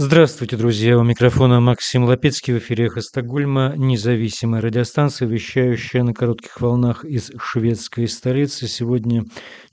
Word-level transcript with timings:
Здравствуйте, 0.00 0.56
друзья! 0.56 0.96
У 0.96 1.02
микрофона 1.02 1.58
Максим 1.58 2.04
Лапецкий 2.04 2.54
в 2.54 2.58
эфире 2.58 2.86
«Эхо 2.86 3.00
Стокгольма», 3.00 3.74
независимая 3.76 4.60
радиостанция, 4.60 5.26
вещающая 5.26 6.04
на 6.04 6.14
коротких 6.14 6.60
волнах 6.60 7.04
из 7.04 7.32
шведской 7.36 8.06
столицы. 8.06 8.68
Сегодня 8.68 9.24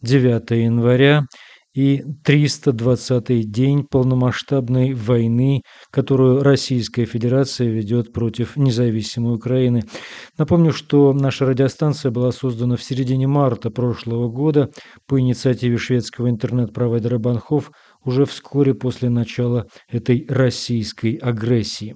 9 0.02 0.50
января 0.50 1.28
и 1.76 2.02
320-й 2.26 3.44
день 3.44 3.84
полномасштабной 3.84 4.94
войны, 4.94 5.62
которую 5.92 6.42
Российская 6.42 7.06
Федерация 7.06 7.68
ведет 7.68 8.12
против 8.12 8.56
независимой 8.56 9.36
Украины. 9.36 9.84
Напомню, 10.40 10.72
что 10.72 11.14
наша 11.14 11.46
радиостанция 11.46 12.12
была 12.12 12.32
создана 12.32 12.78
в 12.78 12.84
середине 12.84 13.28
марта 13.28 13.70
прошлого 13.70 14.30
года 14.30 14.70
по 15.06 15.20
инициативе 15.20 15.78
шведского 15.78 16.30
интернет-провайдера 16.30 17.20
Банхов 17.20 17.70
уже 18.06 18.26
вскоре 18.26 18.74
после 18.74 19.10
начала 19.10 19.68
этой 19.90 20.26
российской 20.30 21.16
агрессии. 21.16 21.96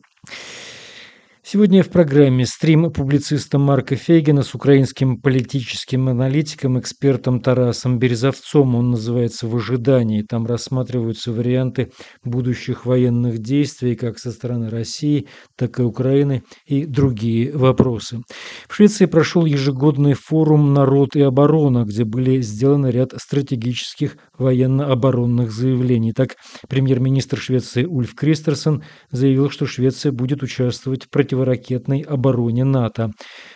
Сегодня 1.42 1.84
в 1.84 1.90
программе 1.90 2.46
стрим 2.46 2.92
публициста 2.92 3.58
Марка 3.58 3.96
Фейгина 3.96 4.44
с 4.44 4.54
украинским 4.54 5.20
политическим 5.20 6.10
аналитиком, 6.10 6.78
экспертом 6.78 7.40
Тарасом 7.40 7.98
Березовцом. 7.98 8.76
Он 8.76 8.92
называется 8.92 9.48
«В 9.48 9.56
ожидании». 9.56 10.22
Там 10.22 10.46
рассматриваются 10.46 11.32
варианты 11.32 11.92
будущих 12.26 12.86
военных 12.86 13.40
действий 13.40 13.96
как 13.96 14.20
со 14.20 14.32
стороны 14.32 14.70
России, 14.70 15.28
так 15.56 15.80
и 15.80 15.82
Украины 15.82 16.44
и 16.68 16.86
другие 16.86 17.56
вопросы. 17.56 18.20
В 18.68 18.76
Швеции 18.76 19.06
прошел 19.06 19.46
ежегодный 19.46 20.14
форум 20.14 20.74
«Народ 20.74 21.16
и 21.16 21.22
оборона», 21.22 21.86
где 21.86 22.04
были 22.04 22.42
сделаны 22.42 22.88
ряд 22.88 23.14
стратегических 23.18 24.18
военно-оборонных 24.38 25.52
заявлений. 25.52 26.12
Так, 26.12 26.36
премьер-министр 26.68 27.38
Швеции 27.38 27.86
Ульф 27.86 28.14
Кристерсон 28.14 28.84
заявил, 29.10 29.50
что 29.50 29.66
Швеция 29.66 30.12
будет 30.12 30.44
участвовать 30.44 31.06
в 31.06 31.10
противоракетной 31.40 32.02
обороне 32.02 32.64
НАТО. 32.64 33.12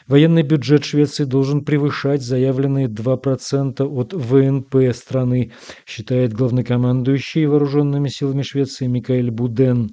Военный 0.07 0.43
бюджет 0.43 0.85
Швеции 0.85 1.25
должен 1.25 1.63
превышать 1.65 2.21
заявленные 2.21 2.87
2% 2.87 3.83
от 3.83 4.13
ВНП 4.13 4.93
страны, 4.93 5.51
считает 5.85 6.33
главнокомандующий 6.33 7.45
вооруженными 7.45 8.09
силами 8.09 8.41
Швеции 8.41 8.87
Микаэль 8.87 9.31
Буден. 9.31 9.89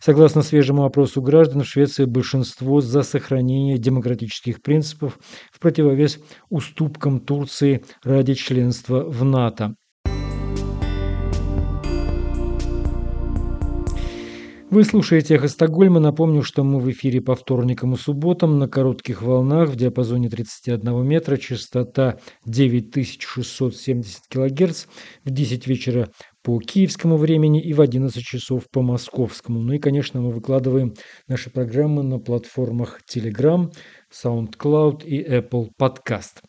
Согласно 0.00 0.42
свежему 0.42 0.84
опросу 0.84 1.22
граждан, 1.22 1.62
в 1.62 1.66
Швеции 1.66 2.04
большинство 2.04 2.80
за 2.80 3.02
сохранение 3.02 3.78
демократических 3.78 4.62
принципов 4.62 5.18
в 5.52 5.60
противовес 5.60 6.18
уступкам 6.50 7.20
Турции 7.20 7.82
ради 8.02 8.34
членства 8.34 9.02
в 9.02 9.24
НАТО. 9.24 9.74
Вы 14.70 14.84
слушаете 14.84 15.34
«Эхо 15.34 15.48
Стокгольма». 15.48 15.98
Напомню, 15.98 16.44
что 16.44 16.62
мы 16.62 16.78
в 16.78 16.88
эфире 16.92 17.20
по 17.20 17.34
вторникам 17.34 17.94
и 17.94 17.96
субботам 17.96 18.60
на 18.60 18.68
коротких 18.68 19.20
волнах 19.20 19.70
в 19.70 19.74
диапазоне 19.74 20.28
31 20.28 21.04
метра, 21.04 21.38
частота 21.38 22.20
9670 22.46 24.28
кГц 24.28 24.86
в 25.24 25.30
10 25.30 25.66
вечера 25.66 26.08
по 26.44 26.60
киевскому 26.60 27.16
времени 27.16 27.60
и 27.60 27.72
в 27.72 27.80
11 27.80 28.22
часов 28.22 28.70
по 28.70 28.80
московскому. 28.80 29.58
Ну 29.58 29.72
и, 29.72 29.78
конечно, 29.78 30.20
мы 30.20 30.30
выкладываем 30.30 30.94
наши 31.26 31.50
программы 31.50 32.04
на 32.04 32.20
платформах 32.20 33.00
Telegram, 33.12 33.72
SoundCloud 34.12 35.04
и 35.04 35.20
Apple 35.20 35.70
Podcast. 35.80 36.42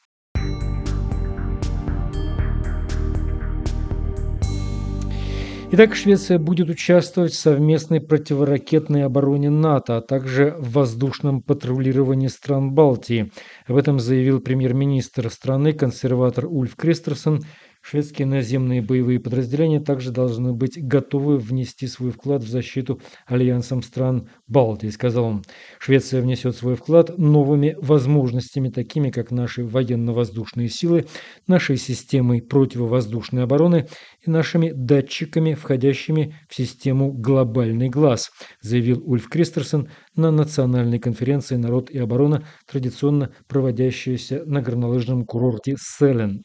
Итак, 5.73 5.95
Швеция 5.95 6.37
будет 6.37 6.69
участвовать 6.69 7.31
в 7.31 7.39
совместной 7.39 8.01
противоракетной 8.01 9.05
обороне 9.05 9.49
НАТО, 9.49 9.95
а 9.95 10.01
также 10.01 10.53
в 10.59 10.73
воздушном 10.73 11.41
патрулировании 11.41 12.27
стран 12.27 12.73
Балтии. 12.73 13.31
Об 13.67 13.77
этом 13.77 13.97
заявил 13.97 14.41
премьер-министр 14.41 15.29
страны, 15.29 15.71
консерватор 15.71 16.45
Ульф 16.45 16.75
Кристерсон 16.75 17.43
Шведские 17.83 18.27
наземные 18.27 18.83
боевые 18.83 19.19
подразделения 19.19 19.79
также 19.79 20.11
должны 20.11 20.53
быть 20.53 20.77
готовы 20.77 21.37
внести 21.37 21.87
свой 21.87 22.11
вклад 22.11 22.43
в 22.43 22.47
защиту 22.47 23.01
альянсом 23.25 23.81
стран 23.81 24.29
Балтии, 24.47 24.89
сказал 24.89 25.25
он. 25.25 25.43
Швеция 25.79 26.21
внесет 26.21 26.55
свой 26.55 26.75
вклад 26.75 27.17
новыми 27.17 27.75
возможностями, 27.81 28.69
такими 28.69 29.09
как 29.09 29.31
наши 29.31 29.65
военно-воздушные 29.65 30.69
силы, 30.69 31.07
нашей 31.47 31.77
системой 31.77 32.43
противовоздушной 32.43 33.43
обороны 33.43 33.87
и 34.25 34.29
нашими 34.29 34.71
датчиками, 34.71 35.53
входящими 35.53 36.35
в 36.47 36.55
систему 36.55 37.11
«Глобальный 37.11 37.89
глаз», 37.89 38.31
заявил 38.61 39.01
Ульф 39.05 39.27
Кристерсон 39.29 39.89
на 40.15 40.31
национальной 40.31 40.99
конференции 40.99 41.55
«Народ 41.55 41.89
и 41.89 41.97
оборона», 41.97 42.45
традиционно 42.69 43.33
проводящейся 43.47 44.43
на 44.45 44.61
горнолыжном 44.61 45.25
курорте 45.25 45.75
Селен. 45.79 46.43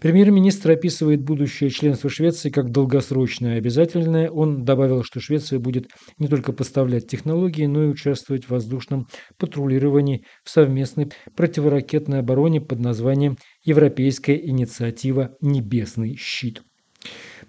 Премьер-министр 0.00 0.72
описывает 0.72 1.22
будущее 1.22 1.70
членства 1.70 2.10
Швеции 2.10 2.50
как 2.50 2.70
долгосрочное 2.70 3.54
и 3.54 3.58
обязательное. 3.58 4.30
Он 4.30 4.64
добавил, 4.64 5.02
что 5.02 5.20
Швеция 5.20 5.58
будет 5.58 5.86
не 6.18 6.28
только 6.28 6.52
поставлять 6.52 7.08
технологии, 7.08 7.64
но 7.64 7.84
и 7.84 7.88
участвовать 7.88 8.44
в 8.44 8.50
воздушном 8.50 9.06
патрулировании 9.38 10.24
в 10.44 10.50
совместной 10.50 11.10
противоракетной 11.34 12.18
обороне 12.18 12.60
под 12.60 12.80
названием 12.80 13.38
«Европейская 13.64 14.36
инициатива 14.36 15.30
«Небесный 15.40 16.16
щит». 16.16 16.62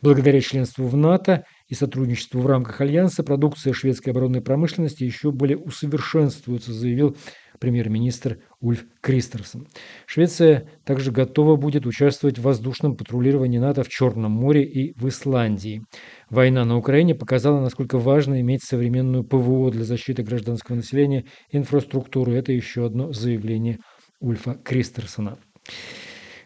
Благодаря 0.02 0.41
членству 0.41 0.85
в 0.85 0.96
НАТО 0.96 1.44
и 1.68 1.74
сотрудничеству 1.74 2.40
в 2.41 2.47
рамках 2.47 2.81
Альянса 2.81 3.24
продукция 3.24 3.74
шведской 3.74 4.12
оборонной 4.12 4.41
промышленности 4.41 5.03
еще 5.03 5.31
более 5.31 5.58
усовершенствуется, 5.58 6.72
заявил 6.72 7.18
премьер-министр 7.59 8.40
Ульф 8.62 8.86
Кристерсон. 9.02 9.68
Швеция 10.06 10.69
также 10.86 11.12
готова 11.12 11.56
будет 11.56 11.86
участвовать 11.86 12.38
в 12.38 12.44
воздушном 12.44 12.96
патрулировании 12.96 13.57
НАТО 13.57 13.84
в 13.84 13.90
Черном 13.90 14.31
море 14.31 14.63
и 14.63 14.94
в 15.00 15.07
Исландии. 15.07 15.81
Война 16.30 16.66
на 16.66 16.78
Украине 16.78 17.16
показала, 17.16 17.59
насколько 17.59 17.97
важно 17.97 18.40
иметь 18.41 18.63
современную 18.63 19.24
ПВО 19.24 19.72
для 19.72 19.84
защиты 19.84 20.24
гражданского 20.24 20.75
населения 20.75 21.25
инфраструктуры. 21.52 22.36
Это 22.36 22.52
еще 22.52 22.86
одно 22.86 23.12
заявление 23.12 23.80
Ульфа 24.19 24.53
Кристерсона. 24.53 25.38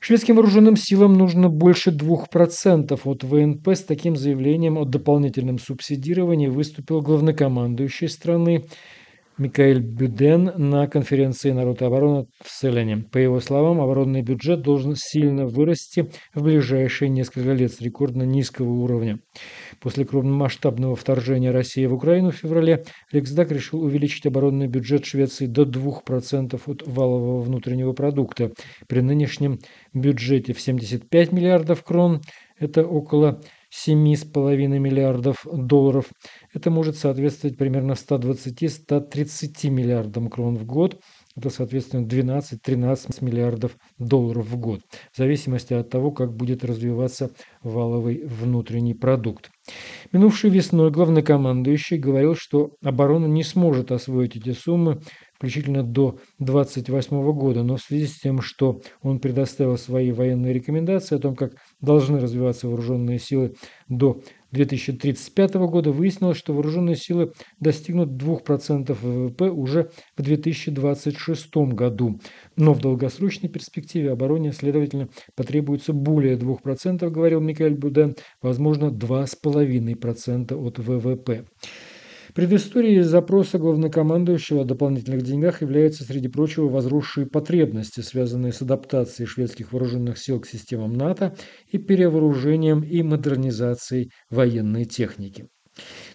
Шведским 0.04 0.38
вооруженным 0.38 0.78
силам 0.78 1.14
нужно 1.14 1.48
больше 1.48 1.92
2% 1.92 3.00
от 3.04 3.24
ВНП. 3.24 3.68
С 3.68 3.84
таким 3.84 4.16
заявлением 4.16 4.80
о 4.80 4.86
дополнительном 4.86 5.60
субсидировании 5.60 6.48
выступил 6.48 7.02
главнокомандующий 7.02 8.10
страны 8.10 8.66
Микаэль 9.38 9.80
Бюден 9.80 10.54
на 10.56 10.88
конференции 10.88 11.52
«Народ 11.52 11.84
и 11.84 11.86
оборона» 11.86 12.26
в 12.44 12.50
Селене. 12.50 13.06
По 13.12 13.20
его 13.20 13.40
словам, 13.40 13.80
оборонный 13.80 14.24
бюджет 14.24 14.64
должен 14.64 14.96
сильно 14.96 15.46
вырасти 15.46 16.10
в 16.34 16.42
ближайшие 16.42 17.10
несколько 17.10 17.54
лет 17.54 17.72
с 17.72 17.80
рекордно 17.80 18.24
низкого 18.24 18.72
уровня. 18.72 19.20
После 19.82 20.06
крупномасштабного 20.06 20.96
вторжения 20.96 21.52
России 21.52 21.88
в 21.88 21.94
Украину 21.96 22.30
в 22.30 22.36
феврале 22.36 22.86
Риксдаг 23.12 23.52
решил 23.52 23.82
увеличить 23.82 24.28
оборонный 24.28 24.68
бюджет 24.68 25.06
Швеции 25.06 25.48
до 25.48 25.64
2% 25.64 26.62
от 26.66 26.88
валового 26.88 27.42
внутреннего 27.42 27.94
продукта. 27.94 28.52
При 28.88 29.02
нынешнем 29.02 29.58
бюджете 29.92 30.54
в 30.54 30.62
75 30.62 31.32
миллиардов 31.32 31.84
крон– 31.84 32.22
это 32.60 32.86
около 32.86 33.42
7,5 33.72 34.68
миллиардов 34.68 35.48
долларов. 35.52 36.12
Это 36.54 36.70
может 36.70 36.96
соответствовать 36.96 37.58
примерно 37.58 37.94
120-130 37.94 39.70
миллиардам 39.70 40.30
крон 40.30 40.58
в 40.58 40.66
год. 40.66 41.02
Это, 41.36 41.50
соответственно, 41.50 42.06
12-13 42.06 43.24
миллиардов 43.24 43.78
долларов 43.98 44.48
в 44.48 44.58
год, 44.58 44.82
в 45.14 45.18
зависимости 45.18 45.74
от 45.74 45.90
того, 45.90 46.12
как 46.12 46.36
будет 46.36 46.66
развиваться 46.66 47.32
валовый 47.64 48.26
внутренний 48.26 48.94
продукт. 48.94 49.50
Минувшей 50.12 50.50
весной 50.50 50.92
главнокомандующий 50.92 51.98
говорил, 51.98 52.36
что 52.36 52.72
оборона 52.84 53.28
не 53.28 53.44
сможет 53.44 53.92
освоить 53.92 54.36
эти 54.36 54.52
суммы 54.52 55.02
включительно 55.36 55.82
до 55.84 56.20
28 56.40 57.32
года, 57.34 57.64
но 57.64 57.78
в 57.78 57.82
связи 57.82 58.06
с 58.06 58.20
тем, 58.20 58.42
что 58.42 58.82
он 59.02 59.20
предоставил 59.20 59.78
свои 59.78 60.12
военные 60.12 60.54
рекомендации 60.54 61.16
о 61.16 61.20
том, 61.20 61.36
как 61.36 61.54
должны 61.80 62.20
развиваться 62.20 62.68
вооруженные 62.68 63.18
силы 63.18 63.56
до 63.88 64.22
2035 64.52 65.54
года, 65.56 65.92
выяснилось, 65.92 66.38
что 66.38 66.54
вооруженные 66.54 66.96
силы 66.96 67.34
достигнут 67.60 68.10
2% 68.10 68.94
ВВП 68.94 69.50
уже 69.50 69.92
в 70.18 70.22
2026 70.22 71.56
году. 71.74 72.20
Но 72.56 72.74
в 72.74 72.80
долгосрочной 72.80 73.50
перспективе 73.50 74.12
обороне, 74.12 74.52
следовательно, 74.52 75.10
потребуется 75.36 75.94
более 75.94 76.38
2%, 76.38 77.10
говорил 77.10 77.42
Микаэль 77.42 77.76
Буден, 77.76 78.16
возможно, 78.42 78.86
2,5% 78.86 80.54
от 80.54 80.80
ВВП. 80.80 81.46
Предысторией 82.34 83.02
запроса 83.02 83.58
главнокомандующего 83.58 84.62
о 84.62 84.66
дополнительных 84.66 85.22
деньгах 85.24 85.62
являются, 85.62 86.04
среди 86.04 86.28
прочего, 86.28 86.68
возросшие 86.70 87.26
потребности, 87.26 88.02
связанные 88.02 88.54
с 88.54 88.62
адаптацией 88.62 89.28
шведских 89.28 89.72
вооруженных 89.74 90.18
сил 90.18 90.40
к 90.40 90.48
системам 90.48 90.94
НАТО 90.94 91.36
и 91.68 91.78
перевооружением 91.78 92.84
и 92.84 93.02
модернизацией 93.04 94.12
военной 94.30 94.86
техники. 94.86 95.48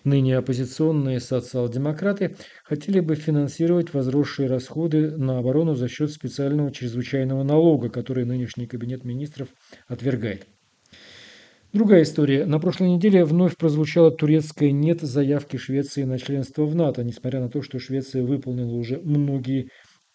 Ныне 0.04 0.36
оппозиционные 0.36 1.18
социал-демократы 1.20 2.36
хотели 2.64 3.00
бы 3.00 3.14
финансировать 3.14 3.92
возросшие 3.94 4.48
расходы 4.48 5.16
на 5.16 5.38
оборону 5.38 5.74
за 5.74 5.88
счет 5.88 6.10
специального 6.12 6.70
чрезвычайного 6.72 7.42
налога, 7.42 7.88
который 7.88 8.24
нынешний 8.24 8.66
кабинет 8.66 9.04
министров 9.04 9.48
отвергает. 9.88 10.46
Другая 11.76 12.04
история. 12.04 12.46
На 12.46 12.58
прошлой 12.58 12.88
неделе 12.88 13.22
вновь 13.22 13.58
прозвучало 13.58 14.10
турецкое 14.10 14.70
«нет» 14.70 15.02
заявки 15.02 15.58
Швеции 15.58 16.04
на 16.04 16.18
членство 16.18 16.64
в 16.64 16.74
НАТО, 16.74 17.04
несмотря 17.04 17.38
на 17.38 17.50
то, 17.50 17.60
что 17.60 17.78
Швеция 17.78 18.22
выполнила 18.22 18.72
уже 18.72 18.98
многие 18.98 19.68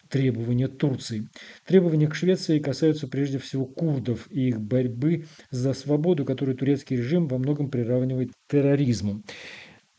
требования 0.08 0.66
Турции. 0.66 1.28
Требования 1.64 2.08
к 2.08 2.16
Швеции 2.16 2.58
касаются 2.58 3.06
прежде 3.06 3.38
всего 3.38 3.64
курдов 3.64 4.26
и 4.28 4.48
их 4.48 4.60
борьбы 4.60 5.26
за 5.52 5.72
свободу, 5.72 6.24
которую 6.24 6.56
турецкий 6.56 6.96
режим 6.96 7.28
во 7.28 7.38
многом 7.38 7.70
приравнивает 7.70 8.30
к 8.30 8.50
терроризму. 8.50 9.22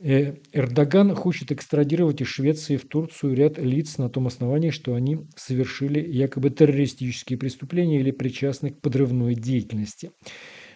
Э, 0.02 0.34
Эрдоган 0.52 1.16
хочет 1.16 1.54
экстрадировать 1.54 2.20
из 2.20 2.28
Швеции 2.28 2.76
в 2.76 2.86
Турцию 2.86 3.36
ряд 3.36 3.58
лиц 3.58 3.98
на 3.98 4.10
том 4.10 4.28
основании, 4.28 4.72
что 4.72 4.96
они 4.96 5.20
совершили 5.38 6.02
якобы 6.02 6.50
террористические 6.50 7.40
преступления 7.40 8.02
или 8.02 8.12
причастны 8.12 8.72
к 8.72 8.82
подрывной 8.82 9.36
деятельности. 9.36 10.12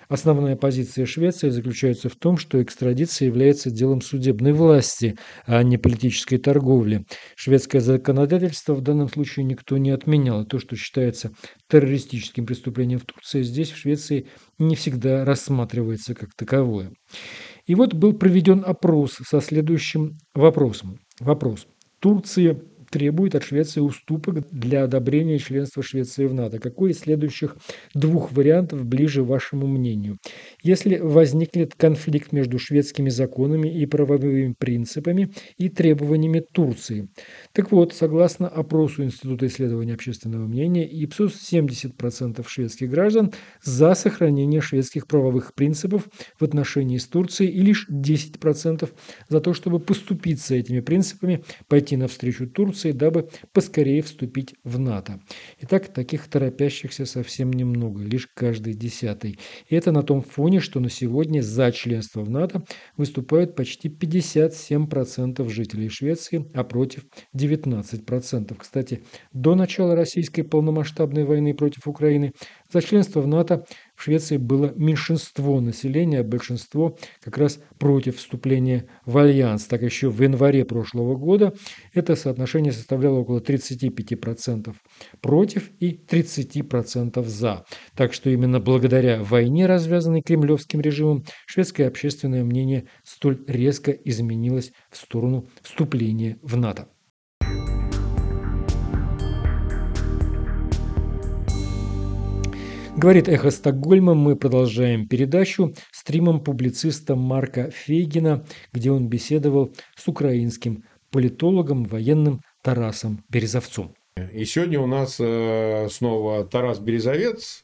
Основная 0.09 0.55
позиция 0.55 1.05
Швеции 1.05 1.49
заключается 1.49 2.07
в 2.07 2.15
том, 2.15 2.37
что 2.37 2.61
экстрадиция 2.61 3.25
является 3.25 3.69
делом 3.69 4.01
судебной 4.01 4.53
власти, 4.53 5.17
а 5.45 5.61
не 5.63 5.77
политической 5.77 6.37
торговли. 6.37 7.05
Шведское 7.35 7.81
законодательство 7.81 8.73
в 8.73 8.81
данном 8.81 9.09
случае 9.09 9.45
никто 9.45 9.77
не 9.77 9.89
отменял. 9.89 10.45
то, 10.45 10.59
что 10.59 10.77
считается 10.77 11.31
террористическим 11.67 12.45
преступлением 12.45 12.99
в 12.99 13.05
Турции, 13.05 13.41
здесь, 13.41 13.71
в 13.71 13.77
Швеции, 13.77 14.27
не 14.57 14.75
всегда 14.75 15.25
рассматривается 15.25 16.15
как 16.15 16.29
таковое. 16.35 16.91
И 17.65 17.75
вот 17.75 17.93
был 17.93 18.13
проведен 18.13 18.63
опрос 18.65 19.19
со 19.27 19.41
следующим 19.41 20.17
вопросом. 20.33 20.99
Вопрос. 21.19 21.67
Турция 21.99 22.61
требует 22.89 23.35
от 23.35 23.43
Швеции 23.43 23.79
уступок 23.79 24.47
для 24.51 24.83
одобрения 24.83 25.39
членства 25.39 25.83
Швеции 25.83 26.25
в 26.25 26.33
НАТО. 26.33 26.59
Какой 26.59 26.91
из 26.91 26.99
следующих 26.99 27.57
двух 27.93 28.31
вариантов 28.31 28.85
ближе 28.85 29.23
вашему 29.23 29.67
мнению? 29.67 30.17
Если 30.63 30.97
возникнет 30.97 31.75
конфликт 31.75 32.31
между 32.31 32.59
шведскими 32.59 33.09
законами 33.09 33.67
и 33.67 33.85
правовыми 33.85 34.53
принципами 34.57 35.31
и 35.57 35.69
требованиями 35.69 36.43
Турции. 36.51 37.09
Так 37.53 37.71
вот, 37.71 37.93
согласно 37.93 38.47
опросу 38.47 39.03
Института 39.03 39.47
исследования 39.47 39.93
общественного 39.93 40.47
мнения, 40.47 40.87
ИПСОС 40.87 41.51
70% 41.51 42.45
шведских 42.47 42.89
граждан 42.89 43.33
за 43.63 43.93
сохранение 43.93 44.61
шведских 44.61 45.07
правовых 45.07 45.53
принципов 45.53 46.07
в 46.39 46.43
отношении 46.43 46.97
с 46.97 47.07
Турцией 47.07 47.51
и 47.51 47.61
лишь 47.61 47.87
10% 47.89 48.89
за 49.29 49.41
то, 49.41 49.53
чтобы 49.53 49.79
поступиться 49.79 50.55
этими 50.55 50.79
принципами, 50.79 51.43
пойти 51.67 51.97
навстречу 51.97 52.47
Турции 52.47 52.76
Турции, 52.77 52.91
дабы 52.91 53.29
поскорее 53.53 54.01
вступить 54.01 54.53
в 54.63 54.77
НАТО. 54.77 55.19
Итак, 55.61 55.87
таких 55.87 56.27
торопящихся 56.27 57.05
совсем 57.05 57.51
немного, 57.51 58.03
лишь 58.03 58.27
каждый 58.27 58.73
десятый. 58.73 59.39
И 59.67 59.75
это 59.75 59.91
на 59.91 60.03
том 60.03 60.21
фоне, 60.21 60.59
что 60.59 60.79
на 60.79 60.89
сегодня 60.89 61.41
за 61.41 61.71
членство 61.71 62.21
в 62.21 62.29
НАТО 62.29 62.63
выступают 62.95 63.55
почти 63.55 63.89
57% 63.89 65.49
жителей 65.49 65.89
Швеции, 65.89 66.45
а 66.53 66.63
против 66.63 67.05
19%. 67.35 68.55
Кстати, 68.57 69.03
до 69.33 69.55
начала 69.55 69.95
российской 69.95 70.43
полномасштабной 70.43 71.23
войны 71.23 71.53
против 71.55 71.87
Украины 71.87 72.31
за 72.71 72.81
членство 72.81 73.21
в 73.21 73.27
НАТО 73.27 73.65
в 73.97 74.03
Швеции 74.03 74.37
было 74.37 74.71
меньшинство 74.75 75.59
населения, 75.59 76.21
большинство 76.21 76.97
как 77.19 77.37
раз 77.39 77.59
против 77.79 78.17
вступления 78.17 78.85
в 79.05 79.17
альянс. 79.17 79.65
Так 79.65 79.81
еще 79.81 80.09
в 80.09 80.21
январе 80.21 80.65
прошлого 80.65 81.15
года 81.15 81.55
это 81.93 82.15
соотношение 82.15 82.71
составляло 82.71 83.17
около 83.17 83.39
35% 83.39 84.75
против 85.19 85.71
и 85.79 85.99
30% 86.07 87.25
за. 87.25 87.65
Так 87.95 88.13
что 88.13 88.29
именно 88.29 88.59
благодаря 88.59 89.23
войне, 89.23 89.65
развязанной 89.65 90.21
кремлевским 90.21 90.79
режимом, 90.79 91.25
шведское 91.47 91.87
общественное 91.87 92.43
мнение 92.43 92.87
столь 93.03 93.43
резко 93.47 93.91
изменилось 93.91 94.73
в 94.91 94.97
сторону 94.97 95.49
вступления 95.63 96.37
в 96.43 96.55
НАТО. 96.55 96.87
Говорит 102.97 103.29
«Эхо 103.29 103.51
Стокгольма». 103.51 104.15
Мы 104.15 104.35
продолжаем 104.35 105.07
передачу 105.07 105.75
стримом 105.91 106.43
публициста 106.43 107.15
Марка 107.15 107.69
Фейгина, 107.69 108.43
где 108.73 108.89
он 108.89 109.07
беседовал 109.07 109.71
с 109.95 110.07
украинским 110.07 110.83
политологом, 111.11 111.83
военным 111.83 112.41
Тарасом 112.63 113.23
Березовцом. 113.29 113.93
И 114.33 114.45
сегодня 114.45 114.79
у 114.79 114.87
нас 114.87 115.17
э, 115.19 115.89
снова 115.91 116.43
Тарас 116.43 116.79
Березовец, 116.79 117.63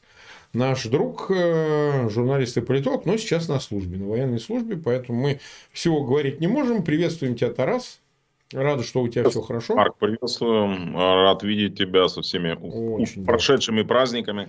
наш 0.52 0.84
друг, 0.84 1.32
э, 1.34 2.08
журналист 2.10 2.56
и 2.56 2.60
политолог, 2.60 3.04
но 3.04 3.16
сейчас 3.16 3.48
на 3.48 3.58
службе, 3.58 3.98
на 3.98 4.06
военной 4.06 4.38
службе, 4.38 4.76
поэтому 4.76 5.20
мы 5.20 5.40
всего 5.72 6.04
говорить 6.04 6.40
не 6.40 6.46
можем. 6.46 6.84
Приветствуем 6.84 7.34
тебя, 7.34 7.50
Тарас. 7.50 8.00
Рада, 8.52 8.84
что 8.84 9.02
у 9.02 9.08
тебя 9.08 9.28
все 9.28 9.40
хорошо. 9.40 9.74
Марк, 9.74 9.96
приветствую. 9.98 10.94
Рад 10.94 11.42
видеть 11.42 11.76
тебя 11.76 12.08
со 12.08 12.22
всеми 12.22 12.52
Очень 12.52 13.24
прошедшими 13.26 13.82
да. 13.82 13.88
праздниками. 13.88 14.48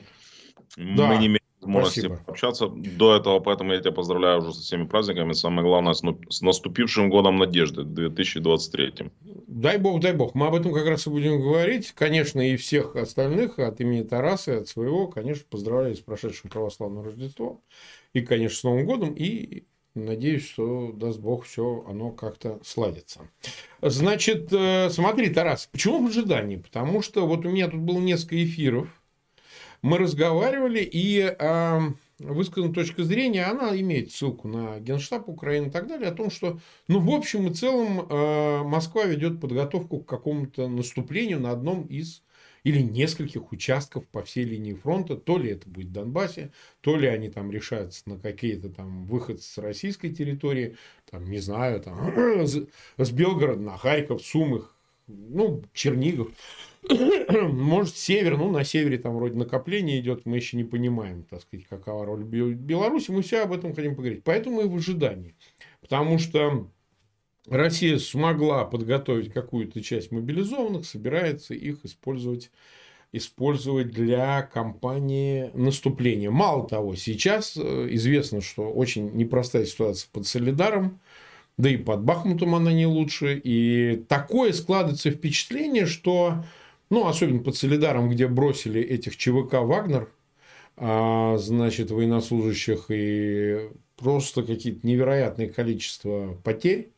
Да. 0.77 1.07
Мы 1.07 1.17
не 1.17 1.27
имеем 1.27 1.39
возможности 1.65 1.99
Спасибо. 2.01 2.21
общаться 2.27 2.67
до 2.67 3.15
этого, 3.15 3.39
поэтому 3.39 3.73
я 3.73 3.79
тебя 3.79 3.91
поздравляю 3.91 4.39
уже 4.39 4.53
со 4.53 4.61
всеми 4.61 4.85
праздниками. 4.85 5.33
Самое 5.33 5.67
главное, 5.67 5.93
с 5.93 6.41
наступившим 6.41 7.09
годом 7.09 7.37
надежды, 7.37 7.83
2023. 7.83 9.11
Дай 9.47 9.77
бог, 9.77 10.01
дай 10.01 10.13
бог. 10.13 10.35
Мы 10.35 10.47
об 10.47 10.55
этом 10.55 10.73
как 10.73 10.87
раз 10.87 11.07
и 11.07 11.09
будем 11.09 11.41
говорить. 11.41 11.91
Конечно, 11.93 12.41
и 12.41 12.57
всех 12.57 12.95
остальных 12.95 13.59
от 13.59 13.79
имени 13.79 14.03
Тараса, 14.03 14.59
от 14.59 14.67
своего, 14.67 15.07
конечно, 15.07 15.45
поздравляю 15.49 15.95
с 15.95 15.99
прошедшим 15.99 16.49
православным 16.49 17.05
Рождеством. 17.05 17.61
И, 18.13 18.21
конечно, 18.21 18.57
с 18.57 18.63
Новым 18.63 18.85
годом. 18.85 19.13
И 19.13 19.65
надеюсь, 19.93 20.47
что, 20.47 20.91
даст 20.91 21.19
бог, 21.19 21.45
все 21.45 21.85
оно 21.87 22.11
как-то 22.11 22.59
сладится. 22.63 23.21
Значит, 23.81 24.51
э, 24.51 24.89
смотри, 24.89 25.29
Тарас, 25.29 25.69
почему 25.71 26.05
в 26.05 26.09
ожидании? 26.09 26.57
Потому 26.57 27.01
что 27.01 27.25
вот 27.25 27.45
у 27.45 27.49
меня 27.49 27.67
тут 27.67 27.79
было 27.79 27.99
несколько 27.99 28.43
эфиров 28.43 28.89
мы 29.85 29.99
разговаривали, 29.99 30.79
и 30.79 31.19
э, 31.19 31.79
высказана 32.17 32.73
точка 32.73 33.03
зрения, 33.03 33.45
она 33.45 33.79
имеет 33.79 34.11
ссылку 34.11 34.47
на 34.47 34.79
Генштаб 34.79 35.29
Украины 35.29 35.67
и 35.67 35.69
так 35.69 35.87
далее, 35.87 36.09
о 36.09 36.15
том, 36.15 36.31
что, 36.31 36.59
ну, 36.87 36.99
в 36.99 37.09
общем 37.11 37.47
и 37.47 37.53
целом, 37.53 37.99
э, 37.99 38.63
Москва 38.63 39.05
ведет 39.05 39.39
подготовку 39.39 39.99
к 39.99 40.09
какому-то 40.09 40.67
наступлению 40.67 41.39
на 41.39 41.51
одном 41.51 41.83
из 41.83 42.23
или 42.63 42.81
нескольких 42.81 43.51
участков 43.51 44.07
по 44.07 44.23
всей 44.23 44.43
линии 44.43 44.73
фронта. 44.73 45.17
То 45.17 45.37
ли 45.37 45.51
это 45.51 45.69
будет 45.69 45.89
в 45.89 45.91
Донбассе, 45.91 46.51
то 46.81 46.97
ли 46.97 47.07
они 47.07 47.29
там 47.29 47.51
решаются 47.51 48.09
на 48.09 48.17
какие-то 48.17 48.69
там 48.69 49.05
выход 49.05 49.43
с 49.43 49.59
российской 49.59 50.09
территории, 50.09 50.77
там, 51.11 51.29
не 51.29 51.37
знаю, 51.37 51.79
там, 51.79 52.43
с 52.47 53.11
Белгорода 53.11 53.61
на 53.61 53.77
Харьков, 53.77 54.23
Сумых, 54.23 54.75
ну, 55.07 55.61
Чернигов. 55.73 56.29
Может, 57.51 57.97
север, 57.97 58.37
ну, 58.37 58.51
на 58.51 58.63
севере 58.63 58.97
там 58.97 59.15
вроде 59.15 59.37
накопление 59.37 59.99
идет, 59.99 60.25
мы 60.25 60.37
еще 60.37 60.57
не 60.57 60.63
понимаем, 60.63 61.23
так 61.23 61.41
сказать, 61.41 61.65
какова 61.67 62.05
роль 62.05 62.23
Беларуси, 62.23 63.11
мы 63.11 63.21
все 63.21 63.43
об 63.43 63.53
этом 63.53 63.73
хотим 63.73 63.95
поговорить. 63.95 64.23
Поэтому 64.23 64.61
и 64.61 64.67
в 64.67 64.75
ожидании. 64.75 65.35
Потому 65.81 66.19
что 66.19 66.67
Россия 67.47 67.97
смогла 67.97 68.65
подготовить 68.65 69.31
какую-то 69.31 69.81
часть 69.81 70.11
мобилизованных, 70.11 70.85
собирается 70.85 71.53
их 71.53 71.85
использовать 71.85 72.51
использовать 73.11 73.91
для 73.91 74.41
кампании 74.41 75.49
наступления. 75.53 76.29
Мало 76.29 76.67
того, 76.67 76.95
сейчас 76.95 77.55
э, 77.55 77.87
известно, 77.91 78.41
что 78.41 78.69
очень 78.69 79.09
непростая 79.13 79.65
ситуация 79.65 80.09
под 80.11 80.27
Солидаром, 80.27 80.99
да 81.55 81.69
и 81.69 81.77
под 81.77 82.03
Бахмутом 82.03 82.55
она 82.55 82.73
не 82.73 82.85
лучше. 82.85 83.39
И 83.41 84.03
такое 84.09 84.51
складывается 84.51 85.11
впечатление, 85.11 85.85
что 85.85 86.43
ну, 86.89 87.07
особенно 87.07 87.41
под 87.41 87.55
Солидаром, 87.55 88.09
где 88.09 88.27
бросили 88.27 88.81
этих 88.81 89.17
ЧВК 89.17 89.53
«Вагнер», 89.53 90.09
а, 90.77 91.37
значит, 91.37 91.91
военнослужащих 91.91 92.85
и 92.89 93.69
просто 93.97 94.43
какие-то 94.43 94.85
невероятные 94.85 95.49
количество 95.49 96.37
потерь. 96.43 96.91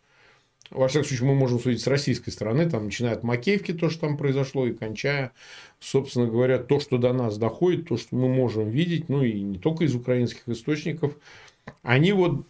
Во 0.70 0.88
всяком 0.88 1.08
случае, 1.08 1.28
мы 1.28 1.36
можем 1.36 1.60
судить 1.60 1.82
с 1.82 1.88
российской 1.88 2.32
стороны, 2.32 2.70
там, 2.70 2.86
начиная 2.86 3.14
от 3.14 3.24
Макеевки, 3.24 3.74
то, 3.74 3.90
что 3.90 4.02
там 4.02 4.18
произошло, 4.18 4.68
и 4.68 4.74
кончая, 4.74 5.32
собственно 5.80 6.28
говоря, 6.28 6.58
то, 6.58 6.80
что 6.80 6.98
до 6.98 7.14
нас 7.14 7.38
доходит, 7.38 7.88
то, 7.88 7.96
что 7.96 8.16
мы 8.16 8.28
можем 8.28 8.70
видеть, 8.70 9.08
ну, 9.08 9.24
и 9.24 9.40
не 9.42 9.60
только 9.60 9.86
из 9.86 9.96
украинских 9.96 10.50
источников, 10.50 11.16
они 11.84 12.12
вот 12.12 12.46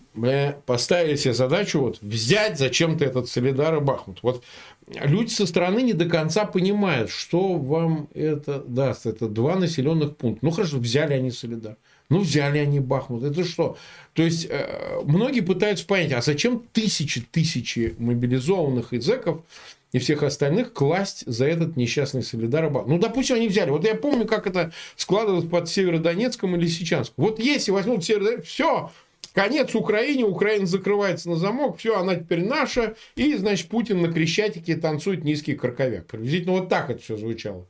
поставили 0.66 1.16
себе 1.16 1.34
задачу 1.34 1.80
вот 1.80 2.02
взять 2.02 2.58
зачем-то 2.58 3.06
этот 3.06 3.30
Солидар 3.30 3.76
и 3.76 3.80
Бахмут. 3.80 4.20
Вот 4.24 4.44
люди 4.88 5.30
со 5.30 5.46
стороны 5.46 5.82
не 5.82 5.94
до 5.94 6.06
конца 6.06 6.46
понимают, 6.46 7.12
что 7.12 7.54
вам 7.54 8.10
это 8.14 8.60
даст. 8.60 9.06
Это 9.06 9.28
два 9.28 9.56
населенных 9.56 10.18
пункта. 10.18 10.44
Ну, 10.44 10.52
хорошо, 10.52 10.78
взяли 10.78 11.14
они 11.14 11.30
Солидар. 11.30 11.78
Ну, 12.10 12.22
взяли 12.22 12.58
они 12.58 12.80
Бахмут. 12.80 13.24
Это 13.24 13.44
что? 13.44 13.78
То 14.14 14.24
есть, 14.24 14.48
э, 14.50 15.02
многие 15.04 15.42
пытаются 15.42 15.86
понять, 15.86 16.14
а 16.14 16.22
зачем 16.22 16.64
тысячи-тысячи 16.72 17.96
мобилизованных 18.00 18.94
и 18.94 19.00
зэков 19.00 19.42
и 19.92 20.00
всех 20.00 20.24
остальных 20.24 20.74
класть 20.74 21.24
за 21.28 21.46
этот 21.46 21.76
несчастный 21.76 22.24
Солидар 22.24 22.70
Бахмут? 22.70 22.90
Ну, 22.90 22.98
допустим, 22.98 23.36
они 23.36 23.50
взяли. 23.50 23.70
Вот 23.70 23.86
я 23.86 23.94
помню, 23.94 24.26
как 24.26 24.48
это 24.48 24.72
складывалось 24.96 25.48
под 25.48 25.70
Северодонецком 25.70 26.56
или 26.56 26.64
Лисичанском. 26.64 27.26
Вот 27.26 27.40
если 27.40 27.72
возьмут 27.72 28.06
Северодонецк, 28.06 28.48
все, 28.48 28.90
конец 29.38 29.76
Украине, 29.76 30.26
Украина 30.26 30.66
закрывается 30.66 31.30
на 31.30 31.36
замок, 31.36 31.78
все, 31.78 31.96
она 31.96 32.16
теперь 32.16 32.44
наша, 32.44 32.96
и, 33.16 33.36
значит, 33.36 33.70
Путин 33.70 34.02
на 34.02 34.12
Крещатике 34.12 34.76
танцует 34.76 35.24
низкий 35.24 35.54
карковяк. 35.54 36.08
Приблизительно 36.08 36.54
вот 36.54 36.70
так 36.70 36.90
это 36.90 37.04
все 37.04 37.18
звучало. 37.18 37.68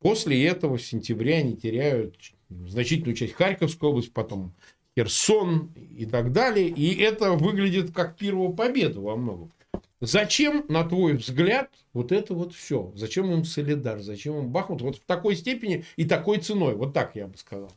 После 0.00 0.44
этого 0.44 0.78
в 0.78 0.82
сентябре 0.82 1.36
они 1.36 1.56
теряют 1.56 2.16
значительную 2.48 3.14
часть 3.14 3.34
Харьковской 3.34 3.88
области, 3.88 4.10
потом 4.10 4.52
Херсон 4.98 5.70
и 5.76 6.06
так 6.06 6.32
далее. 6.32 6.66
И 6.66 7.00
это 7.00 7.32
выглядит 7.34 7.92
как 7.92 8.16
первая 8.16 8.50
победа 8.50 8.98
во 8.98 9.14
многом. 9.14 9.52
Зачем, 10.00 10.64
на 10.68 10.82
твой 10.82 11.14
взгляд, 11.14 11.70
вот 11.92 12.10
это 12.10 12.34
вот 12.34 12.52
все? 12.52 12.90
Зачем 12.96 13.30
им 13.30 13.44
Солидар? 13.44 14.00
Зачем 14.00 14.38
им 14.38 14.48
Бахмут? 14.48 14.82
Вот 14.82 14.96
в 14.96 15.04
такой 15.04 15.36
степени 15.36 15.84
и 15.94 16.04
такой 16.04 16.38
ценой. 16.38 16.74
Вот 16.74 16.94
так 16.94 17.14
я 17.14 17.28
бы 17.28 17.36
сказал. 17.36 17.70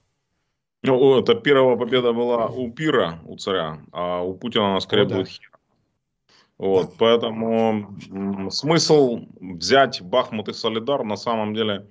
Ну, 0.83 1.19
это 1.19 1.35
первая 1.35 1.77
победа 1.77 2.11
была 2.11 2.47
у 2.47 2.69
Пира, 2.69 3.19
у 3.25 3.37
царя, 3.37 3.79
а 3.91 4.21
у 4.21 4.33
Путина 4.33 4.71
она 4.71 4.79
скорее 4.81 5.03
О, 5.03 5.05
да. 5.05 5.15
будет 5.15 5.27
Хир. 5.29 5.51
Вот, 6.57 6.85
да. 6.87 6.91
поэтому 6.99 7.97
смысл 8.51 9.21
взять 9.39 10.01
Бахмут 10.01 10.49
и 10.49 10.53
Солидар 10.53 11.03
на 11.03 11.15
самом 11.15 11.53
деле 11.53 11.87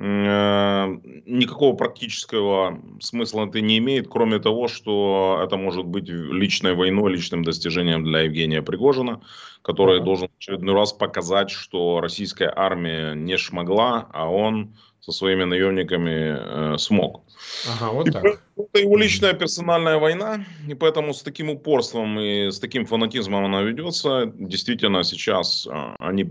Э, 0.00 0.86
никакого 1.26 1.74
практического 1.74 2.80
смысла 3.00 3.46
это 3.46 3.60
не 3.60 3.78
имеет, 3.78 4.06
кроме 4.08 4.38
того, 4.38 4.68
что 4.68 5.40
это 5.44 5.56
может 5.56 5.86
быть 5.86 6.08
личной 6.08 6.74
войной, 6.74 7.12
личным 7.12 7.42
достижением 7.42 8.04
для 8.04 8.20
Евгения 8.20 8.62
Пригожина, 8.62 9.20
который 9.62 10.00
должен 10.00 10.28
в 10.28 10.38
очередной 10.38 10.76
раз 10.76 10.92
показать, 10.92 11.50
что 11.50 12.00
российская 12.00 12.52
армия 12.54 13.14
не 13.14 13.36
шмогла, 13.36 14.06
а 14.12 14.30
он 14.30 14.76
со 15.08 15.12
своими 15.12 15.44
наемниками 15.44 16.74
э, 16.74 16.78
смог. 16.78 17.22
Ага, 17.66 17.92
вот 17.92 18.12
так. 18.12 18.24
Это 18.24 18.78
его 18.80 18.96
личная 18.96 19.32
персональная 19.32 19.98
война, 19.98 20.44
и 20.68 20.74
поэтому 20.74 21.14
с 21.14 21.22
таким 21.22 21.48
упорством 21.48 22.20
и 22.20 22.50
с 22.50 22.58
таким 22.60 22.84
фанатизмом 22.84 23.44
она 23.44 23.62
ведется. 23.62 24.32
Действительно, 24.38 25.04
сейчас 25.04 25.66
э, 25.66 25.94
они, 25.98 26.24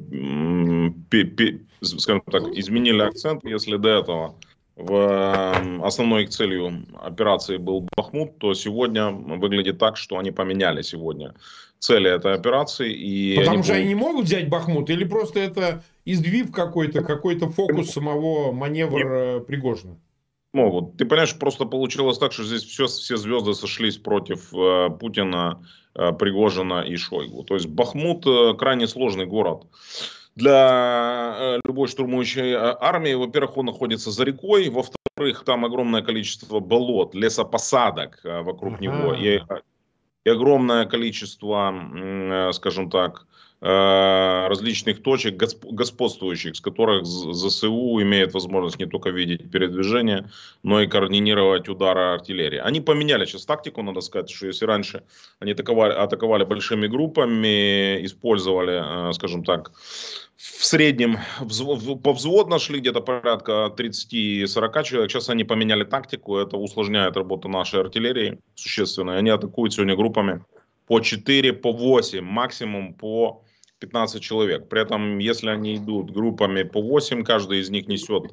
скажем 1.82 2.22
так, 2.32 2.44
изменили 2.54 3.02
акцент, 3.02 3.44
если 3.46 3.78
до 3.78 3.90
этого 3.90 4.36
в 4.76 5.84
основной 5.84 6.24
их 6.24 6.30
целью 6.30 6.86
операции 7.02 7.58
был 7.58 7.88
Бахмут, 7.96 8.38
то 8.38 8.54
сегодня 8.54 9.10
выглядит 9.10 9.80
так, 9.80 9.98
что 9.98 10.20
они 10.20 10.32
поменяли 10.32 10.84
сегодня 10.84 11.34
цели 11.80 12.10
этой 12.10 12.34
операции. 12.34 12.92
И 12.94 13.36
Потому 13.38 13.56
они 13.56 13.64
что 13.64 13.74
будут... 13.74 13.82
они 13.82 13.88
не 13.88 13.96
могут 13.96 14.26
взять 14.26 14.50
Бахмут, 14.50 14.90
или 14.90 15.04
просто 15.04 15.40
это 15.40 15.84
изгиб 16.06 16.54
какой-то, 16.54 17.04
какой-то 17.04 17.50
фокус 17.50 17.92
самого 17.92 18.52
маневра 18.52 19.40
Пригожина? 19.40 19.98
Могут. 20.54 20.98
Ты 20.98 21.06
понимаешь, 21.06 21.38
просто 21.38 21.66
получилось 21.66 22.18
так, 22.18 22.32
что 22.32 22.44
здесь 22.44 22.64
все, 22.64 22.88
все 22.88 23.18
звезды 23.18 23.54
сошлись 23.54 23.98
против 23.98 24.54
э, 24.54 24.90
Путина, 25.00 25.64
э, 25.94 26.14
Пригожина 26.14 26.82
и 26.82 26.96
Шойгу. 26.96 27.44
То 27.44 27.56
есть 27.56 27.68
Бахмут 27.68 28.26
э, 28.26 28.54
крайне 28.58 28.88
сложный 28.88 29.26
город 29.26 29.68
для 30.36 31.36
э, 31.38 31.60
любой 31.66 31.88
штурмующей 31.88 32.54
э, 32.54 32.76
армии. 32.80 33.14
Во-первых, 33.14 33.58
он 33.58 33.66
находится 33.66 34.12
за 34.12 34.24
рекой, 34.24 34.70
во-вторых, 34.70 35.44
там 35.44 35.66
огромное 35.66 36.02
количество 36.02 36.60
болот, 36.60 37.14
лесопосадок 37.14 38.22
э, 38.24 38.42
вокруг 38.42 38.76
ага. 38.76 38.84
него 38.84 39.14
и, 39.14 39.42
и 40.28 40.30
огромное 40.30 40.86
количество, 40.86 42.52
скажем 42.52 42.90
так, 42.90 43.26
различных 43.60 45.02
точек 45.02 45.36
господствующих, 45.36 46.56
с 46.56 46.62
которых 46.62 47.06
ЗСУ 47.06 48.02
имеет 48.04 48.34
возможность 48.34 48.78
не 48.80 48.86
только 48.86 49.10
видеть 49.10 49.50
передвижение, 49.50 50.30
но 50.62 50.82
и 50.82 50.88
координировать 50.88 51.68
удары 51.68 52.14
артиллерии. 52.14 52.60
Они 52.60 52.82
поменяли 52.82 53.26
сейчас 53.26 53.46
тактику, 53.46 53.82
надо 53.82 54.02
сказать, 54.02 54.30
что 54.30 54.46
если 54.46 54.66
раньше 54.66 55.04
они 55.40 55.54
атаковали, 55.54 55.94
атаковали 55.94 56.44
большими 56.44 56.86
группами, 56.88 58.06
использовали, 58.06 59.12
скажем 59.14 59.44
так, 59.44 59.72
в 60.36 60.64
среднем 60.64 61.18
по 62.04 62.14
взвод 62.14 62.48
нашли 62.50 62.80
где-то 62.80 63.02
порядка 63.02 63.74
30-40 63.76 64.84
человек. 64.84 65.12
Сейчас 65.12 65.30
они 65.30 65.44
поменяли 65.44 65.84
тактику. 65.84 66.38
Это 66.38 66.58
усложняет 66.58 67.18
работу 67.18 67.50
нашей 67.50 67.80
артиллерии 67.80 68.38
существенно. 68.54 69.18
Они 69.18 69.32
атакуют 69.32 69.74
сегодня 69.74 69.96
группами 69.96 70.44
по 70.86 71.00
4, 71.00 71.54
по 71.54 71.72
8, 71.72 72.22
максимум 72.22 72.94
по 72.94 73.44
15 73.80 74.22
человек. 74.22 74.70
При 74.70 74.82
этом, 74.82 75.20
если 75.20 75.50
они 75.50 75.76
идут 75.76 76.12
группами 76.12 76.64
по 76.64 76.82
8, 76.82 77.24
каждый 77.24 77.60
из 77.60 77.70
них 77.70 77.88
несет 77.88 78.32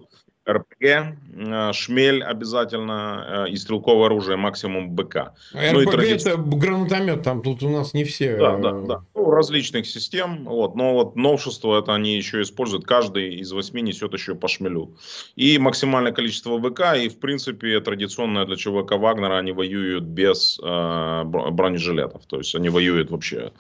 РПГ, 0.49 0.83
э, 0.83 1.73
шмель 1.73 2.23
обязательно 2.23 3.47
э, 3.47 3.51
и 3.51 3.57
стрелковое 3.57 4.07
оружие, 4.07 4.37
максимум 4.37 4.91
БК. 4.91 5.35
А 5.55 5.73
ну, 5.73 5.81
РПГ 5.81 5.93
тради... 5.93 6.13
это 6.13 6.37
гранатомет, 6.37 7.23
там 7.23 7.43
тут 7.43 7.63
у 7.63 7.71
нас 7.71 7.95
не 7.95 8.05
все. 8.05 8.37
Да, 8.37 8.59
да, 8.59 8.73
да. 8.73 9.03
Ну, 9.15 9.31
различных 9.31 9.87
систем. 9.87 10.45
Вот. 10.45 10.75
Но 10.75 10.93
вот 10.93 11.17
новшество 11.17 11.79
это 11.79 11.95
они 11.95 12.17
еще 12.17 12.43
используют. 12.43 12.85
Каждый 12.85 13.37
из 13.37 13.53
восьми 13.53 13.81
несет 13.81 14.13
еще 14.13 14.35
по 14.35 14.49
шмелю. 14.49 14.97
И 15.35 15.59
максимальное 15.59 16.13
количество 16.13 16.59
ВК. 16.61 16.97
И 16.99 17.09
в 17.09 17.19
принципе 17.19 17.81
традиционное 17.81 18.45
для 18.45 18.57
ЧВК 18.57 18.93
Вагнера 18.93 19.39
они 19.39 19.53
воюют 19.53 20.05
без 20.05 20.61
э, 20.63 21.23
бронежилетов. 21.25 22.27
То 22.27 22.39
есть 22.39 22.55
они 22.55 22.69
воюют 22.69 23.11
вообще. 23.11 23.53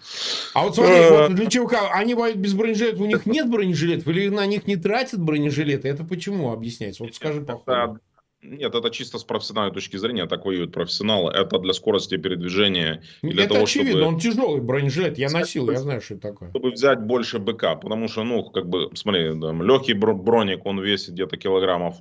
А 0.53 0.64
вот 0.64 0.75
смотри, 0.75 1.09
вот 1.09 1.35
для 1.35 1.47
ЧВК 1.47 1.76
они 1.93 2.14
воюют 2.14 2.38
без 2.38 2.53
бронежилетов. 2.53 3.00
У 3.00 3.07
них 3.07 3.25
нет 3.25 3.50
бронежилетов 3.50 4.07
или 4.09 4.29
на 4.29 4.45
них 4.45 4.67
не 4.67 4.76
тратят 4.76 5.21
бронежилеты? 5.21 5.88
Это 5.88 6.05
почему? 6.05 6.53
Объясните 6.53 6.74
объясняется? 6.75 7.02
Вот 7.04 7.14
скажи 7.14 7.40
по 7.40 7.62
это, 7.66 7.99
Нет, 8.43 8.75
это 8.75 8.90
чисто 8.90 9.19
с 9.19 9.25
профессиональной 9.25 9.73
точки 9.73 9.97
зрения, 9.97 10.26
так 10.26 10.45
воюют 10.45 10.73
профессионалы. 10.73 11.33
Это 11.33 11.59
для 11.59 11.73
скорости 11.73 12.16
передвижения. 12.16 13.02
Для 13.23 13.45
это 13.45 13.54
того, 13.54 13.64
очевидно, 13.64 13.93
чтобы... 13.93 14.07
он 14.07 14.19
тяжелый 14.21 14.61
бронежилет, 14.61 15.19
я 15.19 15.31
носил, 15.31 15.71
я 15.71 15.78
знаю, 15.78 16.00
что 16.00 16.14
это 16.14 16.28
такое. 16.28 16.50
Чтобы 16.50 16.71
взять 16.71 17.00
больше 17.00 17.38
БК, 17.38 17.76
потому 17.76 18.09
что, 18.09 18.25
ну, 18.25 18.45
как 18.45 18.69
бы, 18.69 18.90
смотри, 18.95 19.38
там, 19.40 19.62
легкий 19.62 19.95
броник, 19.95 20.66
он 20.66 20.81
весит 20.81 21.14
где-то 21.14 21.37
килограммов 21.37 21.97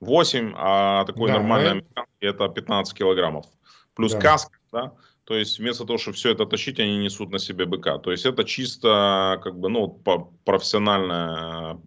8, 0.00 0.52
а 0.56 1.04
такой 1.04 1.28
да, 1.28 1.38
нормальный 1.38 1.84
это... 2.20 2.44
это 2.44 2.48
15 2.48 2.96
килограммов. 2.96 3.46
Плюс 3.94 4.12
да. 4.12 4.20
каска, 4.20 4.58
да, 4.72 4.92
то 5.24 5.36
есть 5.36 5.58
вместо 5.58 5.84
того, 5.84 5.98
чтобы 5.98 6.16
все 6.16 6.32
это 6.32 6.46
тащить, 6.46 6.80
они 6.80 6.98
несут 6.98 7.30
на 7.30 7.38
себе 7.38 7.64
быка. 7.64 7.98
То 7.98 8.10
есть 8.10 8.26
это 8.26 8.44
чисто 8.44 9.40
как 9.42 9.58
бы 9.58 9.68
ну 9.68 9.88
профессиональное 10.44 11.78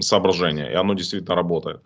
соображение, 0.00 0.70
и 0.70 0.74
оно 0.74 0.94
действительно 0.94 1.34
работает. 1.34 1.80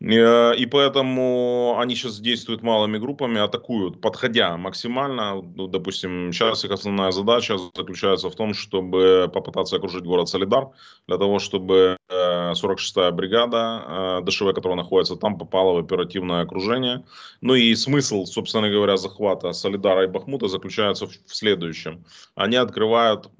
Э, 0.00 0.54
и 0.56 0.66
поэтому 0.66 1.76
они 1.78 1.94
сейчас 1.94 2.20
действуют 2.20 2.62
малыми 2.62 2.98
группами, 2.98 3.40
атакуют, 3.40 4.00
подходя 4.00 4.56
максимально. 4.56 5.42
Ну, 5.56 5.66
допустим, 5.66 6.32
сейчас 6.32 6.64
их 6.64 6.70
основная 6.70 7.10
задача 7.10 7.56
заключается 7.76 8.28
в 8.30 8.34
том, 8.34 8.54
чтобы 8.54 9.30
попытаться 9.32 9.76
окружить 9.76 10.04
город 10.04 10.28
Солидар, 10.28 10.68
для 11.06 11.18
того, 11.18 11.38
чтобы 11.38 11.96
46-я 12.10 13.08
э, 13.08 13.10
бригада 13.10 13.84
э, 13.86 14.20
ДШВ, 14.24 14.54
которая 14.54 14.76
находится 14.76 15.16
там, 15.16 15.38
попала 15.38 15.74
в 15.74 15.78
оперативное 15.78 16.42
окружение. 16.42 17.04
Ну 17.40 17.54
и 17.54 17.74
смысл, 17.74 18.24
собственно 18.24 18.70
говоря, 18.70 18.96
захвата 18.96 19.52
Солидара 19.52 20.04
и 20.04 20.06
Бахмута 20.06 20.48
заключается 20.48 21.06
в, 21.06 21.12
следующем. 21.26 22.04
Они 22.34 22.56
открывают 22.56 23.30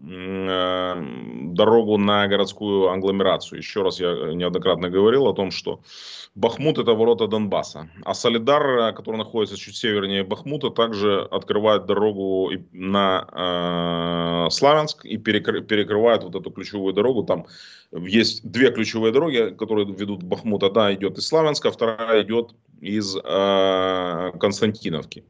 дорогу 1.59 1.99
на 1.99 2.27
городскую 2.29 2.89
англомерацию. 2.89 3.59
Еще 3.59 3.83
раз 3.83 4.01
я 4.01 4.33
неоднократно 4.33 4.89
говорил 4.89 5.27
о 5.27 5.35
том, 5.35 5.51
что 5.51 5.81
Бахмут 6.35 6.79
это 6.79 6.95
ворота 6.95 7.27
Донбасса. 7.27 7.91
А 8.05 8.15
Солидар, 8.15 8.79
э, 8.79 8.93
который 8.93 9.17
находится 9.17 9.57
чуть 9.57 9.77
севернее 9.77 10.25
Бахмута, 10.25 10.71
также 10.71 11.21
открывает 11.31 11.87
дорогу 11.87 12.51
на 12.73 14.47
э, 14.47 14.51
Славянск 14.51 15.05
и 15.05 15.19
перекры, 15.19 15.61
перекрывает 15.63 16.23
вот 16.23 16.35
эту 16.35 16.51
ключевую 16.51 16.95
дорогу. 16.95 17.25
Там 17.25 17.47
есть 17.93 18.49
две 18.49 18.71
ключевые 18.71 19.13
дороги, 19.13 19.55
которые 19.59 19.87
ведут 19.87 20.23
в 20.23 20.27
Бахмут. 20.27 20.63
Одна 20.63 20.95
идет 20.95 21.19
из 21.19 21.27
Славянска, 21.27 21.71
вторая 21.71 22.23
идет 22.23 22.55
из 22.81 23.17
э, 23.17 24.33
Константиновки. 24.41 25.25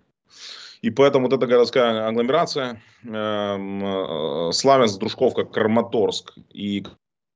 И 0.82 0.90
поэтому 0.90 1.26
вот 1.28 1.32
эта 1.32 1.46
городская 1.46 2.06
агломерация, 2.06 2.80
эм, 3.04 3.84
э, 3.84 4.52
Славянск, 4.52 4.98
Дружковка, 4.98 5.44
Краматорск 5.44 6.34
и 6.50 6.84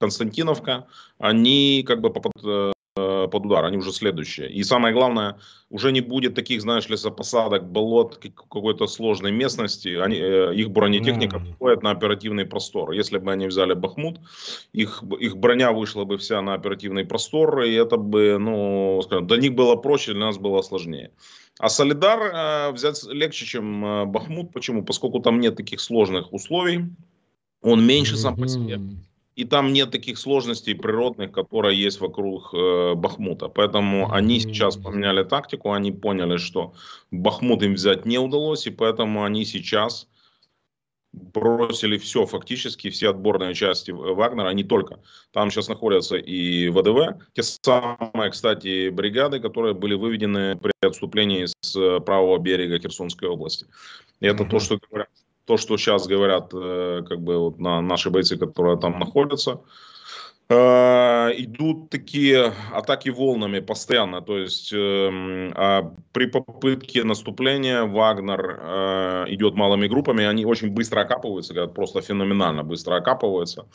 Константиновка, 0.00 0.86
они 1.18 1.84
как 1.86 2.00
бы 2.00 2.10
Э, 2.94 3.26
под 3.26 3.46
удар, 3.46 3.64
они 3.64 3.78
уже 3.78 3.90
следующие. 3.90 4.50
И 4.50 4.62
самое 4.64 4.92
главное, 4.92 5.38
уже 5.70 5.92
не 5.92 6.02
будет 6.02 6.34
таких, 6.34 6.60
знаешь, 6.60 6.90
лесопосадок, 6.90 7.64
болот, 7.72 8.18
какой-то 8.18 8.86
сложной 8.86 9.32
местности. 9.32 9.96
Они, 9.96 10.16
э, 10.16 10.54
их 10.54 10.70
бронетехника 10.70 11.36
mm. 11.36 11.54
входит 11.54 11.82
на 11.82 11.90
оперативный 11.90 12.44
простор. 12.44 12.92
Если 12.92 13.16
бы 13.16 13.32
они 13.32 13.46
взяли 13.46 13.72
Бахмут, 13.72 14.20
их, 14.74 15.02
их 15.20 15.38
броня 15.38 15.72
вышла 15.72 16.04
бы 16.04 16.18
вся 16.18 16.42
на 16.42 16.52
оперативный 16.52 17.06
простор, 17.06 17.62
и 17.62 17.72
это 17.72 17.96
бы, 17.96 18.36
ну, 18.38 19.00
скажем, 19.04 19.26
для 19.26 19.38
них 19.38 19.54
было 19.54 19.76
проще, 19.76 20.12
для 20.12 20.26
нас 20.26 20.36
было 20.36 20.60
сложнее. 20.60 21.12
А 21.58 21.68
Солидар 21.68 22.20
э, 22.22 22.72
взять 22.72 23.02
легче, 23.04 23.46
чем 23.46 23.84
э, 23.84 24.04
Бахмут. 24.06 24.52
Почему? 24.52 24.84
Поскольку 24.84 25.20
там 25.20 25.40
нет 25.40 25.56
таких 25.56 25.80
сложных 25.80 26.32
условий, 26.32 26.86
он 27.60 27.86
меньше 27.86 28.16
сам 28.16 28.36
по 28.36 28.48
себе 28.48 28.80
и 29.34 29.44
там 29.44 29.72
нет 29.72 29.90
таких 29.90 30.18
сложностей 30.18 30.74
природных, 30.74 31.32
которые 31.32 31.80
есть 31.80 32.00
вокруг 32.00 32.52
э, 32.52 32.94
Бахмута. 32.94 33.48
Поэтому 33.48 34.12
они 34.12 34.40
сейчас 34.40 34.76
поменяли 34.76 35.24
тактику, 35.24 35.72
они 35.72 35.90
поняли, 35.90 36.36
что 36.36 36.74
Бахмут 37.10 37.62
им 37.62 37.74
взять 37.74 38.04
не 38.04 38.18
удалось, 38.18 38.66
и 38.66 38.70
поэтому 38.70 39.24
они 39.24 39.44
сейчас 39.44 40.06
бросили 41.12 41.98
все 41.98 42.26
фактически, 42.26 42.90
все 42.90 43.10
отборные 43.10 43.54
части 43.54 43.90
Вагнера, 43.90 44.50
не 44.50 44.64
только. 44.64 45.00
Там 45.32 45.50
сейчас 45.50 45.68
находятся 45.68 46.16
и 46.16 46.68
ВДВ, 46.68 47.22
те 47.34 47.42
самые, 47.42 48.30
кстати, 48.30 48.88
бригады, 48.88 49.40
которые 49.40 49.74
были 49.74 49.94
выведены 49.94 50.56
при 50.56 50.72
отступлении 50.80 51.46
с 51.60 52.00
правого 52.00 52.38
берега 52.38 52.78
Херсонской 52.78 53.28
области. 53.28 53.66
И 54.20 54.26
это 54.26 54.44
mm-hmm. 54.44 54.48
то, 54.48 54.58
что 54.58 54.78
говорят 54.88 55.08
то, 55.44 55.56
что 55.56 55.76
сейчас 55.76 56.06
говорят 56.06 56.50
э, 56.54 57.02
как 57.08 57.20
бы 57.20 57.36
вот 57.36 57.58
на 57.58 57.80
наши 57.80 58.10
бойцы, 58.10 58.36
которые 58.36 58.78
там 58.78 59.00
находятся, 59.00 59.52
Э, 59.54 59.91
идут 60.52 61.90
такие 61.90 62.52
атаки 62.72 63.08
волнами 63.10 63.60
постоянно. 63.60 64.20
То 64.20 64.38
есть 64.38 64.72
э, 64.72 65.10
а 65.54 65.92
при 66.12 66.26
попытке 66.26 67.04
наступления 67.04 67.84
Вагнер 67.84 68.60
э, 68.60 69.24
идет 69.28 69.54
малыми 69.54 69.86
группами, 69.88 70.24
они 70.24 70.44
очень 70.44 70.70
быстро 70.70 71.00
окапываются, 71.00 71.66
просто 71.66 72.00
феноменально 72.00 72.62
быстро 72.62 72.96
окапываются, 72.96 73.66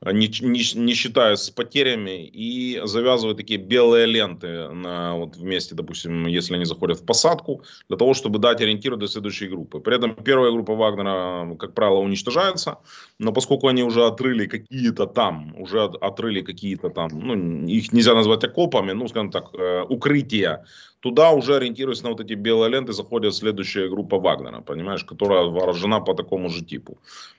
не, 0.00 0.28
не, 0.40 0.62
не 0.74 0.94
считаясь 0.94 1.40
с 1.40 1.50
потерями, 1.50 2.26
и 2.26 2.80
завязывают 2.84 3.38
такие 3.38 3.60
белые 3.60 4.06
ленты 4.06 4.68
на, 4.68 5.14
вот 5.16 5.36
вместе, 5.36 5.74
допустим, 5.74 6.26
если 6.26 6.54
они 6.54 6.64
заходят 6.64 7.00
в 7.00 7.04
посадку, 7.04 7.62
для 7.88 7.96
того, 7.96 8.14
чтобы 8.14 8.38
дать 8.38 8.60
ориентир 8.60 8.96
до 8.96 9.06
следующей 9.06 9.48
группы. 9.48 9.80
При 9.80 9.96
этом 9.96 10.14
первая 10.14 10.50
группа 10.50 10.74
Вагнера, 10.74 11.54
как 11.56 11.74
правило, 11.74 11.98
уничтожается, 11.98 12.78
но 13.18 13.32
поскольку 13.32 13.68
они 13.68 13.82
уже 13.82 14.06
отрыли 14.06 14.46
какие-то 14.46 15.06
там, 15.06 15.54
уже 15.58 15.82
отрыли 15.82 16.21
открыли 16.22 16.42
какие-то 16.42 16.90
там, 16.90 17.08
ну, 17.12 17.66
их 17.66 17.92
нельзя 17.92 18.14
назвать 18.14 18.44
окопами, 18.44 18.94
ну, 18.94 19.08
скажем 19.08 19.30
так, 19.30 19.44
э, 19.54 19.84
укрытия, 19.88 20.64
туда 21.00 21.30
уже 21.30 21.56
ориентируясь 21.56 22.02
на 22.02 22.10
вот 22.10 22.20
эти 22.20 22.34
белые 22.34 22.70
ленты, 22.70 22.92
заходит 22.92 23.34
следующая 23.34 23.88
группа 23.88 24.18
Вагнера, 24.18 24.60
понимаешь, 24.60 25.04
которая 25.04 25.44
вооружена 25.44 26.00
по 26.00 26.14
такому 26.14 26.48
же 26.48 26.64
типу. 26.64 26.96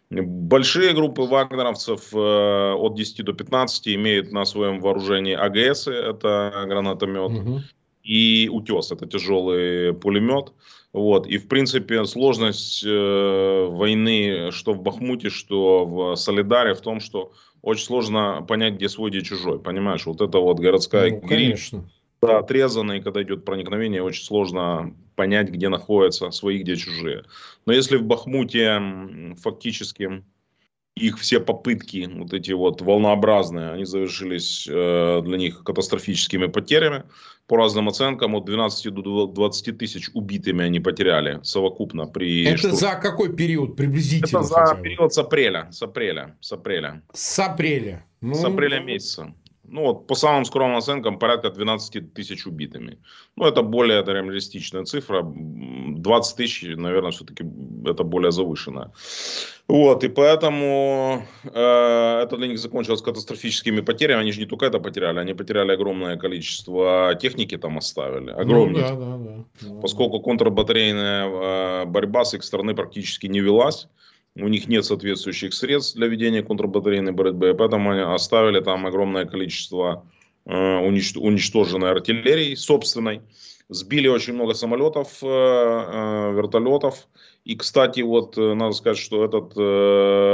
Большие 0.09 0.93
группы 0.93 1.21
вагнеровцев 1.21 2.13
э, 2.13 2.73
от 2.73 2.95
10 2.95 3.25
до 3.25 3.33
15 3.33 3.87
имеют 3.87 4.31
на 4.31 4.45
своем 4.45 4.79
вооружении 4.79 5.33
АГС, 5.33 5.87
это 5.87 6.51
гранатомет, 6.67 7.31
угу. 7.31 7.61
и 8.03 8.49
утес, 8.51 8.91
это 8.91 9.05
тяжелый 9.05 9.93
пулемет. 9.93 10.51
Вот. 10.93 11.27
И, 11.27 11.37
в 11.37 11.47
принципе, 11.47 12.05
сложность 12.05 12.83
э, 12.85 13.67
войны, 13.71 14.51
что 14.51 14.73
в 14.73 14.81
Бахмуте, 14.81 15.29
что 15.29 15.85
в 15.85 16.15
Солидаре, 16.15 16.73
в 16.73 16.81
том, 16.81 16.99
что 16.99 17.31
очень 17.63 17.85
сложно 17.85 18.45
понять, 18.47 18.75
где 18.75 18.89
свой, 18.89 19.09
где 19.09 19.21
чужой. 19.21 19.59
Понимаешь, 19.59 20.05
вот 20.05 20.21
это 20.21 20.37
вот 20.37 20.59
городская 20.59 21.09
ну, 21.09 21.21
конечно. 21.21 21.89
Да, 22.21 22.39
отрезанная, 22.39 22.99
и 22.99 23.01
когда 23.01 23.23
идет 23.23 23.43
проникновение, 23.43 24.03
очень 24.03 24.23
сложно 24.23 24.95
понять, 25.15 25.49
где 25.49 25.69
находятся 25.69 26.29
свои, 26.31 26.59
где 26.59 26.75
чужие. 26.75 27.23
Но 27.65 27.73
если 27.73 27.97
в 27.97 28.03
Бахмуте 28.03 28.81
фактически 29.41 30.23
их 30.95 31.17
все 31.17 31.39
попытки, 31.39 32.09
вот 32.13 32.33
эти 32.33 32.51
вот 32.51 32.81
волнообразные, 32.81 33.71
они 33.71 33.85
завершились 33.85 34.67
э, 34.69 35.21
для 35.23 35.37
них 35.37 35.63
катастрофическими 35.63 36.47
потерями. 36.47 37.03
По 37.47 37.57
разным 37.57 37.89
оценкам, 37.89 38.35
от 38.35 38.45
12 38.45 38.93
до 38.93 39.27
20 39.27 39.77
тысяч 39.77 40.09
убитыми 40.13 40.63
они 40.63 40.79
потеряли 40.79 41.39
совокупно 41.43 42.05
при 42.05 42.45
Это 42.45 42.57
штурме. 42.57 42.77
за 42.77 42.95
какой 42.95 43.35
период 43.35 43.75
приблизительно? 43.75 44.39
Это 44.39 44.47
за 44.47 44.79
период 44.81 45.13
с 45.13 45.17
апреля. 45.17 45.67
С 45.71 45.81
апреля. 45.81 46.37
С 46.39 46.51
апреля. 46.53 47.03
С 47.11 47.39
апреля. 47.39 48.05
Ну... 48.21 48.35
С 48.35 48.45
апреля 48.45 48.79
месяца 48.79 49.33
ну 49.63 49.81
вот 49.81 50.07
по 50.07 50.15
самым 50.15 50.45
скромным 50.45 50.77
оценкам 50.77 51.19
порядка 51.19 51.49
12 51.49 52.13
тысяч 52.13 52.45
убитыми. 52.45 52.97
Ну 53.35 53.45
это 53.45 53.61
более 53.61 53.99
это 53.99 54.11
реалистичная 54.11 54.83
цифра. 54.83 55.23
20 55.23 56.37
тысяч, 56.37 56.63
наверное, 56.75 57.11
все-таки 57.11 57.45
это 57.85 58.03
более 58.03 58.31
завышенная. 58.31 58.91
Вот, 59.67 60.03
и 60.03 60.09
поэтому 60.09 61.25
э, 61.45 62.21
это 62.23 62.37
для 62.37 62.47
них 62.47 62.59
закончилось 62.59 63.01
катастрофическими 63.01 63.81
потерями. 63.81 64.21
Они 64.21 64.31
же 64.31 64.41
не 64.41 64.45
только 64.45 64.65
это 64.65 64.79
потеряли, 64.79 65.19
они 65.19 65.33
потеряли 65.33 65.71
огромное 65.71 66.17
количество 66.17 67.17
техники 67.21 67.57
там 67.57 67.77
оставили. 67.77 68.31
Огромное. 68.31 68.91
Ну, 68.91 68.99
да, 68.99 69.17
да, 69.17 69.45
да. 69.61 69.81
Поскольку 69.81 70.19
контрбатарейная 70.19 71.83
э, 71.83 71.85
борьба 71.85 72.25
с 72.25 72.33
их 72.33 72.43
стороны 72.43 72.75
практически 72.75 73.27
не 73.27 73.39
велась 73.39 73.87
у 74.35 74.47
них 74.47 74.67
нет 74.67 74.85
соответствующих 74.85 75.53
средств 75.53 75.95
для 75.95 76.07
ведения 76.07 76.41
контрбатарейной 76.41 77.11
борьбы, 77.11 77.53
поэтому 77.53 77.91
они 77.91 78.01
оставили 78.01 78.61
там 78.61 78.85
огромное 78.85 79.25
количество 79.25 80.07
э, 80.45 80.77
уничтоженной 80.77 81.91
артиллерии 81.91 82.55
собственной. 82.55 83.21
Сбили 83.69 84.07
очень 84.07 84.33
много 84.33 84.53
самолетов, 84.55 85.19
э, 85.21 85.27
э, 85.27 86.33
вертолетов. 86.35 87.07
И, 87.45 87.55
кстати, 87.55 88.01
вот 88.01 88.37
надо 88.37 88.71
сказать, 88.71 88.97
что 88.97 89.25
этот 89.25 89.57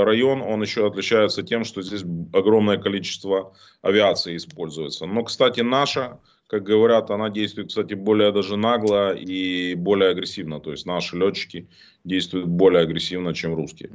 район, 0.05 0.43
он 0.43 0.61
еще 0.61 0.85
отличается 0.85 1.41
тем, 1.41 1.63
что 1.63 1.81
здесь 1.81 2.03
огромное 2.33 2.77
количество 2.77 3.55
авиации 3.81 4.37
используется. 4.37 5.07
Но, 5.07 5.23
кстати, 5.23 5.61
наша 5.61 6.19
как 6.49 6.63
говорят, 6.63 7.11
она 7.11 7.29
действует, 7.29 7.67
кстати, 7.67 7.93
более 7.93 8.31
даже 8.31 8.57
нагло 8.57 9.13
и 9.13 9.75
более 9.75 10.09
агрессивно. 10.09 10.59
То 10.59 10.71
есть 10.71 10.87
наши 10.87 11.15
летчики 11.15 11.67
действуют 12.03 12.47
более 12.47 12.81
агрессивно, 12.81 13.35
чем 13.35 13.53
русские. 13.53 13.91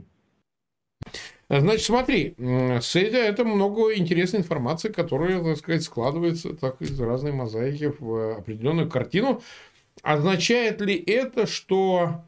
Значит, 1.49 1.83
смотри, 1.83 2.35
с 2.39 2.95
это 2.95 3.45
много 3.45 3.93
интересной 3.97 4.41
информации, 4.41 4.93
которая, 4.93 5.43
так 5.43 5.57
сказать, 5.57 5.83
складывается 5.83 6.55
так 6.55 6.81
из 6.81 6.99
разной 7.01 7.33
мозаики 7.33 7.93
в 7.99 8.39
определенную 8.39 8.89
картину. 8.89 9.43
Означает 10.03 10.81
ли 10.81 10.95
это, 10.95 11.47
что 11.47 12.25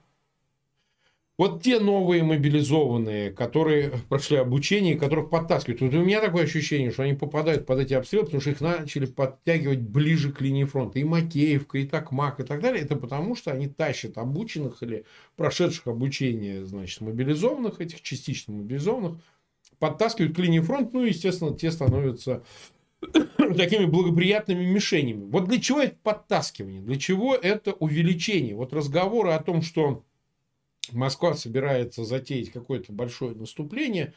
вот 1.38 1.62
те 1.62 1.78
новые 1.78 2.22
мобилизованные, 2.22 3.30
которые 3.30 3.92
прошли 4.08 4.38
обучение, 4.38 4.96
которых 4.96 5.28
подтаскивают. 5.28 5.82
Вот 5.82 5.94
у 5.94 6.02
меня 6.02 6.22
такое 6.22 6.44
ощущение, 6.44 6.90
что 6.90 7.02
они 7.02 7.12
попадают 7.12 7.66
под 7.66 7.80
эти 7.80 7.92
обстрелы, 7.92 8.24
потому 8.24 8.40
что 8.40 8.50
их 8.50 8.60
начали 8.62 9.04
подтягивать 9.04 9.80
ближе 9.80 10.32
к 10.32 10.40
линии 10.40 10.64
фронта. 10.64 10.98
И 10.98 11.04
Макеевка, 11.04 11.76
и 11.78 11.86
Такмак, 11.86 12.40
и 12.40 12.42
так 12.42 12.62
далее. 12.62 12.82
Это 12.82 12.96
потому, 12.96 13.36
что 13.36 13.52
они 13.52 13.68
тащат 13.68 14.16
обученных 14.16 14.82
или 14.82 15.04
прошедших 15.36 15.88
обучение, 15.88 16.64
значит, 16.64 17.02
мобилизованных, 17.02 17.82
этих 17.82 18.00
частично 18.00 18.54
мобилизованных, 18.54 19.18
подтаскивают 19.78 20.34
к 20.34 20.38
линии 20.38 20.60
фронта. 20.60 20.90
Ну, 20.94 21.04
естественно, 21.04 21.54
те 21.54 21.70
становятся 21.70 22.44
такими 23.36 23.84
благоприятными 23.84 24.64
мишенями. 24.64 25.26
Вот 25.26 25.48
для 25.48 25.60
чего 25.60 25.82
это 25.82 25.96
подтаскивание? 26.02 26.80
Для 26.80 26.96
чего 26.96 27.34
это 27.34 27.72
увеличение? 27.72 28.54
Вот 28.54 28.72
разговоры 28.72 29.32
о 29.32 29.42
том, 29.42 29.60
что 29.60 30.02
Москва 30.92 31.34
собирается 31.34 32.04
затеять 32.04 32.50
какое-то 32.50 32.92
большое 32.92 33.34
наступление, 33.34 34.14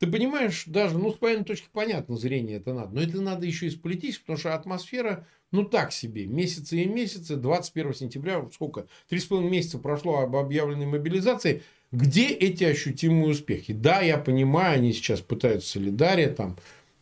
ты 0.00 0.06
понимаешь, 0.06 0.64
даже, 0.66 0.96
ну, 0.96 1.12
с 1.12 1.20
военной 1.20 1.44
точки 1.44 1.68
понятно, 1.70 2.16
зрение 2.16 2.56
это 2.56 2.72
надо, 2.72 2.94
но 2.94 3.02
это 3.02 3.20
надо 3.20 3.46
еще 3.46 3.66
и 3.66 3.70
с 3.70 3.74
политической, 3.74 4.22
потому 4.22 4.38
что 4.38 4.54
атмосфера, 4.54 5.26
ну, 5.52 5.64
так 5.64 5.92
себе, 5.92 6.26
месяцы 6.26 6.82
и 6.82 6.86
месяцы, 6.86 7.36
21 7.36 7.94
сентября, 7.94 8.48
сколько, 8.50 8.86
три 9.10 9.18
с 9.18 9.26
половиной 9.26 9.50
месяца 9.50 9.78
прошло 9.78 10.20
об 10.20 10.36
объявленной 10.36 10.86
мобилизации, 10.86 11.62
где 11.92 12.28
эти 12.28 12.64
ощутимые 12.64 13.28
успехи? 13.28 13.74
Да, 13.74 14.00
я 14.00 14.16
понимаю, 14.16 14.78
они 14.78 14.94
сейчас 14.94 15.20
пытаются 15.20 15.72
солидария, 15.72 16.30
там, 16.30 16.56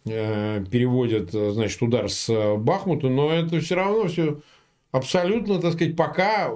э, 0.04 0.64
переводят, 0.68 1.30
значит, 1.30 1.80
удар 1.80 2.10
с 2.10 2.56
Бахмута, 2.56 3.08
но 3.08 3.30
это 3.30 3.60
все 3.60 3.76
равно 3.76 4.08
все 4.08 4.40
абсолютно, 4.90 5.60
так 5.60 5.74
сказать, 5.74 5.94
пока 5.94 6.52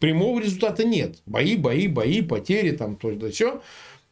прямого 0.00 0.40
результата 0.40 0.84
нет. 0.84 1.22
Бои, 1.26 1.56
бои, 1.56 1.88
бои, 1.88 2.22
потери, 2.22 2.72
там, 2.72 2.96
то 2.96 3.12
да 3.12 3.30
все. 3.30 3.62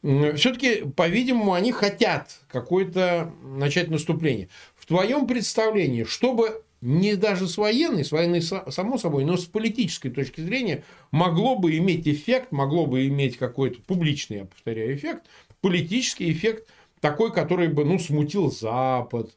Все-таки, 0.02 0.84
по-видимому, 0.96 1.52
они 1.52 1.70
хотят 1.70 2.40
какое-то 2.48 3.32
начать 3.42 3.88
наступление. 3.88 4.48
В 4.74 4.86
твоем 4.86 5.26
представлении, 5.28 6.02
чтобы 6.02 6.62
не 6.80 7.14
даже 7.14 7.46
с 7.46 7.56
военной, 7.56 8.04
с 8.04 8.10
военной 8.10 8.42
само 8.42 8.98
собой, 8.98 9.24
но 9.24 9.36
с 9.36 9.44
политической 9.44 10.10
точки 10.10 10.40
зрения 10.40 10.82
могло 11.12 11.56
бы 11.56 11.76
иметь 11.78 12.08
эффект, 12.08 12.50
могло 12.50 12.86
бы 12.86 13.06
иметь 13.06 13.36
какой-то 13.36 13.80
публичный, 13.82 14.38
я 14.38 14.44
повторяю, 14.46 14.96
эффект, 14.96 15.26
политический 15.60 16.32
эффект, 16.32 16.68
такой, 17.00 17.32
который 17.32 17.68
бы, 17.68 17.84
ну, 17.84 18.00
смутил 18.00 18.50
Запад, 18.50 19.30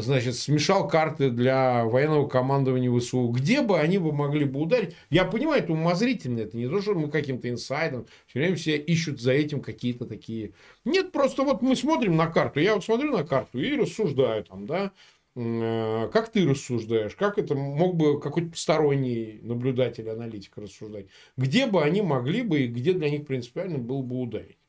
значит, 0.00 0.36
смешал 0.36 0.88
карты 0.88 1.30
для 1.30 1.84
военного 1.84 2.28
командования 2.28 2.90
ВСУ. 2.98 3.28
Где 3.28 3.62
бы 3.62 3.78
они 3.78 3.98
бы 3.98 4.12
могли 4.12 4.44
бы 4.44 4.60
ударить? 4.60 4.94
Я 5.10 5.24
понимаю, 5.24 5.62
это 5.62 5.72
умозрительно, 5.72 6.40
это 6.40 6.56
не 6.56 6.68
то, 6.68 6.80
что 6.80 6.94
мы 6.94 7.10
каким-то 7.10 7.48
инсайдом, 7.48 8.06
все 8.26 8.38
время 8.40 8.56
все 8.56 8.76
ищут 8.76 9.20
за 9.20 9.32
этим 9.32 9.60
какие-то 9.60 10.06
такие... 10.06 10.52
Нет, 10.84 11.12
просто 11.12 11.42
вот 11.42 11.62
мы 11.62 11.76
смотрим 11.76 12.16
на 12.16 12.26
карту, 12.26 12.60
я 12.60 12.74
вот 12.74 12.84
смотрю 12.84 13.16
на 13.16 13.24
карту 13.24 13.58
и 13.58 13.76
рассуждаю 13.76 14.44
там, 14.44 14.66
да, 14.66 14.92
э, 15.36 16.08
как 16.12 16.30
ты 16.30 16.48
рассуждаешь? 16.48 17.14
Как 17.16 17.38
это 17.38 17.54
мог 17.54 17.96
бы 17.96 18.20
какой-то 18.20 18.50
посторонний 18.50 19.40
наблюдатель, 19.42 20.08
аналитик 20.08 20.56
рассуждать? 20.56 21.06
Где 21.36 21.66
бы 21.66 21.82
они 21.82 22.02
могли 22.02 22.42
бы 22.42 22.60
и 22.60 22.68
где 22.68 22.92
для 22.92 23.10
них 23.10 23.26
принципиально 23.26 23.78
было 23.78 24.02
бы 24.02 24.20
ударить? 24.20 24.59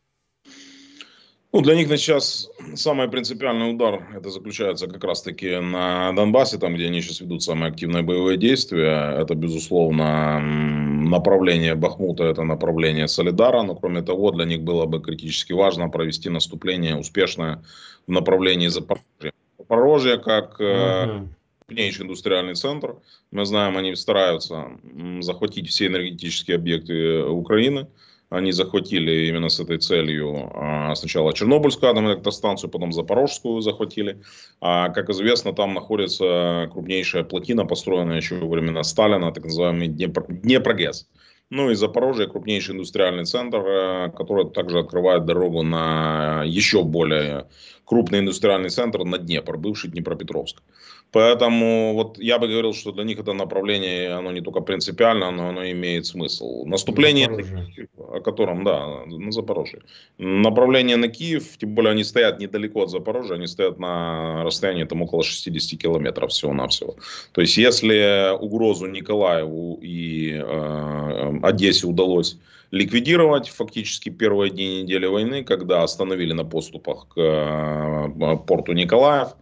Ну, 1.53 1.61
для 1.61 1.75
них 1.75 1.89
на 1.89 1.97
сейчас 1.97 2.49
самый 2.75 3.09
принципиальный 3.09 3.71
удар, 3.71 4.07
это 4.15 4.29
заключается 4.29 4.87
как 4.87 5.03
раз-таки 5.03 5.59
на 5.59 6.13
Донбассе, 6.13 6.57
там, 6.57 6.75
где 6.75 6.85
они 6.85 7.01
сейчас 7.01 7.19
ведут 7.19 7.43
самые 7.43 7.71
активные 7.71 8.03
боевые 8.03 8.37
действия. 8.37 9.17
Это, 9.19 9.35
безусловно, 9.35 10.39
направление 10.39 11.75
Бахмута, 11.75 12.23
это 12.23 12.43
направление 12.43 13.09
Солидара, 13.09 13.63
но, 13.63 13.75
кроме 13.75 14.01
того, 14.01 14.31
для 14.31 14.45
них 14.45 14.61
было 14.61 14.85
бы 14.85 15.01
критически 15.01 15.51
важно 15.51 15.89
провести 15.89 16.29
наступление 16.29 16.95
успешное 16.95 17.61
в 18.07 18.11
направлении 18.11 18.69
Запорожья. 18.69 19.33
Запорожье 19.57 20.17
как 20.19 20.59
uh-huh. 20.61 21.27
крупнейший 21.67 22.05
индустриальный 22.05 22.55
центр. 22.55 22.95
Мы 23.31 23.45
знаем, 23.45 23.77
они 23.77 23.95
стараются 23.95 24.71
захватить 25.19 25.67
все 25.67 25.87
энергетические 25.87 26.55
объекты 26.55 27.23
Украины. 27.23 27.87
Они 28.31 28.53
захватили 28.53 29.27
именно 29.27 29.49
с 29.49 29.59
этой 29.59 29.77
целью 29.77 30.49
а, 30.53 30.95
сначала 30.95 31.33
Чернобыльскую 31.33 31.91
атомную 31.91 32.15
электростанцию, 32.15 32.69
потом 32.69 32.93
Запорожскую 32.93 33.59
захватили. 33.59 34.21
А, 34.61 34.87
как 34.87 35.09
известно, 35.09 35.51
там 35.51 35.73
находится 35.73 36.69
крупнейшая 36.71 37.25
плотина, 37.25 37.65
построенная 37.65 38.15
еще 38.15 38.35
во 38.35 38.47
времена 38.47 38.83
Сталина, 38.83 39.33
так 39.33 39.43
называемый 39.43 39.89
Днепр, 39.89 40.25
Днепрогэс. 40.29 41.09
Ну 41.49 41.71
и 41.71 41.75
Запорожье 41.75 42.27
крупнейший 42.27 42.73
индустриальный 42.75 43.25
центр, 43.25 43.57
э, 43.57 44.11
который 44.15 44.49
также 44.49 44.79
открывает 44.79 45.25
дорогу 45.25 45.63
на 45.63 46.43
еще 46.45 46.85
более 46.85 47.49
крупный 47.83 48.19
индустриальный 48.19 48.69
центр 48.69 49.03
на 49.03 49.17
Днепр, 49.17 49.57
бывший 49.57 49.89
Днепропетровск. 49.89 50.63
Поэтому 51.11 51.93
вот 51.93 52.17
я 52.19 52.39
бы 52.39 52.47
говорил, 52.47 52.73
что 52.73 52.91
для 52.91 53.03
них 53.03 53.19
это 53.19 53.33
направление, 53.33 54.13
оно 54.13 54.31
не 54.31 54.41
только 54.41 54.61
принципиально, 54.61 55.31
но 55.31 55.49
оно 55.49 55.69
имеет 55.71 56.05
смысл. 56.05 56.65
Наступление, 56.65 57.29
о 57.97 58.21
котором, 58.21 58.63
да, 58.63 59.05
на 59.05 59.31
Запорожье. 59.31 59.81
Направление 60.17 60.95
на 60.95 61.09
Киев, 61.09 61.57
тем 61.57 61.75
более 61.75 61.91
они 61.91 62.05
стоят 62.05 62.39
недалеко 62.39 62.83
от 62.83 62.89
Запорожья, 62.89 63.35
они 63.35 63.47
стоят 63.47 63.77
на 63.77 64.43
расстоянии 64.43 64.85
там 64.85 65.01
около 65.01 65.23
60 65.23 65.79
километров 65.79 66.31
всего-навсего. 66.31 66.95
То 67.33 67.41
есть 67.41 67.57
если 67.57 68.33
угрозу 68.39 68.87
Николаеву 68.87 69.79
и 69.81 70.31
э, 70.41 71.39
Одессе 71.43 71.87
удалось 71.87 72.37
ликвидировать 72.71 73.49
фактически 73.49 74.09
первые 74.09 74.49
дни 74.49 74.83
недели 74.83 75.05
войны, 75.05 75.43
когда 75.43 75.83
остановили 75.83 76.31
на 76.33 76.45
поступах 76.45 77.07
к 77.09 77.19
э, 77.19 78.37
порту 78.47 78.71
Николаев, 78.71 79.35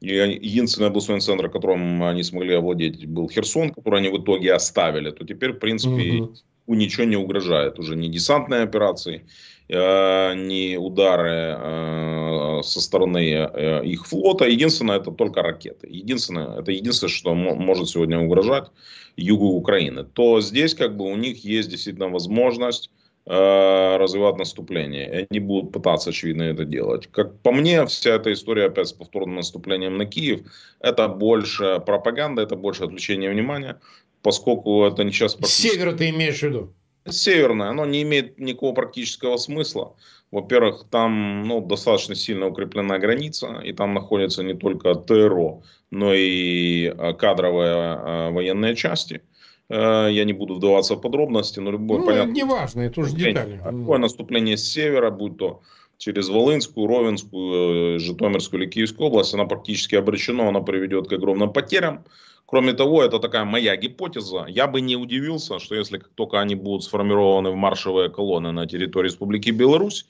единственный 0.00 0.88
областной 0.88 1.20
центр, 1.20 1.48
которым 1.50 2.02
они 2.02 2.22
смогли 2.22 2.54
овладеть, 2.54 3.06
был 3.06 3.28
Херсон, 3.28 3.70
который 3.70 4.00
они 4.00 4.08
в 4.08 4.22
итоге 4.22 4.54
оставили. 4.54 5.10
То 5.10 5.26
теперь, 5.26 5.52
в 5.52 5.58
принципе, 5.58 6.22
угу. 6.22 6.34
ничего 6.74 7.04
не 7.04 7.16
угрожает. 7.16 7.78
Уже 7.78 7.96
ни 7.96 8.08
десантные 8.08 8.62
операции, 8.62 9.26
э, 9.68 10.34
ни 10.34 10.76
удары 10.76 11.56
э, 11.58 12.60
со 12.62 12.80
стороны 12.80 13.18
э, 13.18 13.84
их 13.84 14.06
флота. 14.06 14.46
Единственное, 14.46 14.96
это 14.96 15.10
только 15.10 15.42
ракеты. 15.42 15.86
Единственное, 15.90 16.60
это 16.60 16.72
единственное, 16.72 17.12
что 17.12 17.34
может 17.34 17.88
сегодня 17.88 18.18
угрожать 18.18 18.70
югу 19.16 19.48
Украины. 19.48 20.04
То 20.04 20.40
здесь 20.40 20.74
как 20.74 20.96
бы 20.96 21.04
у 21.04 21.16
них 21.16 21.44
есть 21.44 21.68
действительно 21.68 22.08
возможность 22.08 22.90
развивать 23.30 24.38
наступление. 24.38 25.28
Они 25.30 25.38
будут 25.38 25.72
пытаться, 25.72 26.10
очевидно, 26.10 26.42
это 26.42 26.64
делать. 26.64 27.06
Как 27.06 27.38
по 27.42 27.52
мне, 27.52 27.86
вся 27.86 28.16
эта 28.16 28.32
история 28.32 28.66
опять 28.66 28.88
с 28.88 28.92
повторным 28.92 29.36
наступлением 29.36 29.96
на 29.96 30.04
Киев, 30.04 30.40
это 30.80 31.06
больше 31.06 31.80
пропаганда, 31.86 32.42
это 32.42 32.56
больше 32.56 32.84
отвлечение 32.84 33.30
внимания, 33.30 33.80
поскольку 34.22 34.84
это 34.84 35.04
не 35.04 35.12
сейчас... 35.12 35.34
Практически... 35.34 35.68
Севера 35.68 35.92
ты 35.92 36.10
имеешь 36.10 36.40
в 36.40 36.42
виду? 36.42 36.72
Северное, 37.08 37.68
оно 37.68 37.86
не 37.86 38.02
имеет 38.02 38.38
никакого 38.38 38.74
практического 38.74 39.36
смысла. 39.36 39.94
Во-первых, 40.30 40.86
там 40.90 41.42
ну, 41.44 41.60
достаточно 41.60 42.14
сильно 42.14 42.46
укреплена 42.46 42.98
граница, 42.98 43.60
и 43.64 43.72
там 43.72 43.94
находятся 43.94 44.42
не 44.42 44.54
только 44.54 44.94
ТРО, 44.94 45.62
но 45.90 46.14
и 46.14 46.86
э, 46.86 47.14
кадровые 47.14 47.72
э, 47.74 48.30
военные 48.30 48.76
части. 48.76 49.22
Э, 49.70 50.08
я 50.10 50.24
не 50.24 50.32
буду 50.32 50.54
вдаваться 50.54 50.96
в 50.96 51.00
подробности, 51.00 51.60
но 51.60 51.70
любое 51.70 52.00
ну, 52.00 52.06
понятно. 52.06 52.32
Не 52.32 52.44
важно, 52.44 52.80
это 52.82 53.00
уже 53.00 53.14
детали. 53.14 53.60
Какое 53.62 53.98
наступление 53.98 54.56
с 54.56 54.64
севера, 54.64 55.10
будь 55.10 55.38
то 55.38 55.62
через 55.96 56.28
Волынскую, 56.28 56.86
Ровенскую, 56.86 57.96
э, 57.96 57.98
Житомирскую 57.98 58.62
или 58.62 58.70
Киевскую 58.70 59.08
область, 59.08 59.34
она 59.34 59.44
практически 59.44 59.94
обречена, 59.94 60.48
она 60.48 60.60
приведет 60.60 61.08
к 61.08 61.12
огромным 61.12 61.52
потерям. 61.52 62.04
Кроме 62.46 62.72
того, 62.72 63.04
это 63.04 63.20
такая 63.20 63.44
моя 63.44 63.76
гипотеза. 63.76 64.46
Я 64.48 64.66
бы 64.66 64.80
не 64.80 64.96
удивился, 64.96 65.60
что 65.60 65.76
если 65.76 66.02
только 66.16 66.40
они 66.40 66.56
будут 66.56 66.82
сформированы 66.82 67.50
в 67.50 67.54
маршевые 67.54 68.08
колонны 68.08 68.50
на 68.50 68.66
территории 68.66 69.06
Республики 69.06 69.50
Беларусь, 69.50 70.06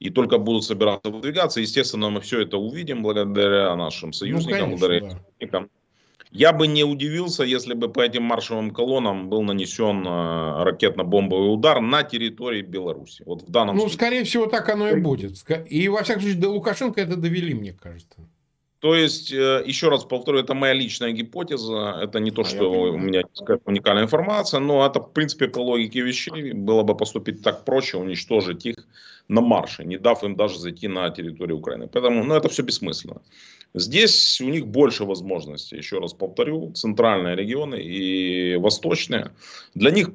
и 0.00 0.10
только 0.10 0.38
будут 0.38 0.64
собираться 0.64 1.08
выдвигаться, 1.08 1.60
естественно, 1.60 2.10
мы 2.10 2.20
все 2.20 2.40
это 2.40 2.56
увидим 2.56 3.02
благодаря 3.02 3.76
нашим 3.76 4.12
союзникам, 4.12 4.70
ну, 4.70 4.76
конечно, 4.76 4.88
благодаря 4.88 5.20
да. 5.52 5.66
Я 6.34 6.52
бы 6.52 6.66
не 6.66 6.82
удивился, 6.82 7.44
если 7.44 7.74
бы 7.74 7.88
по 7.88 8.00
этим 8.00 8.24
маршевым 8.24 8.72
колоннам 8.72 9.30
был 9.30 9.42
нанесен 9.42 10.04
э, 10.04 10.64
ракетно-бомбовый 10.64 11.54
удар 11.54 11.80
на 11.80 12.02
территории 12.02 12.60
Беларуси. 12.60 13.22
Вот 13.24 13.42
в 13.42 13.50
данном 13.50 13.76
ну, 13.76 13.82
случае. 13.82 13.96
скорее 13.96 14.24
всего, 14.24 14.46
так 14.46 14.68
оно 14.68 14.88
и 14.88 15.00
будет. 15.00 15.36
И, 15.68 15.88
во 15.88 16.02
всяком 16.02 16.22
случае, 16.22 16.40
до 16.40 16.48
Лукашенко 16.48 17.00
это 17.00 17.14
довели, 17.14 17.54
мне 17.54 17.72
кажется. 17.72 18.16
То 18.80 18.96
есть, 18.96 19.32
э, 19.32 19.62
еще 19.64 19.90
раз 19.90 20.04
повторю, 20.04 20.40
это 20.40 20.54
моя 20.54 20.72
личная 20.74 21.12
гипотеза. 21.12 22.00
Это 22.02 22.18
не 22.18 22.32
то, 22.32 22.42
а 22.42 22.44
что 22.44 22.68
у 22.68 22.98
меня 22.98 23.22
уникальная 23.64 24.02
информация, 24.02 24.58
но 24.58 24.84
это, 24.84 24.98
в 25.00 25.12
принципе, 25.12 25.46
по 25.46 25.60
логике 25.60 26.00
вещей 26.00 26.52
было 26.52 26.82
бы 26.82 26.96
поступить 26.96 27.42
так 27.42 27.64
проще, 27.64 27.96
уничтожить 27.96 28.66
их 28.66 28.76
на 29.28 29.40
марше, 29.40 29.84
не 29.84 29.98
дав 29.98 30.24
им 30.24 30.34
даже 30.34 30.58
зайти 30.58 30.88
на 30.88 31.08
территорию 31.10 31.58
Украины. 31.58 31.86
Поэтому, 31.86 32.24
ну, 32.24 32.34
это 32.34 32.48
все 32.48 32.62
бессмысленно. 32.62 33.22
Здесь 33.74 34.40
у 34.40 34.48
них 34.48 34.66
больше 34.66 35.04
возможностей, 35.04 35.76
еще 35.76 35.98
раз 35.98 36.12
повторю, 36.14 36.72
центральные 36.72 37.34
регионы 37.34 37.76
и 37.76 38.56
восточные. 38.56 39.32
Для 39.74 39.90
них 39.90 40.10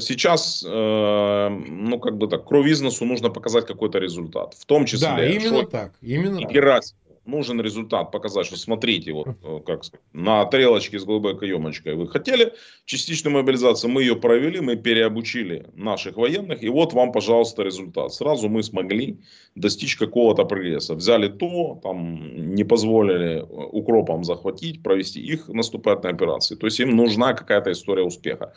сейчас, 0.00 0.64
э, 0.66 1.48
ну 1.48 1.98
как 1.98 2.16
бы 2.16 2.28
так, 2.28 2.46
кровизнесу 2.46 3.04
нужно 3.04 3.28
показать 3.28 3.66
какой-то 3.66 3.98
результат. 3.98 4.54
В 4.54 4.64
том 4.64 4.86
числе... 4.86 5.08
Да, 5.08 5.26
именно 5.26 5.58
Шой, 5.58 5.66
так. 5.66 5.92
Именно 6.00 6.38
и 6.38 6.44
Герасимов 6.44 7.03
нужен 7.26 7.60
результат 7.60 8.10
показать, 8.10 8.46
что 8.46 8.56
смотрите, 8.56 9.12
вот 9.12 9.28
э, 9.42 9.60
как 9.64 9.82
на 10.12 10.44
тарелочке 10.44 10.98
с 10.98 11.04
голубой 11.04 11.36
каемочкой 11.36 11.94
вы 11.94 12.08
хотели 12.08 12.52
частичную 12.84 13.34
мобилизацию, 13.34 13.90
мы 13.90 14.02
ее 14.02 14.16
провели, 14.16 14.60
мы 14.60 14.76
переобучили 14.76 15.66
наших 15.74 16.16
военных, 16.16 16.62
и 16.62 16.68
вот 16.68 16.92
вам, 16.92 17.12
пожалуйста, 17.12 17.62
результат. 17.62 18.12
Сразу 18.12 18.48
мы 18.48 18.62
смогли 18.62 19.18
достичь 19.54 19.96
какого-то 19.96 20.44
прогресса. 20.44 20.94
Взяли 20.94 21.28
то, 21.28 21.80
там 21.82 22.54
не 22.54 22.64
позволили 22.64 23.38
э, 23.38 23.42
укропам 23.42 24.24
захватить, 24.24 24.82
провести 24.82 25.20
их 25.20 25.48
наступательные 25.48 26.14
операции. 26.14 26.56
То 26.56 26.66
есть 26.66 26.80
им 26.80 26.96
нужна 26.96 27.34
какая-то 27.34 27.72
история 27.72 28.02
успеха. 28.02 28.54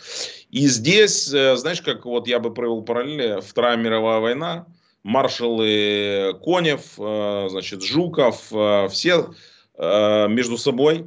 И 0.52 0.68
здесь, 0.68 1.34
э, 1.34 1.56
знаешь, 1.56 1.82
как 1.82 2.06
вот 2.06 2.28
я 2.28 2.40
бы 2.40 2.54
провел 2.54 2.82
параллели, 2.82 3.40
Вторая 3.42 3.78
мировая 3.78 4.20
война, 4.20 4.66
маршалы 5.04 6.38
Конев, 6.44 6.94
э, 6.98 7.48
значит, 7.50 7.82
Жуков, 7.82 8.52
э, 8.52 8.88
все 8.90 9.28
э, 9.78 10.28
между 10.28 10.58
собой 10.58 11.06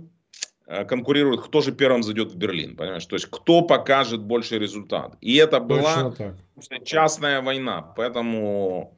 конкурируют, 0.86 1.42
кто 1.42 1.62
же 1.62 1.72
первым 1.72 2.04
зайдет 2.04 2.30
в 2.30 2.36
Берлин, 2.36 2.76
понимаешь? 2.76 3.04
То 3.04 3.16
есть, 3.16 3.26
кто 3.26 3.62
покажет 3.62 4.22
больший 4.22 4.60
результат. 4.60 5.16
И 5.20 5.34
это 5.34 5.58
была 5.58 6.14
частная 6.84 7.42
война, 7.42 7.82
поэтому 7.96 8.96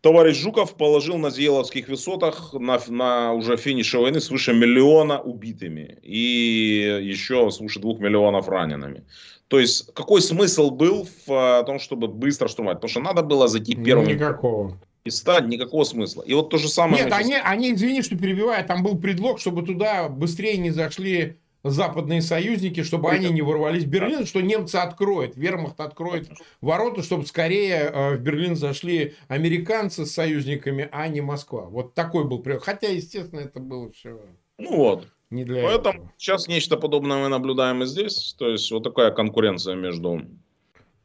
товарищ 0.00 0.36
Жуков 0.36 0.76
положил 0.76 1.18
на 1.18 1.30
Зеловских 1.30 1.88
высотах 1.88 2.54
на, 2.54 2.80
на 2.88 3.32
уже 3.32 3.56
финише 3.56 3.98
войны 3.98 4.20
свыше 4.20 4.52
миллиона 4.52 5.20
убитыми 5.20 5.98
и 6.02 7.00
еще 7.02 7.50
свыше 7.50 7.80
двух 7.80 7.98
миллионов 8.00 8.48
ранеными. 8.48 9.04
То 9.48 9.58
есть, 9.58 9.92
какой 9.94 10.20
смысл 10.20 10.70
был 10.70 11.08
в 11.26 11.32
э, 11.32 11.64
том, 11.64 11.78
чтобы 11.78 12.06
быстро 12.06 12.48
штурмовать? 12.48 12.78
Потому 12.78 12.90
что 12.90 13.00
надо 13.00 13.22
было 13.22 13.48
зайти 13.48 13.74
первым. 13.74 14.06
Никакого. 14.06 14.78
И 15.04 15.10
стать 15.10 15.46
никакого 15.46 15.84
смысла. 15.84 16.22
И 16.22 16.34
вот 16.34 16.50
то 16.50 16.58
же 16.58 16.68
самое... 16.68 17.04
Нет, 17.04 17.12
они, 17.14 17.34
они, 17.34 17.72
извини, 17.72 18.02
что 18.02 18.16
перебиваю, 18.16 18.64
там 18.66 18.82
был 18.82 18.98
предлог, 18.98 19.40
чтобы 19.40 19.62
туда 19.62 20.08
быстрее 20.10 20.58
не 20.58 20.70
зашли 20.70 21.38
западные 21.70 22.22
союзники, 22.22 22.82
чтобы 22.82 23.10
они 23.10 23.30
не 23.30 23.42
ворвались 23.42 23.84
в 23.84 23.88
Берлин, 23.88 24.26
что 24.26 24.40
немцы 24.40 24.76
откроют, 24.76 25.36
вермахт 25.36 25.80
откроет 25.80 26.28
ворота, 26.60 27.02
чтобы 27.02 27.26
скорее 27.26 27.90
э, 27.92 28.16
в 28.16 28.20
Берлин 28.20 28.56
зашли 28.56 29.14
американцы 29.28 30.06
с 30.06 30.12
союзниками, 30.12 30.88
а 30.92 31.08
не 31.08 31.20
Москва. 31.20 31.62
Вот 31.62 31.94
такой 31.94 32.24
был 32.24 32.40
прием. 32.40 32.60
Хотя, 32.60 32.88
естественно, 32.88 33.40
это 33.40 33.60
было 33.60 33.90
все... 33.92 34.20
Ну 34.58 34.76
вот. 34.76 35.06
Не 35.30 35.44
для 35.44 35.62
Поэтому 35.62 35.98
этого. 35.98 36.12
сейчас 36.16 36.48
нечто 36.48 36.76
подобное 36.76 37.18
мы 37.18 37.28
наблюдаем 37.28 37.82
и 37.82 37.86
здесь. 37.86 38.34
То 38.38 38.48
есть 38.48 38.70
вот 38.70 38.82
такая 38.82 39.10
конкуренция 39.10 39.74
между 39.74 40.22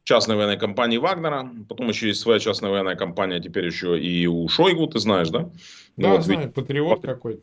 частной 0.03 0.35
военной 0.35 0.57
компанией 0.57 0.99
Вагнера, 0.99 1.49
потом 1.67 1.89
еще 1.89 2.07
есть 2.07 2.21
своя 2.21 2.39
частная 2.39 2.71
военная 2.71 2.95
компания, 2.95 3.39
теперь 3.39 3.65
еще 3.65 3.99
и 3.99 4.25
у 4.27 4.47
Шойгу, 4.47 4.87
ты 4.87 4.99
знаешь, 4.99 5.29
да? 5.29 5.39
Ну, 5.39 5.51
да, 5.97 6.09
вот, 6.11 6.23
знаю, 6.23 6.41
ведь... 6.41 6.53
Патриот 6.53 7.01
какой-то 7.01 7.41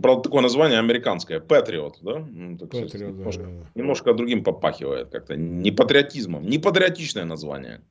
Правда, 0.00 0.22
такое 0.22 0.40
название 0.40 0.78
американское. 0.78 1.38
Патриот, 1.38 1.98
да? 2.00 2.26
Ну, 2.30 2.56
так 2.56 2.70
Patriot, 2.70 2.88
сказать, 2.88 3.08
немножко, 3.08 3.42
да, 3.42 3.48
да. 3.48 3.70
немножко 3.74 4.14
другим 4.14 4.42
попахивает 4.42 5.10
как-то. 5.10 5.36
Не 5.36 5.70
патриотизмом. 5.70 6.46
Не 6.46 6.58
патриотичное 6.58 7.24
название. 7.24 7.82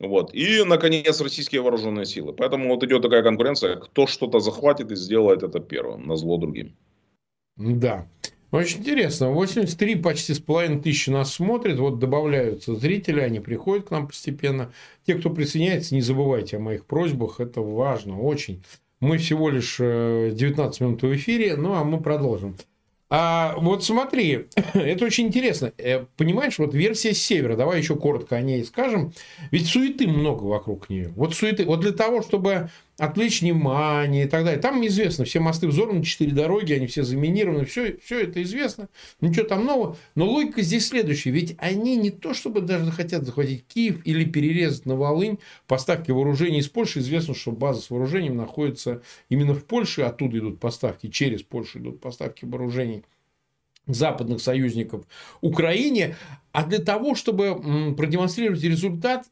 Вот. 0.00 0.34
И, 0.34 0.64
наконец, 0.64 1.20
российские 1.20 1.60
вооруженные 1.60 2.06
силы. 2.06 2.32
Поэтому 2.32 2.68
вот 2.68 2.82
идет 2.82 3.02
такая 3.02 3.22
конкуренция. 3.22 3.76
Кто 3.76 4.06
что-то 4.06 4.40
захватит 4.40 4.90
и 4.90 4.96
сделает 4.96 5.42
это 5.42 5.60
первым, 5.60 6.06
на 6.06 6.16
зло 6.16 6.36
другим. 6.36 6.74
Да. 7.56 8.08
Очень 8.50 8.80
интересно. 8.80 9.30
83 9.30 9.96
почти 9.96 10.34
с 10.34 10.40
половиной 10.40 10.80
тысячи 10.80 11.10
нас 11.10 11.32
смотрят. 11.32 11.78
Вот 11.78 12.00
добавляются 12.00 12.74
зрители, 12.74 13.20
они 13.20 13.38
приходят 13.38 13.86
к 13.86 13.90
нам 13.92 14.08
постепенно. 14.08 14.72
Те, 15.06 15.14
кто 15.14 15.30
присоединяется, 15.30 15.94
не 15.94 16.00
забывайте 16.00 16.56
о 16.56 16.60
моих 16.60 16.86
просьбах. 16.86 17.38
Это 17.38 17.60
важно 17.60 18.20
очень. 18.20 18.64
Мы 19.00 19.18
всего 19.18 19.48
лишь 19.48 19.78
19 19.78 20.80
э, 20.80 20.84
минут 20.84 21.02
в 21.02 21.14
эфире, 21.16 21.56
ну 21.56 21.74
а 21.74 21.84
мы 21.84 22.00
продолжим. 22.00 22.56
А 23.12 23.56
вот 23.56 23.82
смотри, 23.82 24.46
это 24.74 25.04
очень 25.04 25.26
интересно. 25.26 25.72
Э, 25.78 26.04
понимаешь, 26.16 26.58
вот 26.58 26.74
версия 26.74 27.12
севера, 27.12 27.56
давай 27.56 27.78
еще 27.78 27.96
коротко 27.96 28.36
о 28.36 28.40
ней 28.40 28.64
скажем. 28.64 29.12
Ведь 29.50 29.66
суеты 29.66 30.06
много 30.06 30.44
вокруг 30.44 30.88
нее. 30.88 31.12
Вот 31.16 31.34
суеты, 31.34 31.64
вот 31.64 31.80
для 31.80 31.92
того, 31.92 32.22
чтобы 32.22 32.70
отвлечь 33.00 33.40
внимание 33.40 34.26
и 34.26 34.28
так 34.28 34.44
далее. 34.44 34.60
Там 34.60 34.86
известно, 34.86 35.24
все 35.24 35.40
мосты 35.40 35.66
взорваны, 35.66 36.04
четыре 36.04 36.32
дороги, 36.32 36.74
они 36.74 36.86
все 36.86 37.02
заминированы, 37.02 37.64
все, 37.64 37.96
все 37.96 38.20
это 38.20 38.42
известно, 38.42 38.90
ничего 39.22 39.46
там 39.46 39.64
нового. 39.64 39.96
Но 40.14 40.26
логика 40.26 40.60
здесь 40.60 40.88
следующая. 40.88 41.30
Ведь 41.30 41.56
они 41.58 41.96
не 41.96 42.10
то, 42.10 42.34
чтобы 42.34 42.60
даже 42.60 42.92
хотят 42.92 43.24
захватить 43.24 43.64
Киев 43.66 44.02
или 44.04 44.24
перерезать 44.24 44.84
на 44.84 44.96
Волынь 44.96 45.38
поставки 45.66 46.10
вооружений 46.10 46.58
из 46.58 46.68
Польши. 46.68 46.98
Известно, 46.98 47.34
что 47.34 47.52
база 47.52 47.80
с 47.80 47.88
вооружением 47.88 48.36
находится 48.36 49.02
именно 49.30 49.54
в 49.54 49.64
Польше, 49.64 50.02
оттуда 50.02 50.38
идут 50.38 50.60
поставки, 50.60 51.08
через 51.08 51.42
Польшу 51.42 51.78
идут 51.78 52.00
поставки 52.00 52.44
вооружений 52.44 53.04
западных 53.86 54.42
союзников 54.42 55.06
Украине, 55.40 56.16
а 56.52 56.66
для 56.66 56.78
того, 56.78 57.14
чтобы 57.14 57.94
продемонстрировать 57.96 58.62
результат, 58.62 59.26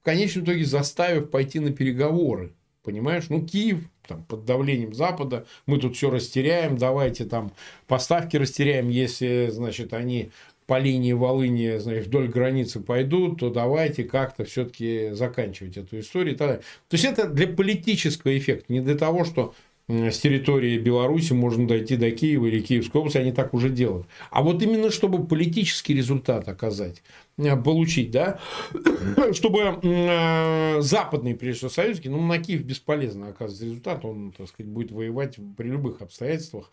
в 0.00 0.04
конечном 0.04 0.44
итоге 0.44 0.64
заставив 0.64 1.30
пойти 1.30 1.60
на 1.60 1.70
переговоры 1.70 2.52
Понимаешь, 2.82 3.26
ну 3.28 3.44
Киев 3.44 3.80
там, 4.06 4.24
под 4.24 4.44
давлением 4.44 4.92
Запада, 4.92 5.46
мы 5.66 5.78
тут 5.78 5.96
все 5.96 6.10
растеряем, 6.10 6.76
давайте 6.76 7.24
там 7.24 7.52
поставки 7.86 8.36
растеряем, 8.36 8.88
если, 8.88 9.48
значит, 9.50 9.92
они 9.92 10.30
по 10.66 10.78
линии 10.78 11.12
Волыни 11.12 11.78
значит, 11.78 12.06
вдоль 12.06 12.28
границы 12.28 12.80
пойдут, 12.80 13.40
то 13.40 13.50
давайте 13.50 14.04
как-то 14.04 14.44
все-таки 14.44 15.10
заканчивать 15.12 15.76
эту 15.76 16.00
историю. 16.00 16.36
То 16.36 16.60
есть 16.90 17.04
это 17.04 17.28
для 17.28 17.46
политического 17.46 18.36
эффекта, 18.36 18.72
не 18.72 18.80
для 18.80 18.96
того, 18.96 19.24
что 19.24 19.54
с 19.92 20.18
территории 20.18 20.78
Беларуси 20.78 21.34
можно 21.34 21.66
дойти 21.66 21.96
до 21.96 22.10
Киева 22.10 22.46
или 22.46 22.60
Киевской 22.60 22.96
области, 22.96 23.18
они 23.18 23.32
так 23.32 23.52
уже 23.52 23.68
делают. 23.68 24.06
А 24.30 24.42
вот 24.42 24.62
именно 24.62 24.90
чтобы 24.90 25.26
политический 25.26 25.94
результат 25.94 26.48
оказать, 26.48 27.02
э, 27.36 27.56
получить, 27.56 28.10
да, 28.10 28.40
чтобы 29.32 29.78
э, 29.82 30.80
западные, 30.80 31.34
прежде 31.34 31.58
всего, 31.58 31.70
союзники, 31.70 32.08
ну, 32.08 32.22
на 32.22 32.38
Киев 32.38 32.62
бесполезно 32.62 33.28
оказывать 33.28 33.62
результат, 33.62 34.04
он, 34.04 34.32
так 34.32 34.48
сказать, 34.48 34.70
будет 34.70 34.92
воевать 34.92 35.36
при 35.56 35.68
любых 35.68 36.00
обстоятельствах. 36.00 36.70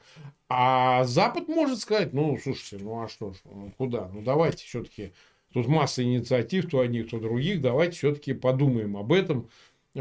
А 0.47 1.03
Запад 1.03 1.49
может 1.49 1.79
сказать, 1.79 2.13
ну, 2.13 2.37
слушайте, 2.41 2.83
ну, 2.83 3.03
а 3.03 3.09
что 3.09 3.33
ж, 3.33 3.37
ну, 3.43 3.73
куда? 3.77 4.09
Ну, 4.13 4.21
давайте 4.21 4.63
все-таки, 4.63 5.11
тут 5.53 5.67
масса 5.67 6.03
инициатив, 6.03 6.69
то 6.69 6.79
одних, 6.79 7.09
то 7.09 7.19
других, 7.19 7.61
давайте 7.61 7.97
все-таки 7.97 8.33
подумаем 8.33 8.95
об 8.95 9.11
этом, 9.11 9.49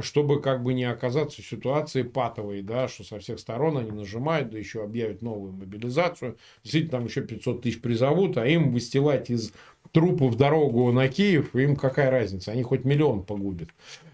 чтобы 0.01 0.41
как 0.41 0.63
бы 0.63 0.75
не 0.75 0.85
оказаться 0.85 1.43
в 1.43 1.47
ситуации 1.47 2.03
патовой, 2.03 2.63
да, 2.63 2.89
что 2.89 3.05
со 3.05 3.19
всех 3.19 3.39
сторон 3.39 3.79
они 3.79 3.91
нажимают, 3.91 4.51
да 4.51 4.59
еще 4.59 4.83
объявят 4.83 5.23
новую 5.23 5.53
мобилизацию. 5.53 6.37
Действительно, 6.63 6.99
там 6.99 7.07
еще 7.07 7.23
500 7.23 7.63
тысяч 7.63 7.81
призовут, 7.81 8.37
а 8.37 8.47
им 8.47 8.71
выстилать 8.73 9.31
из 9.31 9.53
трупов 9.93 10.37
дорогу 10.37 10.93
на 10.93 11.09
Киев, 11.09 11.55
им 11.57 11.77
какая 11.77 12.11
разница, 12.11 12.53
они 12.53 12.63
хоть 12.63 12.85
миллион 12.85 13.25
погубят. 13.25 13.71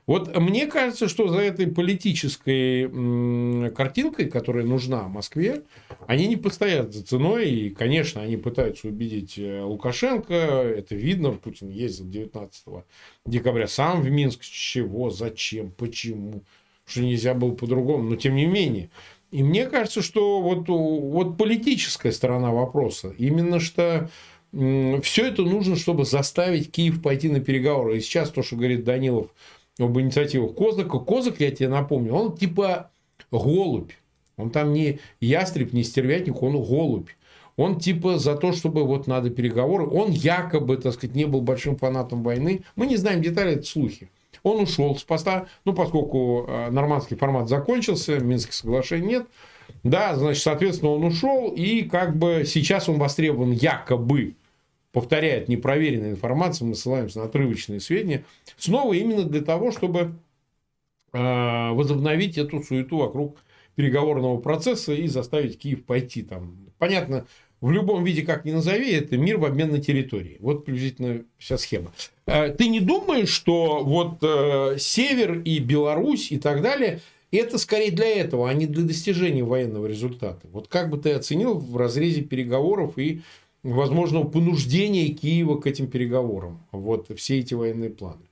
Вот 0.06 0.36
мне 0.36 0.66
кажется, 0.66 1.08
что 1.08 1.28
за 1.28 1.38
этой 1.38 1.66
политической 1.66 2.88
картинкой, 3.70 4.26
которая 4.26 4.64
нужна 4.64 5.08
Москве, 5.08 5.62
они 6.06 6.26
не 6.26 6.36
постоят 6.36 6.92
за 6.92 7.04
ценой. 7.04 7.50
И, 7.50 7.70
конечно, 7.70 8.20
они 8.20 8.36
пытаются 8.36 8.88
убедить 8.88 9.38
э, 9.38 9.62
Лукашенко. 9.62 10.34
Это 10.34 10.94
видно. 10.94 11.32
Путин 11.32 11.70
ездил 11.70 12.06
19 12.06 12.64
декабря 13.24 13.66
сам 13.66 14.02
в 14.02 14.10
Минск. 14.10 14.42
Чего, 14.42 15.08
зачем, 15.08 15.70
почему? 15.70 16.42
Что 16.84 17.00
нельзя 17.00 17.32
было 17.32 17.52
по-другому. 17.52 18.10
Но, 18.10 18.16
тем 18.16 18.36
не 18.36 18.44
менее. 18.44 18.90
И 19.30 19.42
мне 19.42 19.66
кажется, 19.66 20.02
что 20.02 20.42
вот, 20.42 20.68
вот 20.68 21.38
политическая 21.38 22.12
сторона 22.12 22.52
вопроса. 22.52 23.14
Именно 23.16 23.58
что 23.58 24.10
все 24.52 25.26
это 25.26 25.42
нужно, 25.42 25.74
чтобы 25.74 26.04
заставить 26.04 26.70
Киев 26.70 27.02
пойти 27.02 27.28
на 27.28 27.40
переговоры. 27.40 27.96
И 27.96 28.00
сейчас 28.00 28.30
то, 28.30 28.42
что 28.42 28.56
говорит 28.56 28.84
Данилов 28.84 29.28
об 29.78 29.98
инициативах 29.98 30.54
Козака. 30.54 30.98
Козак, 30.98 31.40
я 31.40 31.50
тебе 31.50 31.68
напомню, 31.68 32.14
он 32.14 32.36
типа 32.36 32.90
голубь. 33.30 33.92
Он 34.36 34.50
там 34.50 34.72
не 34.72 34.98
ястреб, 35.20 35.72
не 35.72 35.84
стервятник, 35.84 36.42
он 36.42 36.52
голубь. 36.62 37.10
Он 37.56 37.78
типа 37.78 38.18
за 38.18 38.34
то, 38.34 38.52
чтобы 38.52 38.84
вот 38.84 39.06
надо 39.06 39.30
переговоры. 39.30 39.86
Он 39.86 40.10
якобы, 40.10 40.76
так 40.76 40.94
сказать, 40.94 41.14
не 41.14 41.24
был 41.24 41.40
большим 41.40 41.76
фанатом 41.76 42.22
войны. 42.22 42.64
Мы 42.74 42.86
не 42.86 42.96
знаем 42.96 43.22
детали, 43.22 43.52
это 43.52 43.62
слухи. 43.62 44.10
Он 44.42 44.60
ушел 44.60 44.96
с 44.96 45.04
поста, 45.04 45.46
ну, 45.64 45.72
поскольку 45.72 46.44
э, 46.46 46.70
нормандский 46.70 47.16
формат 47.16 47.48
закончился, 47.48 48.18
Минских 48.18 48.52
соглашений 48.52 49.06
нет. 49.06 49.26
Да, 49.82 50.16
значит, 50.16 50.42
соответственно, 50.42 50.92
он 50.92 51.04
ушел, 51.04 51.48
и 51.48 51.82
как 51.82 52.16
бы 52.16 52.44
сейчас 52.46 52.88
он 52.88 52.98
востребован 52.98 53.52
якобы 53.52 54.34
повторяет 54.94 55.48
непроверенную 55.48 56.12
информацию, 56.12 56.68
мы 56.68 56.76
ссылаемся 56.76 57.18
на 57.18 57.24
отрывочные 57.24 57.80
сведения, 57.80 58.24
снова 58.56 58.94
именно 58.94 59.24
для 59.24 59.42
того, 59.42 59.72
чтобы 59.72 60.14
э, 61.12 61.70
возобновить 61.72 62.38
эту 62.38 62.62
суету 62.62 62.98
вокруг 62.98 63.36
переговорного 63.74 64.38
процесса 64.38 64.94
и 64.94 65.08
заставить 65.08 65.58
Киев 65.58 65.84
пойти 65.84 66.22
там. 66.22 66.56
Понятно, 66.78 67.26
в 67.60 67.72
любом 67.72 68.04
виде, 68.04 68.22
как 68.22 68.44
ни 68.44 68.52
назови, 68.52 68.92
это 68.92 69.16
мир 69.16 69.38
в 69.38 69.44
обмен 69.44 69.72
на 69.72 69.80
территории. 69.80 70.36
Вот 70.38 70.64
приблизительно 70.64 71.24
вся 71.38 71.58
схема. 71.58 71.92
Э, 72.26 72.50
ты 72.50 72.68
не 72.68 72.78
думаешь, 72.78 73.30
что 73.30 73.82
вот 73.82 74.18
э, 74.22 74.76
Север 74.78 75.40
и 75.40 75.58
Беларусь 75.58 76.30
и 76.30 76.38
так 76.38 76.62
далее, 76.62 77.00
это 77.32 77.58
скорее 77.58 77.90
для 77.90 78.06
этого, 78.06 78.48
а 78.48 78.54
не 78.54 78.66
для 78.66 78.84
достижения 78.84 79.42
военного 79.42 79.86
результата? 79.86 80.46
Вот 80.52 80.68
как 80.68 80.88
бы 80.88 80.98
ты 80.98 81.10
оценил 81.10 81.58
в 81.58 81.76
разрезе 81.76 82.22
переговоров 82.22 82.96
и 82.96 83.22
возможного 83.64 84.28
понуждения 84.28 85.08
Киева 85.08 85.58
к 85.58 85.66
этим 85.66 85.88
переговорам. 85.88 86.64
Вот 86.70 87.10
все 87.18 87.38
эти 87.40 87.54
военные 87.54 87.90
планы. 87.90 88.28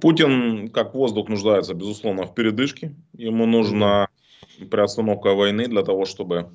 Путин, 0.00 0.68
как 0.68 0.94
воздух, 0.94 1.28
нуждается, 1.28 1.74
безусловно, 1.74 2.26
в 2.26 2.34
передышке. 2.34 2.94
Ему 3.12 3.46
нужна 3.46 4.08
приостановка 4.70 5.34
войны 5.34 5.68
для 5.68 5.82
того, 5.82 6.06
чтобы 6.06 6.50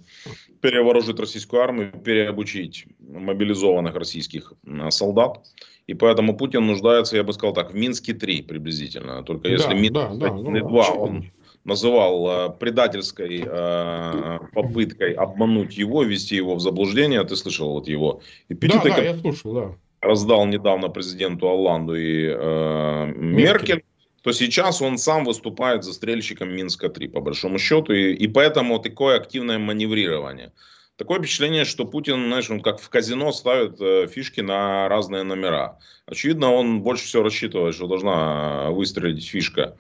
перевооружить 0.62 1.20
российскую 1.20 1.62
армию, 1.62 1.92
переобучить 1.92 2.88
мобилизованных 3.00 3.96
российских 3.96 4.54
солдат. 4.90 5.46
И 5.88 5.94
поэтому 5.94 6.36
Путин 6.38 6.66
нуждается, 6.66 7.16
я 7.18 7.24
бы 7.24 7.34
сказал 7.34 7.54
так, 7.54 7.72
в 7.72 7.76
Минске-3 7.76 8.44
приблизительно. 8.44 9.24
Только 9.24 9.50
если 9.50 9.70
да, 9.70 9.74
Минск 9.74 9.94
да, 9.94 10.30
да, 10.30 10.30
2, 10.30 10.90
он 10.92 11.32
называл 11.63 12.28
э, 12.28 12.50
предательской 12.60 13.43
э, 13.45 14.39
попыткой 14.54 15.13
обмануть 15.13 15.78
его, 15.78 16.04
ввести 16.04 16.36
его 16.36 16.56
в 16.56 16.60
заблуждение. 16.60 17.24
Ты 17.24 17.36
слышал 17.36 17.71
вот 17.74 17.88
его 17.88 18.21
эпитеты? 18.50 18.89
Да, 18.89 18.95
да, 18.95 19.04
я 19.04 19.17
слушал, 19.17 19.54
да. 19.54 19.71
Раздал 20.02 20.45
недавно 20.47 20.89
президенту 20.89 21.47
Олланду 21.47 21.95
и 21.95 22.26
э, 22.26 23.13
Меркель. 23.15 23.43
Меркель 23.43 23.84
то 24.24 24.32
сейчас 24.34 24.82
он 24.82 24.97
сам 24.97 25.26
выступает 25.26 25.84
застрельщиком 25.84 26.50
Минска-3, 26.50 27.10
по 27.10 27.21
большому 27.21 27.58
счету, 27.58 27.93
и, 27.93 28.13
и 28.13 28.28
поэтому 28.28 28.80
такое 28.80 29.17
активное 29.17 29.58
маневрирование. 29.58 30.52
Такое 31.02 31.18
впечатление, 31.18 31.66
что 31.66 31.86
Путин, 31.86 32.28
знаешь, 32.28 32.52
он 32.52 32.62
как 32.62 32.80
в 32.80 32.88
казино 32.88 33.32
ставит 33.32 33.82
э, 33.82 34.06
фишки 34.06 34.42
на 34.42 34.88
разные 34.88 35.24
номера. 35.24 35.80
Очевидно, 36.06 36.54
он 36.54 36.84
больше 36.84 37.06
всего 37.06 37.24
рассчитывает, 37.24 37.74
что 37.74 37.88
должна 37.88 38.70
выстрелить 38.70 39.28
фишка 39.28 39.76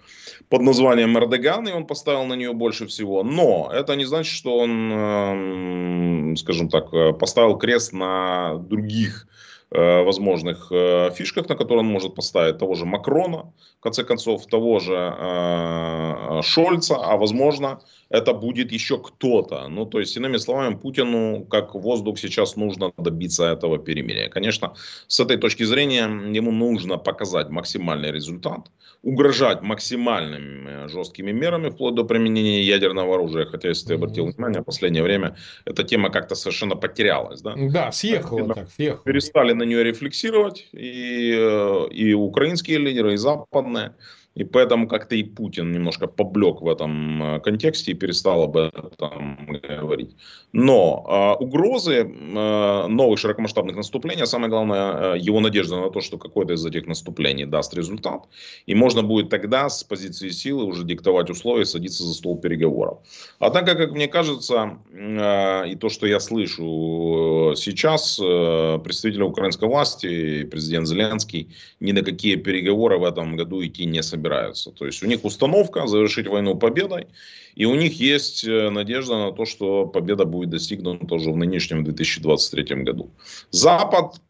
под 0.49 0.61
названием 0.63 1.15
Эрдоган, 1.15 1.67
и 1.67 1.73
он 1.73 1.85
поставил 1.85 2.25
на 2.25 2.33
нее 2.33 2.53
больше 2.53 2.87
всего. 2.87 3.21
Но 3.23 3.69
это 3.71 3.95
не 3.95 4.05
значит, 4.05 4.33
что 4.33 4.57
он, 4.57 4.91
эм, 4.91 6.37
скажем 6.37 6.69
так, 6.69 6.91
э, 6.91 7.13
поставил 7.13 7.55
крест 7.55 7.93
на 7.93 8.55
других 8.55 9.27
Э, 9.73 10.03
возможных 10.03 10.67
э, 10.69 11.11
фишках, 11.15 11.47
на 11.47 11.55
которые 11.55 11.79
он 11.79 11.85
может 11.89 12.13
поставить 12.13 12.57
того 12.57 12.73
же 12.75 12.85
Макрона, 12.85 13.53
в 13.79 13.83
конце 13.83 14.03
концов, 14.03 14.45
того 14.47 14.79
же 14.79 15.15
э, 15.17 16.41
Шольца, 16.43 16.97
а 16.97 17.15
возможно, 17.15 17.79
это 18.11 18.33
будет 18.33 18.71
еще 18.71 18.97
кто-то. 18.97 19.67
Ну, 19.69 19.85
то 19.85 19.99
есть, 19.99 20.17
иными 20.17 20.37
словами, 20.37 20.75
Путину, 20.75 21.45
как 21.49 21.75
воздух, 21.75 22.19
сейчас 22.19 22.57
нужно 22.57 22.91
добиться 22.97 23.45
этого 23.45 23.77
перемирия. 23.77 24.29
Конечно, 24.29 24.73
с 25.07 25.19
этой 25.19 25.37
точки 25.37 25.63
зрения, 25.63 26.03
ему 26.35 26.51
нужно 26.51 26.97
показать 26.97 27.49
максимальный 27.49 28.11
результат, 28.11 28.69
угрожать 29.01 29.61
максимальными 29.61 30.87
жесткими 30.89 31.31
мерами, 31.31 31.69
вплоть 31.69 31.95
до 31.95 32.03
применения 32.03 32.61
ядерного 32.61 33.15
оружия. 33.15 33.45
Хотя, 33.45 33.69
если 33.69 33.87
ты 33.87 33.93
обратил 33.93 34.25
внимание, 34.25 34.61
в 34.61 34.65
последнее 34.65 35.03
время 35.03 35.37
эта 35.65 35.83
тема 35.83 36.09
как-то 36.09 36.35
совершенно 36.35 36.75
потерялась. 36.75 37.41
Да, 37.41 37.55
да 37.55 37.91
съехала 37.91 38.53
так, 38.53 38.69
съехала. 38.71 39.03
Перестали 39.05 39.53
на 39.53 39.63
нее 39.63 39.83
рефлексировать 39.83 40.67
и, 40.73 41.33
э, 41.33 41.87
и 41.91 42.13
украинские 42.13 42.77
лидеры, 42.77 43.13
и 43.13 43.17
западные. 43.17 43.95
И 44.33 44.45
поэтому 44.45 44.87
как-то 44.87 45.15
и 45.15 45.23
Путин 45.23 45.73
немножко 45.73 46.07
поблек 46.07 46.61
в 46.61 46.69
этом 46.69 47.21
э, 47.21 47.39
контексте 47.41 47.91
и 47.91 47.95
перестал 47.95 48.43
об 48.43 48.55
этом 48.55 49.49
говорить. 49.81 50.15
Но 50.53 51.37
э, 51.39 51.43
угрозы 51.43 51.95
э, 51.95 52.87
новых 52.87 53.19
широкомасштабных 53.19 53.75
наступлений, 53.75 54.21
а 54.21 54.25
самое 54.25 54.49
главное, 54.49 55.15
э, 55.15 55.19
его 55.19 55.41
надежда 55.41 55.75
на 55.81 55.89
то, 55.89 55.99
что 55.99 56.17
какое-то 56.17 56.53
из 56.53 56.65
этих 56.65 56.87
наступлений 56.87 57.45
даст 57.45 57.73
результат, 57.73 58.29
и 58.65 58.73
можно 58.73 59.03
будет 59.03 59.29
тогда 59.29 59.67
с 59.67 59.83
позиции 59.83 60.29
силы 60.29 60.63
уже 60.63 60.85
диктовать 60.85 61.29
условия, 61.29 61.65
садиться 61.65 62.03
за 62.03 62.13
стол 62.13 62.39
переговоров. 62.39 62.99
Однако, 63.39 63.75
как 63.75 63.91
мне 63.91 64.07
кажется, 64.07 64.77
э, 64.93 65.71
и 65.71 65.75
то, 65.75 65.89
что 65.89 66.07
я 66.07 66.21
слышу 66.21 67.51
э, 67.51 67.55
сейчас, 67.57 68.17
э, 68.17 68.79
представители 68.81 69.23
украинской 69.23 69.67
власти, 69.67 70.45
президент 70.45 70.87
Зеленский, 70.87 71.49
ни 71.81 71.91
на 71.91 72.01
какие 72.01 72.37
переговоры 72.37 72.97
в 72.97 73.03
этом 73.03 73.35
году 73.35 73.61
идти 73.61 73.85
не 73.85 74.01
собираются 74.01 74.20
собираются. 74.21 74.71
То 74.71 74.85
есть 74.85 75.03
у 75.03 75.07
них 75.07 75.25
установка 75.25 75.87
завершить 75.87 76.27
войну 76.27 76.55
победой, 76.55 77.07
и 77.55 77.65
у 77.65 77.75
них 77.75 77.99
есть 77.99 78.43
э, 78.43 78.69
надежда 78.69 79.17
на 79.17 79.31
то, 79.31 79.45
что 79.45 79.85
победа 79.85 80.25
будет 80.25 80.49
достигнута 80.49 81.05
тоже 81.07 81.31
в 81.31 81.37
нынешнем 81.37 81.83
2023 81.83 82.83
году. 82.83 83.09
Запад 83.51 84.21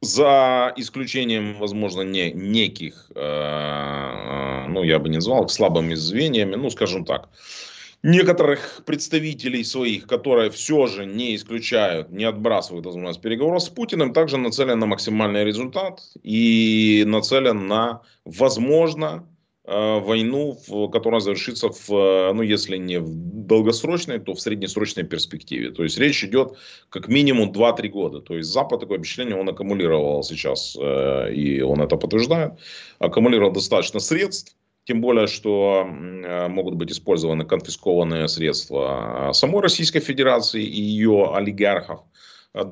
за 0.00 0.72
исключением, 0.76 1.58
возможно, 1.58 2.02
не, 2.02 2.32
неких, 2.32 3.10
э, 3.14 3.20
э, 3.20 4.68
ну, 4.68 4.82
я 4.82 4.98
бы 4.98 5.08
не 5.08 5.16
назвал 5.16 5.44
их 5.44 5.50
слабыми 5.50 5.94
звеньями, 5.94 6.56
ну, 6.56 6.70
скажем 6.70 7.04
так, 7.04 7.28
некоторых 8.02 8.82
представителей 8.84 9.64
своих, 9.64 10.06
которые 10.06 10.50
все 10.50 10.86
же 10.86 11.06
не 11.06 11.36
исключают, 11.36 12.10
не 12.10 12.24
отбрасывают 12.24 12.86
возможность 12.86 13.20
переговоров 13.20 13.62
с 13.62 13.68
Путиным, 13.68 14.12
также 14.12 14.38
нацелен 14.38 14.78
на 14.78 14.86
максимальный 14.86 15.44
результат 15.44 16.00
и 16.22 17.04
нацелен 17.06 17.68
на, 17.68 18.02
возможно, 18.24 19.28
э, 19.64 20.00
войну, 20.00 20.58
которая 20.92 21.20
завершится 21.20 21.68
в, 21.68 22.32
ну, 22.32 22.42
если 22.42 22.76
не 22.76 22.98
в 22.98 23.08
долгосрочной, 23.46 24.18
то 24.18 24.34
в 24.34 24.40
среднесрочной 24.40 25.04
перспективе. 25.04 25.70
То 25.70 25.84
есть 25.84 25.98
речь 25.98 26.24
идет 26.24 26.56
как 26.88 27.06
минимум 27.06 27.52
2-3 27.52 27.88
года. 27.88 28.20
То 28.20 28.36
есть 28.36 28.50
Запад, 28.50 28.80
такое 28.80 28.98
впечатление, 28.98 29.36
он 29.36 29.48
аккумулировал 29.48 30.24
сейчас, 30.24 30.76
э, 30.80 31.32
и 31.32 31.60
он 31.60 31.80
это 31.80 31.96
подтверждает, 31.96 32.54
аккумулировал 32.98 33.52
достаточно 33.52 34.00
средств, 34.00 34.56
тем 34.84 35.00
более, 35.00 35.26
что 35.26 35.86
э, 35.86 36.48
могут 36.48 36.74
быть 36.74 36.90
использованы 36.90 37.44
конфискованные 37.44 38.28
средства 38.28 39.30
самой 39.32 39.62
Российской 39.62 40.00
Федерации 40.00 40.62
и 40.62 40.80
ее 40.80 41.32
олигархов 41.34 42.00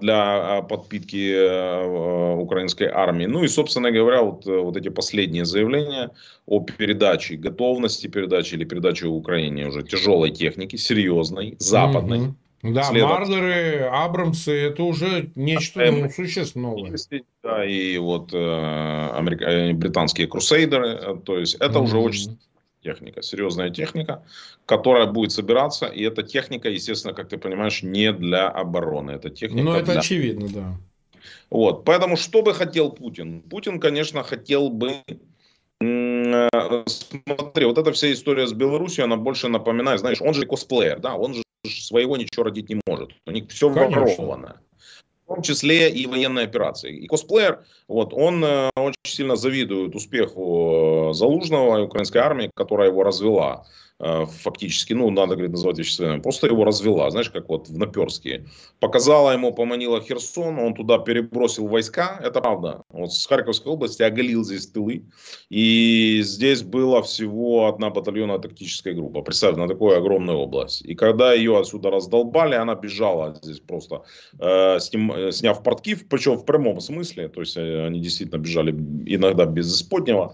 для 0.01 0.59
э, 0.59 0.69
подпитки 0.69 1.33
э, 1.33 2.35
украинской 2.37 2.89
армии. 2.89 3.27
Ну 3.27 3.45
и, 3.45 3.49
собственно 3.49 3.91
говоря, 3.93 4.23
вот, 4.23 4.45
вот 4.45 4.77
эти 4.77 4.89
последние 4.89 5.45
заявления 5.45 6.11
о 6.47 6.61
передаче, 6.61 7.37
готовности 7.37 8.09
передачи 8.09 8.55
или 8.55 8.65
передаче 8.65 9.07
Украине 9.07 9.69
уже 9.69 9.83
тяжелой 9.83 10.31
техники, 10.31 10.77
серьезной, 10.77 11.57
западной. 11.59 12.19
Mm-hmm 12.19 12.35
да, 12.63 12.85
следовать. 12.85 13.21
Мардеры, 13.21 13.89
Абрамсы, 13.91 14.53
это 14.53 14.83
уже 14.83 15.31
нечто 15.35 15.83
а, 15.83 15.93
ну, 15.93 16.11
существенно 16.11 16.69
новое. 16.69 16.95
Да, 17.43 17.65
и 17.65 17.97
вот 17.99 18.35
э, 18.35 19.11
америка... 19.15 19.45
Э, 19.45 19.73
британские 19.73 20.27
крусейдеры, 20.27 20.89
э, 20.89 21.17
то 21.25 21.39
есть 21.39 21.55
это 21.55 21.79
mm-hmm. 21.79 21.83
уже 21.83 21.99
очень 21.99 22.39
техника, 22.83 23.23
серьезная 23.23 23.71
техника, 23.71 24.25
которая 24.67 25.07
будет 25.07 25.33
собираться, 25.33 25.87
и 25.87 26.03
эта 26.03 26.23
техника, 26.23 26.69
естественно, 26.69 27.15
как 27.15 27.29
ты 27.29 27.39
понимаешь, 27.39 27.83
не 27.83 28.13
для 28.13 28.49
обороны, 28.49 29.13
это 29.13 29.31
техника. 29.31 29.65
Ну, 29.65 29.75
это 29.75 29.93
для... 29.93 30.01
очевидно, 30.01 30.49
да. 30.49 30.77
Вот, 31.51 31.85
поэтому 31.85 32.17
что 32.17 32.43
бы 32.43 32.55
хотел 32.55 32.91
Путин? 32.91 33.41
Путин, 33.43 33.81
конечно, 33.81 34.23
хотел 34.23 34.71
бы 34.71 35.03
Смотри, 35.81 37.65
вот 37.65 37.79
эта 37.79 37.93
вся 37.93 38.13
история 38.13 38.47
с 38.47 38.53
Беларусью, 38.53 39.05
она 39.05 39.17
больше 39.17 39.49
напоминает, 39.49 40.01
знаешь, 40.01 40.21
он 40.21 40.35
же 40.35 40.47
косплеер, 40.47 41.01
да, 41.01 41.15
он 41.15 41.35
же 41.35 41.43
своего 41.65 42.17
ничего 42.17 42.45
родить 42.45 42.69
не 42.69 42.81
может. 42.87 43.11
У 43.27 43.31
них 43.31 43.49
все 43.49 43.69
воровано. 43.69 44.61
В 45.27 45.35
том 45.35 45.43
числе 45.43 45.91
и 45.91 46.07
военные 46.07 46.45
операции. 46.45 46.97
И 46.97 47.07
косплеер, 47.07 47.65
вот, 47.87 48.13
он 48.13 48.45
э, 48.45 48.69
очень 48.75 48.97
сильно 49.05 49.37
завидует 49.37 49.95
успеху 49.95 51.11
э, 51.11 51.15
Залужного 51.15 51.79
и 51.79 51.83
украинской 51.83 52.19
армии, 52.19 52.51
которая 52.55 52.89
его 52.89 53.05
развела. 53.05 53.65
Э, 54.01 54.25
фактически, 54.25 54.95
ну, 54.95 55.11
надо, 55.11 55.35
говорит, 55.35 55.51
называть 55.51 55.79
вещи 55.79 55.93
своими, 55.93 56.21
просто 56.21 56.47
его 56.47 56.65
развела, 56.65 57.11
знаешь, 57.11 57.29
как 57.29 57.49
вот 57.51 57.69
в 57.69 57.77
Наперске. 57.77 58.47
Показала 58.81 59.33
ему, 59.33 59.53
поманила 59.53 60.01
Херсон, 60.01 60.59
он 60.59 60.75
туда 60.75 60.99
перебросил 60.99 61.67
войска, 61.67 62.19
это 62.23 62.41
правда. 62.41 62.83
Вот 62.89 63.13
с 63.13 63.27
Харьковской 63.27 63.71
области 63.73 64.03
оголил 64.03 64.43
здесь 64.43 64.67
тылы, 64.67 65.05
и 65.51 66.21
здесь 66.23 66.63
была 66.63 67.03
всего 67.03 67.67
одна 67.67 67.91
батальонная 67.91 68.39
тактическая 68.39 68.95
группа. 68.95 69.21
Представь, 69.21 69.57
на 69.57 69.69
такую 69.69 69.99
огромную 69.99 70.39
область. 70.39 70.81
И 70.83 70.95
когда 70.95 71.35
ее 71.35 71.59
отсюда 71.59 71.91
раздолбали, 71.91 72.55
она 72.55 72.75
бежала 72.75 73.39
здесь 73.43 73.61
просто, 73.61 74.03
э, 74.39 74.81
сним, 74.81 75.13
э, 75.13 75.33
сняв 75.33 75.63
портки, 75.63 75.95
причем 75.95 76.37
в 76.37 76.47
прямом 76.47 76.81
смысле, 76.81 77.29
то 77.29 77.41
есть 77.41 77.59
э, 77.59 77.87
они 77.87 78.01
действительно 78.01 78.39
бежали 78.39 78.71
иногда 79.05 79.45
без 79.45 79.75
исподнего. 79.75 80.33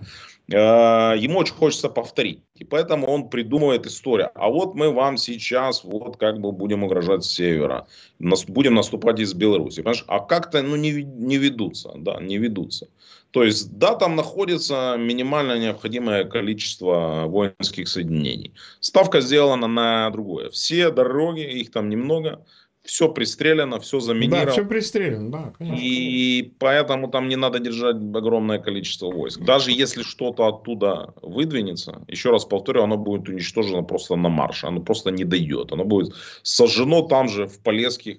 Э, 0.52 1.14
ему 1.18 1.38
очень 1.40 1.54
хочется 1.54 1.88
повторить. 1.88 2.42
И 2.54 2.64
поэтому 2.64 3.06
он 3.08 3.28
придумывает 3.28 3.86
историю. 3.86 4.30
А 4.34 4.48
вот 4.48 4.74
мы 4.74 4.92
вам 4.92 5.16
сейчас 5.16 5.82
вот 5.84 6.16
как 6.16 6.40
бы 6.40 6.52
будем 6.52 6.84
угрожать 6.84 7.24
с 7.24 7.34
севера. 7.34 7.86
Нас, 8.18 8.44
будем 8.44 8.74
наступать 8.74 9.18
из 9.18 9.34
Беларуси. 9.34 9.82
Понимаешь? 9.82 10.04
А 10.06 10.20
как-то 10.20 10.62
ну, 10.62 10.76
не, 10.76 11.02
не 11.02 11.38
ведутся. 11.38 11.92
Да, 11.96 12.20
не 12.20 12.38
ведутся. 12.38 12.88
То 13.32 13.42
есть, 13.42 13.76
да, 13.76 13.96
там 13.96 14.16
находится 14.16 14.96
минимально 14.98 15.58
необходимое 15.58 16.24
количество 16.24 17.24
воинских 17.26 17.88
соединений. 17.88 18.54
Ставка 18.80 19.20
сделана 19.20 19.66
на 19.66 20.10
другое. 20.10 20.48
Все 20.50 20.90
дороги, 20.90 21.42
их 21.42 21.70
там 21.70 21.90
немного, 21.90 22.46
все 22.86 23.08
пристрелено, 23.08 23.78
все 23.80 24.00
заминировано. 24.00 24.46
Да, 24.46 24.52
все 24.52 24.64
пристрелено, 24.64 25.30
да, 25.30 25.52
конечно. 25.58 25.82
И 25.82 26.54
поэтому 26.58 27.08
там 27.08 27.28
не 27.28 27.36
надо 27.36 27.58
держать 27.58 27.96
огромное 27.96 28.58
количество 28.58 29.10
войск. 29.10 29.40
Даже 29.40 29.70
если 29.72 30.02
что-то 30.02 30.46
оттуда 30.46 31.12
выдвинется, 31.22 32.04
еще 32.08 32.30
раз 32.30 32.44
повторю, 32.44 32.82
оно 32.82 32.96
будет 32.96 33.28
уничтожено 33.28 33.82
просто 33.82 34.16
на 34.16 34.28
марше. 34.28 34.66
Оно 34.66 34.80
просто 34.80 35.10
не 35.10 35.24
дойдет. 35.24 35.72
Оно 35.72 35.84
будет 35.84 36.14
сожжено 36.42 37.02
там 37.02 37.28
же, 37.28 37.46
в 37.46 37.62
полесских 37.62 38.18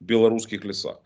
белорусских 0.00 0.64
лесах. 0.64 0.98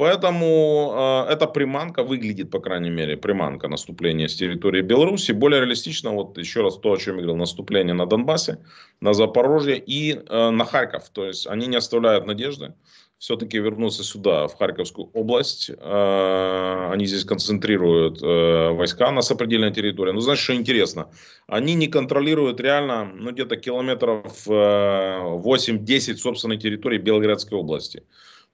Поэтому 0.00 1.26
э, 1.28 1.32
эта 1.32 1.46
приманка 1.46 2.02
выглядит, 2.02 2.50
по 2.50 2.58
крайней 2.58 2.88
мере, 2.88 3.18
приманка 3.18 3.68
наступления 3.68 4.28
с 4.28 4.34
территории 4.34 4.80
Беларуси. 4.80 5.32
Более 5.32 5.60
реалистично, 5.60 6.12
вот 6.12 6.38
еще 6.38 6.62
раз 6.62 6.78
то, 6.78 6.92
о 6.92 6.96
чем 6.96 7.16
я 7.16 7.22
говорил, 7.22 7.36
наступление 7.36 7.92
на 7.92 8.06
Донбассе, 8.06 8.56
на 9.02 9.12
Запорожье 9.12 9.76
и 9.76 10.14
э, 10.14 10.50
на 10.50 10.64
Харьков. 10.64 11.10
То 11.10 11.26
есть 11.26 11.46
они 11.46 11.66
не 11.66 11.76
оставляют 11.76 12.26
надежды 12.26 12.72
все-таки 13.18 13.58
вернуться 13.58 14.02
сюда, 14.02 14.46
в 14.46 14.54
Харьковскую 14.54 15.10
область. 15.12 15.70
Э, 15.76 16.90
они 16.90 17.04
здесь 17.04 17.26
концентрируют 17.26 18.22
э, 18.22 18.70
войска 18.70 19.10
на 19.10 19.20
сопредельной 19.20 19.70
территории. 19.70 20.12
Ну, 20.12 20.20
знаешь, 20.20 20.40
что 20.40 20.54
интересно? 20.54 21.10
Они 21.46 21.74
не 21.74 21.88
контролируют 21.88 22.58
реально, 22.60 23.04
ну, 23.04 23.32
где-то 23.32 23.56
километров 23.56 24.48
э, 24.48 24.50
8-10 24.50 26.16
собственной 26.16 26.56
территории 26.56 26.96
Белгородской 26.96 27.58
области. 27.58 28.02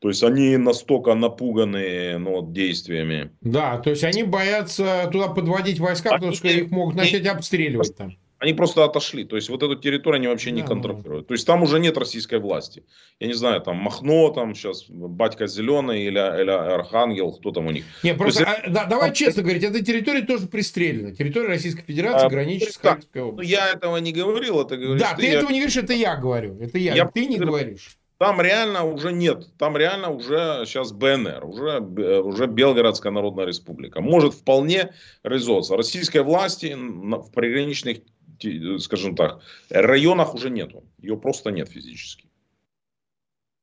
То 0.00 0.08
есть 0.08 0.22
они 0.22 0.56
настолько 0.56 1.14
напуганы 1.14 2.18
ну, 2.18 2.40
вот, 2.40 2.52
действиями. 2.52 3.30
Да, 3.40 3.78
то 3.78 3.90
есть 3.90 4.04
они 4.04 4.24
боятся 4.24 5.08
туда 5.10 5.28
подводить 5.28 5.80
войска, 5.80 6.10
они, 6.10 6.18
потому 6.18 6.34
что 6.34 6.48
их 6.48 6.70
могут 6.70 6.96
начать 6.96 7.26
обстреливать 7.26 7.96
там. 7.96 8.16
Они 8.38 8.52
просто 8.52 8.84
отошли. 8.84 9.24
То 9.24 9.36
есть 9.36 9.48
вот 9.48 9.62
эту 9.62 9.76
территорию 9.76 10.18
они 10.18 10.28
вообще 10.28 10.50
да, 10.50 10.56
не 10.56 10.62
контролируют. 10.62 11.26
То 11.26 11.32
есть 11.32 11.46
там 11.46 11.62
уже 11.62 11.80
нет 11.80 11.96
российской 11.96 12.38
власти. 12.38 12.84
Я 13.18 13.28
не 13.28 13.32
знаю, 13.32 13.62
там 13.62 13.76
Махно, 13.76 14.28
там 14.28 14.54
сейчас 14.54 14.84
Батька 14.88 15.46
Зеленый 15.46 16.02
или, 16.02 16.18
или 16.42 16.50
Архангел, 16.50 17.32
кто 17.32 17.50
там 17.50 17.66
у 17.66 17.70
них. 17.70 17.86
Не, 18.02 18.12
просто 18.14 18.42
есть, 18.42 18.58
а, 18.64 18.70
да, 18.70 18.84
давай 18.84 19.14
честно 19.14 19.42
говорить, 19.42 19.64
эта 19.64 19.82
территория 19.82 20.20
тоже 20.20 20.48
пристрелена. 20.48 21.12
Территория 21.12 21.48
Российской 21.48 21.82
Федерации 21.82 22.26
а, 22.26 22.28
граничит 22.28 22.74
с 22.74 22.76
Харьковской 22.76 23.22
областью. 23.22 23.56
Ну, 23.56 23.64
я 23.64 23.72
этого 23.72 23.96
не 23.96 24.12
говорил, 24.12 24.60
это 24.60 24.76
говоришь 24.76 25.00
Да, 25.00 25.14
ты, 25.14 25.22
ты 25.22 25.28
этого 25.28 25.48
я... 25.48 25.54
не 25.54 25.60
говоришь, 25.60 25.76
это 25.78 25.94
я 25.94 26.16
говорю. 26.16 26.60
Это 26.60 26.76
я. 26.76 26.94
я 26.94 27.06
ты 27.06 27.24
не 27.24 27.38
говоришь. 27.38 27.96
Там 28.18 28.40
реально 28.40 28.84
уже 28.84 29.12
нет, 29.12 29.54
там 29.58 29.76
реально 29.76 30.08
уже 30.08 30.62
сейчас 30.64 30.90
БНР, 30.92 31.44
уже, 31.44 31.80
уже 31.80 32.46
Белгородская 32.46 33.12
Народная 33.12 33.44
Республика. 33.44 34.00
Может 34.00 34.32
вполне 34.32 34.94
реализоваться. 35.22 35.76
Российской 35.76 36.22
власти 36.22 36.74
в 36.74 37.30
приграничных, 37.32 37.98
скажем 38.78 39.16
так, 39.16 39.42
районах 39.68 40.34
уже 40.34 40.48
нету. 40.48 40.84
Ее 40.98 41.18
просто 41.18 41.50
нет 41.50 41.68
физически. 41.68 42.30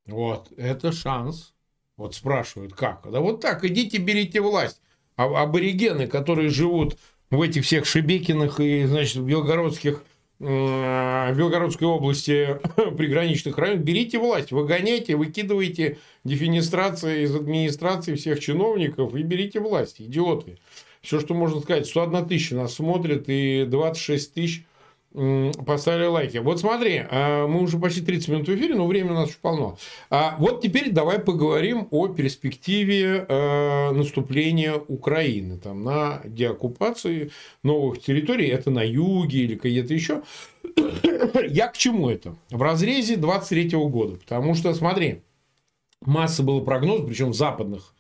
Вот, 0.06 0.51
это 0.56 0.91
шанс. 0.91 1.54
Вот 1.97 2.14
спрашивают, 2.14 2.74
как? 2.74 3.10
Да 3.12 3.22
вот 3.22 3.41
так, 3.41 3.64
идите, 3.64 3.97
берите 3.97 4.39
власть. 4.41 4.82
А 5.16 5.26
аборигены, 5.26 6.08
которые 6.08 6.49
живут 6.49 6.97
в 7.32 7.41
этих 7.41 7.66
всех 7.66 7.86
Шебекинах 7.86 8.60
и, 8.60 8.86
значит, 8.86 9.24
белгородских 9.24 10.04
в 10.40 11.34
Белгородской 11.38 11.88
области 11.88 12.60
приграничных 12.98 13.58
районов, 13.58 13.84
берите 13.84 14.18
власть, 14.18 14.52
выгоняйте, 14.52 15.16
выкидывайте 15.16 16.00
дефинистрации 16.24 17.24
из 17.24 17.36
администрации 17.36 18.16
всех 18.16 18.40
чиновников 18.40 19.16
и 19.16 19.24
берите 19.24 19.60
власть, 19.60 20.02
идиоты. 20.02 20.58
Все, 21.02 21.20
что 21.20 21.34
можно 21.34 21.60
сказать, 21.60 21.86
101 21.86 22.28
тысяча 22.28 22.56
нас 22.56 22.76
смотрит 22.76 23.26
и 23.28 23.66
26 23.68 24.34
тысяч 24.34 24.66
поставили 25.14 26.07
лайки. 26.07 26.38
Вот 26.38 26.59
смотри, 26.59 27.03
а, 27.09 27.45
мы 27.47 27.61
уже 27.61 27.78
почти 27.78 28.01
30 28.01 28.28
минут 28.30 28.47
в 28.47 28.55
эфире, 28.55 28.76
но 28.76 28.88
времени 28.88 29.11
у 29.11 29.16
нас 29.16 29.30
еще 29.30 29.38
полно. 29.41 29.78
А 30.09 30.36
вот 30.39 30.61
теперь 30.61 30.91
давай 30.91 31.20
поговорим 31.20 31.88
о 31.91 32.07
перспективе 32.07 33.26
а, 33.30 33.91
наступления 33.91 34.74
Украины 34.74 35.59
там, 35.59 35.84
на 35.84 36.22
деоккупации 36.26 37.32
новых 37.61 38.01
территорий. 38.01 38.47
Это 38.47 38.72
на 38.72 38.82
юге 38.82 39.39
или 39.39 39.55
где-то 39.55 39.93
еще. 39.93 40.24
Я 41.47 41.68
к 41.68 41.78
чему 41.78 42.09
это? 42.09 42.36
В 42.49 42.61
разрезе 42.61 43.16
23 43.16 43.70
года. 43.88 44.18
Потому 44.18 44.55
что, 44.55 44.74
смотри, 44.74 45.22
масса 46.01 46.41
было 46.41 46.61
прогнозов, 46.61 47.07
причем 47.07 47.34
западных 47.34 47.93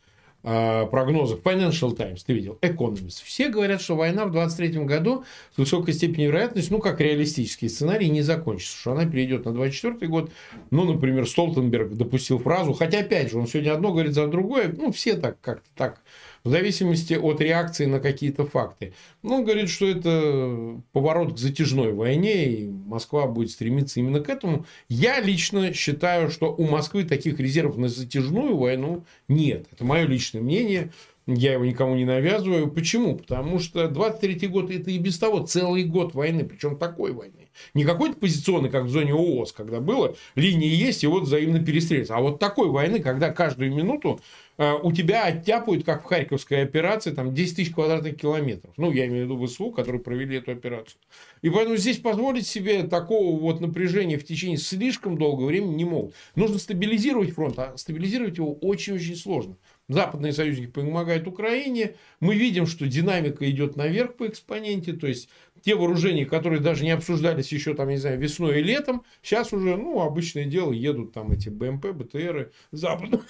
прогнозах 0.43 1.39
Financial 1.39 1.95
Times, 1.95 2.23
ты 2.25 2.33
видел, 2.33 2.57
Economist, 2.61 3.23
все 3.23 3.47
говорят, 3.47 3.81
что 3.81 3.95
война 3.95 4.25
в 4.25 4.31
23 4.31 4.83
году 4.83 5.23
с 5.55 5.57
высокой 5.57 5.93
степенью 5.93 6.29
вероятности, 6.29 6.71
ну, 6.71 6.79
как 6.79 6.99
реалистический 6.99 7.69
сценарий, 7.69 8.09
не 8.09 8.21
закончится, 8.21 8.77
что 8.77 8.91
она 8.91 9.05
перейдет 9.05 9.45
на 9.45 9.53
24 9.53 10.05
год. 10.07 10.31
Ну, 10.69 10.83
например, 10.83 11.27
Столтенберг 11.27 11.93
допустил 11.93 12.39
фразу, 12.39 12.73
хотя, 12.73 12.99
опять 12.99 13.31
же, 13.31 13.39
он 13.39 13.47
сегодня 13.47 13.73
одно 13.73 13.91
говорит 13.91 14.13
за 14.13 14.27
другое, 14.27 14.73
ну, 14.75 14.91
все 14.91 15.15
так 15.15 15.39
как-то 15.39 15.69
так 15.75 16.01
в 16.43 16.49
зависимости 16.49 17.13
от 17.13 17.39
реакции 17.39 17.85
на 17.85 17.99
какие-то 17.99 18.45
факты. 18.45 18.93
Ну, 19.21 19.35
он 19.35 19.45
говорит, 19.45 19.69
что 19.69 19.87
это 19.87 20.81
поворот 20.91 21.35
к 21.35 21.37
затяжной 21.37 21.93
войне, 21.93 22.45
и 22.45 22.69
Москва 22.69 23.27
будет 23.27 23.51
стремиться 23.51 23.99
именно 23.99 24.19
к 24.19 24.29
этому. 24.29 24.65
Я 24.89 25.21
лично 25.21 25.73
считаю, 25.73 26.29
что 26.29 26.53
у 26.53 26.67
Москвы 26.67 27.05
таких 27.05 27.39
резервов 27.39 27.77
на 27.77 27.87
затяжную 27.87 28.57
войну 28.57 29.05
нет. 29.27 29.67
Это 29.71 29.85
мое 29.85 30.05
личное 30.05 30.41
мнение. 30.41 30.91
Я 31.25 31.53
его 31.53 31.63
никому 31.63 31.95
не 31.95 32.03
навязываю. 32.03 32.69
Почему? 32.69 33.15
Потому 33.15 33.59
что 33.59 33.87
23 33.87 34.47
год 34.47 34.69
это 34.69 34.91
и 34.91 34.97
без 34.97 35.17
того 35.17 35.45
целый 35.45 35.85
год 35.85 36.13
войны, 36.13 36.43
причем 36.43 36.77
такой 36.77 37.13
войны. 37.13 37.42
Не 37.73 37.85
какой-то 37.85 38.15
позиционный, 38.17 38.69
как 38.69 38.85
в 38.85 38.89
зоне 38.89 39.13
ООС, 39.13 39.51
когда 39.51 39.79
было, 39.79 40.15
линии 40.35 40.67
есть, 40.67 41.03
и 41.03 41.07
вот 41.07 41.23
взаимно 41.23 41.63
перестреливаются. 41.63 42.15
А 42.15 42.21
вот 42.21 42.39
такой 42.39 42.69
войны, 42.69 42.99
когда 42.99 43.31
каждую 43.31 43.73
минуту 43.73 44.19
Э, 44.57 44.73
у 44.81 44.91
тебя 44.91 45.25
оттяпают, 45.25 45.83
как 45.83 46.03
в 46.03 46.05
Харьковской 46.05 46.61
операции, 46.61 47.11
там 47.11 47.33
10 47.33 47.55
тысяч 47.55 47.73
квадратных 47.73 48.17
километров. 48.17 48.71
Ну, 48.77 48.91
я 48.91 49.07
имею 49.07 49.27
в 49.27 49.31
виду 49.31 49.47
ВСУ, 49.47 49.71
которые 49.71 50.01
провели 50.01 50.37
эту 50.37 50.51
операцию. 50.51 50.99
И 51.41 51.49
поэтому 51.49 51.75
здесь 51.77 51.97
позволить 51.97 52.45
себе 52.45 52.83
такого 52.83 53.37
вот 53.39 53.61
напряжения 53.61 54.17
в 54.17 54.25
течение 54.25 54.57
слишком 54.57 55.17
долгого 55.17 55.47
времени 55.47 55.75
не 55.75 55.85
могут. 55.85 56.13
Нужно 56.35 56.59
стабилизировать 56.59 57.31
фронт, 57.31 57.57
а 57.57 57.75
стабилизировать 57.77 58.37
его 58.37 58.53
очень-очень 58.53 59.15
сложно. 59.15 59.57
Западные 59.89 60.31
союзники 60.31 60.69
помогают 60.69 61.27
Украине. 61.27 61.95
Мы 62.19 62.35
видим, 62.35 62.67
что 62.67 62.87
динамика 62.87 63.49
идет 63.49 63.75
наверх 63.75 64.15
по 64.15 64.27
экспоненте. 64.27 64.93
То 64.93 65.07
есть, 65.07 65.29
те 65.63 65.75
вооружения, 65.75 66.25
которые 66.25 66.59
даже 66.59 66.83
не 66.83 66.91
обсуждались 66.91 67.51
еще, 67.51 67.73
там, 67.73 67.89
не 67.89 67.97
знаю, 67.97 68.19
весной 68.19 68.59
и 68.59 68.63
летом, 68.63 69.03
сейчас 69.21 69.53
уже, 69.53 69.77
ну, 69.77 70.01
обычное 70.01 70.45
дело, 70.45 70.73
едут 70.73 71.13
там 71.13 71.31
эти 71.31 71.49
БМП, 71.49 71.87
БТРы 71.87 72.51
западные. 72.71 73.21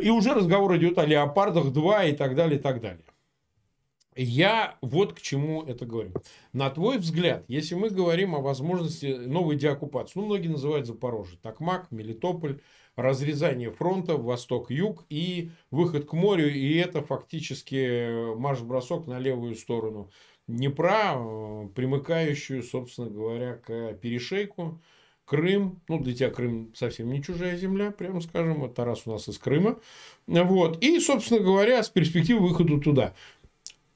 И 0.00 0.10
уже 0.10 0.32
разговор 0.34 0.76
идет 0.76 0.98
о 0.98 1.04
Леопардах 1.04 1.72
2 1.72 2.04
и 2.04 2.12
так 2.12 2.36
далее, 2.36 2.58
и 2.58 2.62
так 2.62 2.80
далее. 2.80 3.04
Я 4.14 4.76
вот 4.82 5.14
к 5.14 5.20
чему 5.20 5.62
это 5.62 5.86
говорю. 5.86 6.12
На 6.52 6.68
твой 6.70 6.98
взгляд, 6.98 7.44
если 7.48 7.74
мы 7.74 7.88
говорим 7.88 8.34
о 8.34 8.40
возможности 8.40 9.06
новой 9.06 9.56
деоккупации, 9.56 10.18
ну, 10.18 10.26
многие 10.26 10.48
называют 10.48 10.86
Запорожье, 10.86 11.38
Токмак, 11.42 11.90
Мелитополь, 11.90 12.60
разрезание 12.94 13.70
фронта 13.70 14.16
восток-юг 14.18 15.04
и 15.08 15.50
выход 15.70 16.04
к 16.04 16.12
морю, 16.12 16.52
и 16.52 16.76
это 16.76 17.00
фактически 17.02 18.34
марш-бросок 18.36 19.06
на 19.06 19.18
левую 19.18 19.54
сторону 19.54 20.10
Днепра, 20.48 21.14
э, 21.16 21.68
примыкающую, 21.74 22.62
собственно 22.62 23.08
говоря, 23.08 23.54
к 23.54 23.94
перешейку. 23.94 24.80
Крым, 25.24 25.80
ну, 25.88 25.98
для 25.98 26.14
тебя 26.14 26.30
Крым 26.30 26.72
совсем 26.74 27.10
не 27.10 27.22
чужая 27.22 27.56
земля, 27.56 27.90
прямо 27.90 28.20
скажем, 28.20 28.60
вот 28.60 28.74
Тарас 28.74 29.02
у 29.06 29.12
нас 29.12 29.28
из 29.28 29.38
Крыма. 29.38 29.78
Вот. 30.26 30.82
И, 30.82 30.98
собственно 31.00 31.40
говоря, 31.40 31.82
с 31.82 31.88
перспективы 31.88 32.40
выхода 32.46 32.78
туда. 32.78 33.14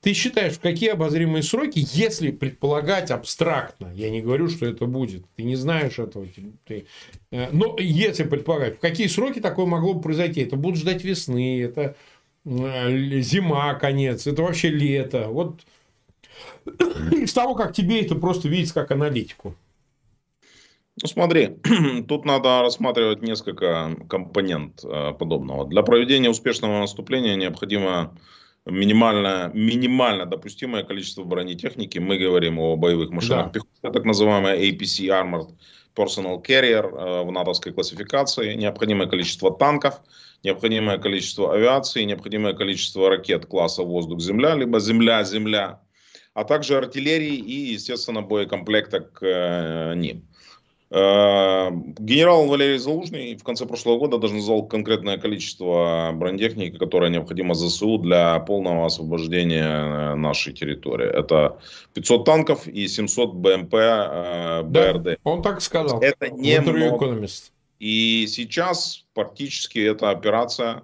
Ты 0.01 0.13
считаешь, 0.13 0.53
в 0.55 0.61
какие 0.61 0.91
обозримые 0.91 1.43
сроки, 1.43 1.85
если 1.93 2.31
предполагать 2.31 3.11
абстрактно, 3.11 3.93
я 3.93 4.09
не 4.09 4.23
говорю, 4.23 4.49
что 4.49 4.65
это 4.65 4.87
будет, 4.87 5.25
ты 5.35 5.43
не 5.43 5.57
знаешь 5.57 5.99
этого, 5.99 6.27
ты, 6.65 6.87
э, 7.33 7.51
но 7.51 7.77
если 7.81 8.23
предполагать, 8.23 8.77
в 8.77 8.81
какие 8.81 9.09
сроки 9.09 9.41
такое 9.41 9.67
могло 9.67 9.95
бы 9.95 10.03
произойти, 10.03 10.43
это 10.43 10.55
будут 10.55 10.79
ждать 10.79 11.03
весны, 11.03 11.61
это 11.61 11.97
э, 12.45 13.21
зима, 13.21 13.75
конец, 13.75 14.29
это 14.29 14.43
вообще 14.43 14.69
лето, 14.69 15.27
вот 15.29 15.63
из 17.13 17.33
того, 17.33 17.55
как 17.55 17.73
тебе 17.73 18.01
это 18.01 18.15
просто 18.15 18.49
видится 18.49 18.75
как 18.75 18.91
аналитику. 18.91 19.55
Ну 21.03 21.09
смотри, 21.09 21.59
тут 22.09 22.25
надо 22.25 22.63
рассматривать 22.63 23.23
несколько 23.23 23.95
компонент 24.09 24.83
э, 24.83 25.13
подобного. 25.13 25.67
Для 25.67 25.83
проведения 25.83 26.31
успешного 26.31 26.81
наступления 26.81 27.37
необходимо 27.37 28.17
минимальное, 28.65 29.51
минимально 29.53 30.25
допустимое 30.25 30.85
количество 30.85 31.23
бронетехники. 31.23 31.99
Мы 31.99 32.17
говорим 32.17 32.59
о 32.59 32.77
боевых 32.77 33.11
машинах 33.11 33.47
да. 33.47 33.53
пехоты, 33.53 33.93
так 33.93 34.05
называемая 34.05 34.59
APC 34.59 35.09
Armored 35.09 35.55
Personal 35.95 36.43
Carrier 36.43 36.89
э, 36.89 37.23
в 37.25 37.31
натовской 37.31 37.73
классификации, 37.73 38.55
необходимое 38.55 39.07
количество 39.07 39.51
танков, 39.55 40.01
необходимое 40.43 40.97
количество 40.97 41.55
авиации, 41.55 42.05
необходимое 42.05 42.55
количество 42.55 43.11
ракет 43.11 43.45
класса 43.45 43.83
воздух-земля, 43.83 44.55
либо 44.55 44.81
земля-земля, 44.81 45.81
а 46.37 46.45
также 46.45 46.77
артиллерии 46.77 47.35
и, 47.35 47.73
естественно, 47.73 48.21
боекомплекта 48.21 49.01
к 49.01 49.23
э, 49.23 49.95
ним. 49.97 50.23
Э, 50.91 51.71
генерал 51.99 52.47
Валерий 52.47 52.77
Залужный 52.77 53.37
в 53.37 53.43
конце 53.43 53.65
прошлого 53.65 53.99
года 53.99 54.19
даже 54.19 54.35
назвал 54.35 54.67
конкретное 54.67 55.17
количество 55.17 56.11
бронетехники, 56.13 56.77
которое 56.77 57.11
необходимо 57.11 57.55
ЗСУ 57.55 57.97
для 57.97 58.39
полного 58.41 58.85
освобождения 58.85 59.65
э, 59.65 60.15
нашей 60.17 60.53
территории. 60.53 61.09
Это 61.09 61.59
500 61.95 62.25
танков 62.27 62.69
и 62.69 62.87
700 62.87 63.33
БМП 63.33 63.75
э, 63.75 64.63
БРД. 64.63 65.03
Да, 65.03 65.17
он 65.25 65.41
так 65.41 65.63
сказал. 65.63 66.03
Это 66.03 66.29
не 66.29 66.61
много. 66.61 67.27
И 67.79 68.27
сейчас 68.29 69.07
практически 69.15 69.79
эта 69.79 70.11
операция 70.11 70.83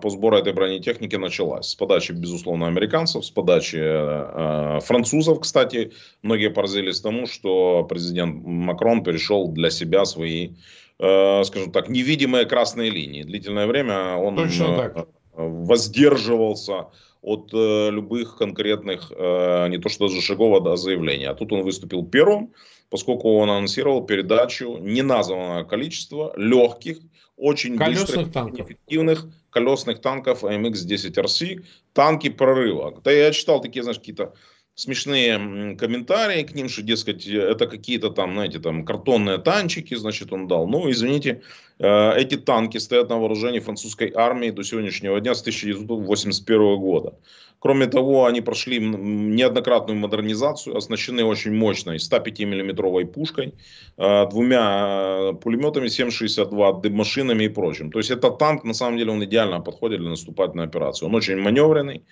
по 0.00 0.10
сбору 0.10 0.36
этой 0.36 0.52
бронетехники 0.52 1.16
началась. 1.16 1.68
С 1.68 1.74
подачи, 1.74 2.12
безусловно, 2.12 2.66
американцев, 2.66 3.24
с 3.24 3.30
подачи 3.30 3.78
э, 3.80 4.80
французов, 4.80 5.40
кстати. 5.40 5.92
Многие 6.22 6.50
поразились 6.50 7.00
тому, 7.00 7.26
что 7.26 7.84
президент 7.88 8.44
Макрон 8.44 9.02
перешел 9.02 9.48
для 9.48 9.70
себя 9.70 10.04
свои, 10.04 10.50
э, 10.98 11.44
скажем 11.44 11.72
так, 11.72 11.88
невидимые 11.88 12.46
красные 12.46 12.90
линии. 12.90 13.22
Длительное 13.22 13.66
время 13.66 14.16
он 14.16 14.38
э, 14.38 15.04
воздерживался 15.34 16.86
от 17.22 17.50
э, 17.52 17.90
любых 17.90 18.36
конкретных, 18.36 19.10
э, 19.10 19.68
не 19.68 19.78
то 19.78 19.88
что 19.88 20.08
даже 20.08 20.20
шагов, 20.20 20.56
а 20.56 20.60
до 20.60 20.76
заявлений. 20.76 21.24
А 21.24 21.34
тут 21.34 21.52
он 21.52 21.62
выступил 21.62 22.04
первым, 22.04 22.52
поскольку 22.88 23.36
он 23.36 23.50
анонсировал 23.50 24.06
передачу 24.06 24.78
неназванного 24.78 25.64
количества 25.64 26.32
легких, 26.36 26.98
очень 27.36 27.76
колесных 27.76 28.06
быстрых, 28.06 28.32
танков. 28.32 28.66
эффективных 28.66 29.26
колесных 29.56 30.02
танков 30.02 30.44
AMX-10RC, 30.44 31.64
танки 31.94 32.28
прорыва. 32.28 33.00
Да 33.02 33.10
я 33.10 33.32
читал 33.32 33.62
такие, 33.62 33.82
знаешь, 33.82 33.98
какие-то 33.98 34.34
смешные 34.76 35.74
комментарии 35.76 36.42
к 36.42 36.54
ним, 36.54 36.68
что, 36.68 36.82
дескать, 36.82 37.26
это 37.26 37.66
какие-то 37.66 38.10
там, 38.10 38.34
знаете, 38.34 38.58
там 38.58 38.84
картонные 38.84 39.38
танчики, 39.38 39.94
значит, 39.94 40.32
он 40.32 40.48
дал. 40.48 40.68
Ну, 40.68 40.90
извините, 40.90 41.40
э, 41.78 42.12
эти 42.16 42.36
танки 42.36 42.76
стоят 42.78 43.08
на 43.08 43.16
вооружении 43.16 43.60
французской 43.60 44.12
армии 44.14 44.50
до 44.50 44.62
сегодняшнего 44.62 45.18
дня 45.18 45.34
с 45.34 45.40
1981 45.40 46.76
года. 46.76 47.14
Кроме 47.58 47.86
того, 47.86 48.26
они 48.26 48.42
прошли 48.42 48.78
неоднократную 48.78 49.98
модернизацию, 49.98 50.76
оснащены 50.76 51.24
очень 51.24 51.54
мощной 51.54 51.98
105 51.98 52.40
миллиметровой 52.40 53.06
пушкой, 53.06 53.54
э, 53.96 54.26
двумя 54.28 55.32
пулеметами 55.42 55.88
7,62, 55.88 56.90
машинами 56.90 57.44
и 57.44 57.48
прочим. 57.48 57.90
То 57.90 57.98
есть, 57.98 58.10
это 58.10 58.30
танк, 58.30 58.64
на 58.64 58.74
самом 58.74 58.98
деле, 58.98 59.10
он 59.10 59.24
идеально 59.24 59.60
подходит 59.60 60.00
для 60.00 60.10
наступательной 60.10 60.64
операции. 60.64 61.06
Он 61.06 61.14
очень 61.14 61.36
маневренный, 61.36 62.02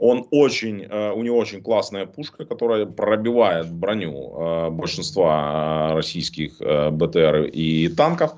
он 0.00 0.26
очень, 0.30 0.82
э, 0.82 1.12
у 1.12 1.22
него 1.22 1.36
очень 1.36 1.62
классная 1.62 2.06
пушка, 2.06 2.46
которая 2.46 2.86
пробивает 2.86 3.70
броню 3.70 4.32
э, 4.34 4.70
большинства 4.70 5.90
э, 5.90 5.94
российских 5.94 6.58
БТР 6.58 7.50
и 7.52 7.88
танков. 7.88 8.32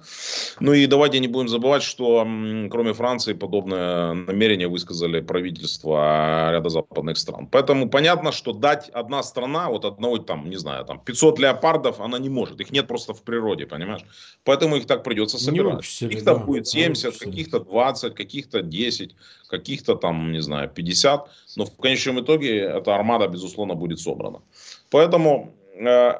Ну 0.61 0.73
и 0.73 0.87
давайте 0.87 1.21
не 1.21 1.29
будем 1.29 1.49
забывать, 1.49 1.83
что 1.83 2.27
кроме 2.71 2.93
Франции 2.93 3.33
подобное 3.33 4.13
намерение 4.15 4.67
высказали 4.67 5.21
правительства 5.21 6.51
ряда 6.51 6.69
западных 6.69 7.17
стран. 7.17 7.47
Поэтому 7.47 7.89
понятно, 7.89 8.33
что 8.33 8.53
дать 8.53 8.89
одна 8.89 9.23
страна, 9.23 9.69
вот 9.69 9.85
одного 9.85 10.19
там, 10.19 10.51
не 10.51 10.57
знаю, 10.57 10.85
там 10.85 10.99
500 10.99 11.39
леопардов, 11.39 12.01
она 12.01 12.19
не 12.19 12.29
может. 12.29 12.61
Их 12.61 12.73
нет 12.73 12.89
просто 12.89 13.15
в 13.15 13.23
природе, 13.23 13.67
понимаешь? 13.67 14.05
Поэтому 14.45 14.77
их 14.77 14.87
так 14.87 15.05
придется 15.05 15.39
собирать. 15.39 15.87
Каких-то 16.01 16.35
да, 16.35 16.37
будет 16.37 16.67
70, 16.67 17.17
каких-то 17.19 17.61
20, 17.61 18.15
каких-то 18.15 18.63
10, 18.63 19.15
каких-то 19.53 19.95
там, 19.95 20.33
не 20.33 20.41
знаю, 20.41 20.69
50 20.69 21.29
но 21.57 21.65
в 21.65 21.77
конечном 21.77 22.21
итоге 22.21 22.59
эта 22.59 22.95
армада, 22.95 23.29
безусловно, 23.29 23.75
будет 23.75 24.01
собрана. 24.01 24.41
Поэтому 24.91 25.53
э, 25.75 26.13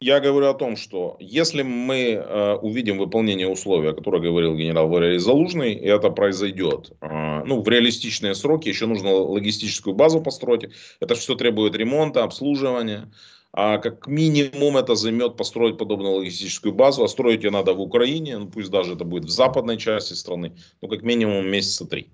я 0.00 0.20
говорю 0.20 0.46
о 0.46 0.54
том, 0.54 0.76
что 0.76 1.16
если 1.20 1.62
мы 1.62 2.12
э, 2.12 2.54
увидим 2.62 2.98
выполнение 2.98 3.48
условий, 3.48 3.90
о 3.90 3.92
которых 3.92 4.22
говорил 4.22 4.56
генерал 4.56 4.88
Валерий 4.88 5.18
Залужный, 5.18 5.74
и 5.74 5.86
это 5.86 6.10
произойдет 6.10 6.92
э, 7.00 7.42
ну, 7.46 7.60
в 7.60 7.68
реалистичные 7.68 8.34
сроки, 8.34 8.68
еще 8.68 8.86
нужно 8.86 9.10
логистическую 9.10 9.94
базу 9.94 10.20
построить, 10.20 10.70
это 11.00 11.14
все 11.14 11.34
требует 11.34 11.74
ремонта, 11.74 12.22
обслуживания, 12.22 13.10
а 13.52 13.78
как 13.78 14.06
минимум 14.06 14.78
это 14.78 14.94
займет 14.94 15.36
построить 15.36 15.76
подобную 15.76 16.14
логистическую 16.14 16.72
базу, 16.72 17.04
а 17.04 17.08
строить 17.08 17.44
ее 17.44 17.50
надо 17.50 17.74
в 17.74 17.80
Украине, 17.80 18.38
ну, 18.38 18.48
пусть 18.48 18.70
даже 18.70 18.94
это 18.94 19.04
будет 19.04 19.24
в 19.24 19.30
западной 19.30 19.76
части 19.76 20.14
страны, 20.14 20.56
ну 20.80 20.88
как 20.88 21.02
минимум 21.02 21.48
месяца 21.48 21.86
три. 21.86 22.10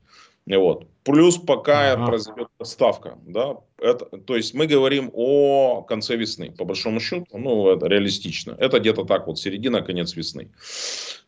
Вот. 0.57 0.87
Плюс 1.05 1.39
пока 1.39 1.93
ага. 1.93 2.07
произойдет 2.07 2.49
доставка. 2.59 3.19
Да? 3.27 3.57
Это, 3.79 4.05
то 4.05 4.37
есть 4.37 4.55
мы 4.55 4.67
говорим 4.67 5.11
о 5.15 5.83
конце 5.83 6.17
весны. 6.17 6.51
По 6.51 6.65
большому 6.65 7.01
счету, 7.01 7.27
ну, 7.33 7.71
это 7.71 7.87
реалистично. 7.87 8.57
Это 8.59 8.79
где-то 8.79 9.05
так 9.05 9.27
вот, 9.27 9.39
середина, 9.39 9.83
конец 9.83 10.17
весны. 10.17 10.51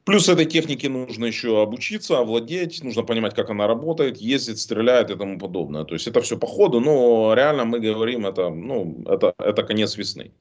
Плюс 0.04 0.28
этой 0.28 0.46
технике 0.46 0.88
нужно 0.88 1.26
еще 1.26 1.62
обучиться, 1.62 2.18
овладеть, 2.18 2.82
нужно 2.82 3.02
понимать, 3.02 3.34
как 3.34 3.50
она 3.50 3.66
работает, 3.66 4.16
ездит, 4.16 4.58
стреляет 4.58 5.10
и 5.10 5.16
тому 5.16 5.38
подобное. 5.38 5.84
То 5.84 5.94
есть 5.94 6.06
это 6.06 6.20
все 6.20 6.36
по 6.36 6.46
ходу, 6.46 6.80
но 6.80 7.34
реально 7.34 7.64
мы 7.64 7.80
говорим, 7.80 8.26
это, 8.26 8.50
ну, 8.50 9.02
это, 9.06 9.34
это 9.38 9.62
конец 9.62 9.96
весны. 9.96 10.32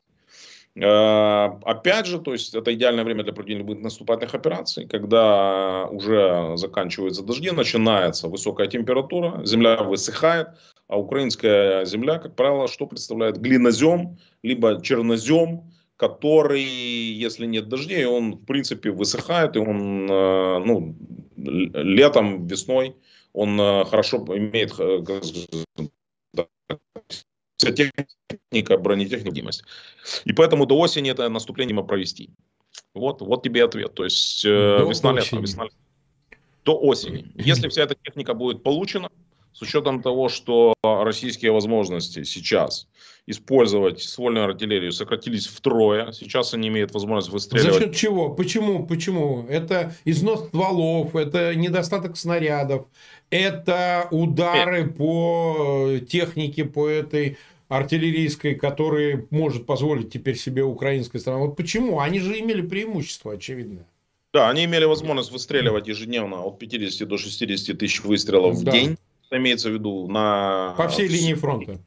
Э, 0.81 1.49
опять 1.63 2.05
же, 2.05 2.19
то 2.19 2.31
есть 2.31 2.55
это 2.55 2.73
идеальное 2.73 3.03
время 3.03 3.23
для 3.23 3.33
проведения 3.33 3.59
любых 3.59 3.81
наступательных 3.81 4.33
операций, 4.33 4.87
когда 4.87 5.87
уже 5.87 6.53
заканчиваются 6.55 7.23
дожди, 7.23 7.51
начинается 7.51 8.27
высокая 8.27 8.67
температура, 8.67 9.41
земля 9.45 9.83
высыхает, 9.83 10.49
а 10.87 10.97
украинская 10.97 11.85
земля, 11.85 12.17
как 12.17 12.35
правило, 12.35 12.67
что 12.67 12.87
представляет? 12.87 13.37
Глинозем, 13.39 14.17
либо 14.41 14.81
чернозем, 14.81 15.63
который, 15.97 16.63
если 16.63 17.45
нет 17.45 17.67
дождей, 17.67 18.05
он 18.05 18.35
в 18.35 18.45
принципе 18.45 18.91
высыхает, 18.91 19.57
и 19.57 19.59
он 19.59 20.09
э, 20.09 20.59
ну, 20.59 20.95
летом, 21.35 22.47
весной, 22.47 22.95
он 23.33 23.59
э, 23.59 23.83
хорошо 23.83 24.25
имеет 24.29 24.71
вся 27.59 27.71
техника, 27.71 28.77
бронетехника, 28.77 29.25
необходимость. 29.25 29.63
И 30.25 30.33
поэтому 30.33 30.65
до 30.65 30.79
осени 30.79 31.11
это 31.11 31.29
наступление 31.29 31.75
мы 31.75 31.85
провести. 31.85 32.29
Вот, 32.93 33.21
вот 33.21 33.43
тебе 33.43 33.63
ответ. 33.63 33.93
То 33.93 34.05
есть 34.05 34.45
э, 34.45 34.49
весна, 34.87 35.11
лето, 35.11 35.37
весна. 35.37 35.65
До 36.65 36.77
осени. 36.79 37.31
Если 37.35 37.67
вся 37.67 37.83
эта 37.83 37.95
техника 37.95 38.33
будет 38.33 38.63
получена, 38.63 39.09
с 39.53 39.61
учетом 39.61 40.01
того, 40.01 40.29
что 40.29 40.73
российские 40.83 41.51
возможности 41.51 42.23
сейчас 42.23 42.87
использовать 43.29 44.01
ствольную 44.01 44.45
артиллерию 44.45 44.91
сократились 44.91 45.45
втрое. 45.45 46.11
Сейчас 46.11 46.53
они 46.55 46.69
имеют 46.69 46.93
возможность 46.93 47.31
выстреливать. 47.31 47.73
За 47.73 47.79
счет 47.79 47.95
чего? 47.95 48.29
Почему? 48.31 48.87
Почему? 48.87 49.45
Это 49.47 49.93
износ 50.03 50.47
стволов, 50.47 51.15
это 51.15 51.53
недостаток 51.53 52.17
снарядов, 52.17 52.87
это 53.29 54.07
удары 54.09 54.83
Нет. 54.83 54.97
по 54.97 55.91
технике, 56.09 56.65
по 56.65 56.87
этой 56.87 57.37
артиллерийской, 57.67 58.55
которые 58.55 59.27
может 59.29 59.67
позволить 59.67 60.11
теперь 60.11 60.35
себе 60.35 60.63
украинская 60.63 61.21
страна. 61.21 61.39
Вот 61.39 61.55
почему? 61.55 61.99
Они 61.99 62.19
же 62.19 62.39
имели 62.39 62.61
преимущество, 62.61 63.33
очевидно. 63.33 63.85
Да, 64.33 64.49
они 64.49 64.65
имели 64.65 64.85
возможность 64.85 65.31
выстреливать 65.31 65.87
ежедневно 65.87 66.43
от 66.43 66.59
50 66.59 67.07
до 67.07 67.17
60 67.17 67.77
тысяч 67.77 68.03
выстрелов 68.03 68.63
да. 68.63 68.71
в 68.71 68.73
день. 68.73 68.97
Имеется 69.31 69.69
в 69.69 69.73
виду 69.73 70.07
на... 70.07 70.73
По 70.77 70.87
всей 70.87 71.07
линии 71.07 71.33
фронта. 71.33 71.79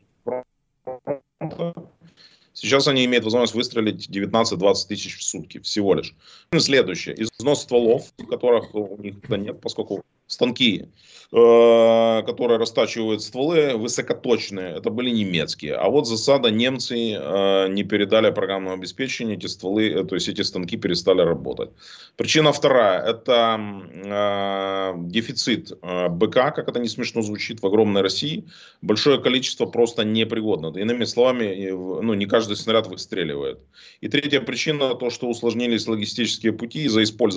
Сейчас 2.53 2.87
они 2.87 3.05
имеют 3.05 3.25
возможность 3.25 3.55
выстрелить 3.55 4.09
19-20 4.09 4.75
тысяч 4.89 5.19
в 5.19 5.23
сутки 5.23 5.59
всего 5.59 5.95
лишь. 5.95 6.15
Следующее. 6.57 7.17
Износ 7.43 7.63
стволов, 7.63 8.13
которых 8.31 8.73
у 8.73 8.97
них 9.03 9.17
нет, 9.29 9.61
поскольку 9.61 10.05
станки, 10.33 10.87
э, 11.33 12.23
которые 12.27 12.59
растачивают 12.59 13.23
стволы, 13.23 13.77
высокоточные, 13.77 14.77
это 14.77 14.91
были 14.91 15.11
немецкие. 15.11 15.75
А 15.75 15.89
вот 15.89 16.07
засада 16.07 16.51
немцы 16.51 17.15
э, 17.15 17.69
не 17.69 17.85
передали 17.85 18.31
программное 18.31 18.75
обеспечение, 18.75 19.37
эти 19.37 19.47
стволы, 19.47 19.91
э, 19.91 20.05
то 20.05 20.15
есть 20.15 20.29
эти 20.29 20.43
станки 20.43 20.77
перестали 20.77 21.21
работать. 21.21 21.71
Причина 22.17 22.53
вторая, 22.53 23.03
это 23.03 24.95
дефицит 24.99 25.73
БК, 25.83 26.51
как 26.51 26.69
это 26.69 26.81
не 26.81 26.89
смешно 26.89 27.23
звучит, 27.23 27.63
в 27.63 27.67
огромной 27.67 28.03
России. 28.03 28.45
Большое 28.83 29.21
количество 29.21 29.67
просто 29.67 30.05
непригодно. 30.05 30.79
Иными 30.79 31.05
словами, 31.05 31.71
ну, 31.71 32.15
не 32.15 32.27
каждый 32.27 32.57
снаряд 32.57 32.87
выстреливает. 32.87 33.59
И 34.01 34.09
третья 34.09 34.41
причина, 34.41 34.95
то, 34.95 35.11
что 35.11 35.29
усложнились 35.29 35.87
логистические 35.89 36.53
пути 36.53 36.85
из-за 36.85 37.03
использования 37.03 37.32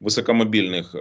высокомобильных 0.00 0.94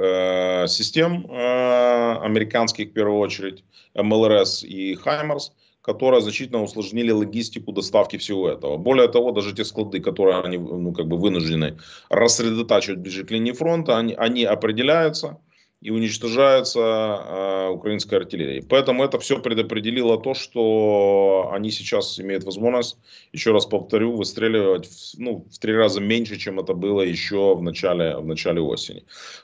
систем 0.67 0.95
систем 0.95 1.25
э, 1.29 2.17
американских, 2.21 2.89
в 2.89 2.93
первую 2.93 3.19
очередь, 3.19 3.63
МЛРС 3.95 4.63
и 4.63 4.95
Хаймерс, 4.95 5.51
которые 5.81 6.21
значительно 6.21 6.63
усложнили 6.63 7.11
логистику 7.11 7.71
доставки 7.71 8.17
всего 8.17 8.49
этого. 8.49 8.77
Более 8.77 9.07
того, 9.07 9.31
даже 9.31 9.53
те 9.53 9.63
склады, 9.65 9.99
которые 9.99 10.39
они 10.39 10.57
ну, 10.57 10.93
как 10.93 11.07
бы 11.07 11.17
вынуждены 11.17 11.77
рассредотачивать 12.09 12.99
ближе 12.99 13.23
к 13.23 13.31
линии 13.31 13.51
фронта, 13.51 13.97
они, 13.97 14.13
они 14.13 14.45
определяются 14.45 15.37
и 15.85 15.91
уничтожается 15.91 16.79
э, 16.79 17.69
украинская 17.69 18.19
артиллерия. 18.19 18.63
Поэтому 18.67 19.03
это 19.03 19.19
все 19.19 19.39
предопределило 19.39 20.19
то, 20.19 20.33
что 20.33 21.51
они 21.53 21.69
сейчас 21.69 22.19
имеют 22.19 22.43
возможность, 22.43 22.97
еще 23.33 23.51
раз 23.51 23.67
повторю, 23.67 24.15
выстреливать 24.15 24.87
в, 24.87 25.19
ну, 25.19 25.45
в 25.47 25.59
три 25.59 25.75
раза 25.75 26.01
меньше, 26.01 26.37
чем 26.37 26.59
это 26.59 26.73
было 26.73 27.01
еще 27.01 27.53
в 27.53 27.61
начале, 27.61 28.17
в 28.17 28.25
начале 28.25 28.61
осени. 28.61 29.03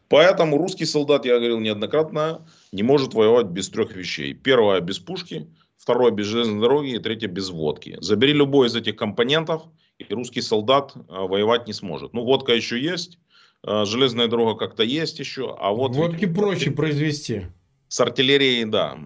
Поэтому 0.10 0.58
русский 0.58 0.86
солдат, 0.86 1.26
я 1.26 1.38
говорил 1.38 1.60
неоднократно, 1.60 2.44
не 2.72 2.82
может 2.82 3.14
воевать 3.14 3.46
без 3.46 3.70
трех 3.70 3.96
вещей. 3.96 4.34
Первое 4.34 4.82
без 4.82 4.98
пушки, 4.98 5.46
второе 5.78 6.10
без 6.10 6.26
железной 6.26 6.60
дороги 6.60 6.96
и 6.96 7.00
третье 7.00 7.28
без 7.28 7.52
водки. 7.52 8.00
Забери 8.02 8.34
любой 8.34 8.68
из 8.68 8.76
этих 8.76 8.96
компонентов, 8.96 9.62
и 10.00 10.12
русский 10.12 10.42
солдат 10.42 10.94
э, 10.96 11.02
воевать 11.08 11.68
не 11.68 11.74
сможет. 11.74 12.14
Ну, 12.14 12.24
водка 12.24 12.52
еще 12.52 12.82
есть, 12.82 13.20
железная 13.66 14.28
дорога 14.28 14.57
как-то 14.57 14.84
есть 14.84 15.20
еще, 15.20 15.55
а 15.59 15.72
вот... 15.72 15.95
Водки 15.95 16.26
видимо, 16.26 16.36
проще 16.36 16.72
произвести. 16.72 17.47
С 17.88 17.99
артиллерией, 17.99 18.64
да, 18.66 18.97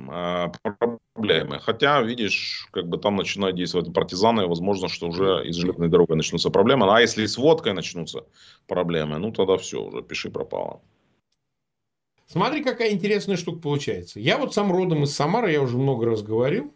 э, 0.64 0.72
проблемы. 1.16 1.60
Хотя, 1.60 2.01
видишь, 2.01 2.68
как 2.72 2.88
бы 2.88 2.97
там 2.97 3.16
начинают 3.16 3.56
действовать 3.56 3.91
партизаны, 3.93 4.43
и 4.43 4.47
возможно, 4.47 4.89
что 4.89 5.08
уже 5.08 5.47
из 5.47 5.56
железной 5.56 5.89
дороги 5.89 6.14
начнутся 6.14 6.49
проблемы. 6.49 6.86
А 6.93 7.01
если 7.01 7.26
с 7.26 7.38
водкой 7.38 7.74
начнутся 7.74 8.26
проблемы, 8.68 9.18
ну 9.18 9.32
тогда 9.32 9.58
все, 9.58 9.82
уже 9.82 10.03
пиши 10.03 10.30
пропало. 10.30 10.82
Смотри, 12.28 12.64
какая 12.64 12.91
интересная 12.91 13.38
штука 13.38 13.60
получается. 13.60 14.20
Я 14.20 14.38
вот 14.38 14.53
сам 14.53 14.72
родом 14.72 15.03
из 15.03 15.14
Самары, 15.14 15.51
я 15.51 15.62
уже 15.62 15.78
много 15.78 16.06
раз 16.06 16.22
говорил. 16.22 16.74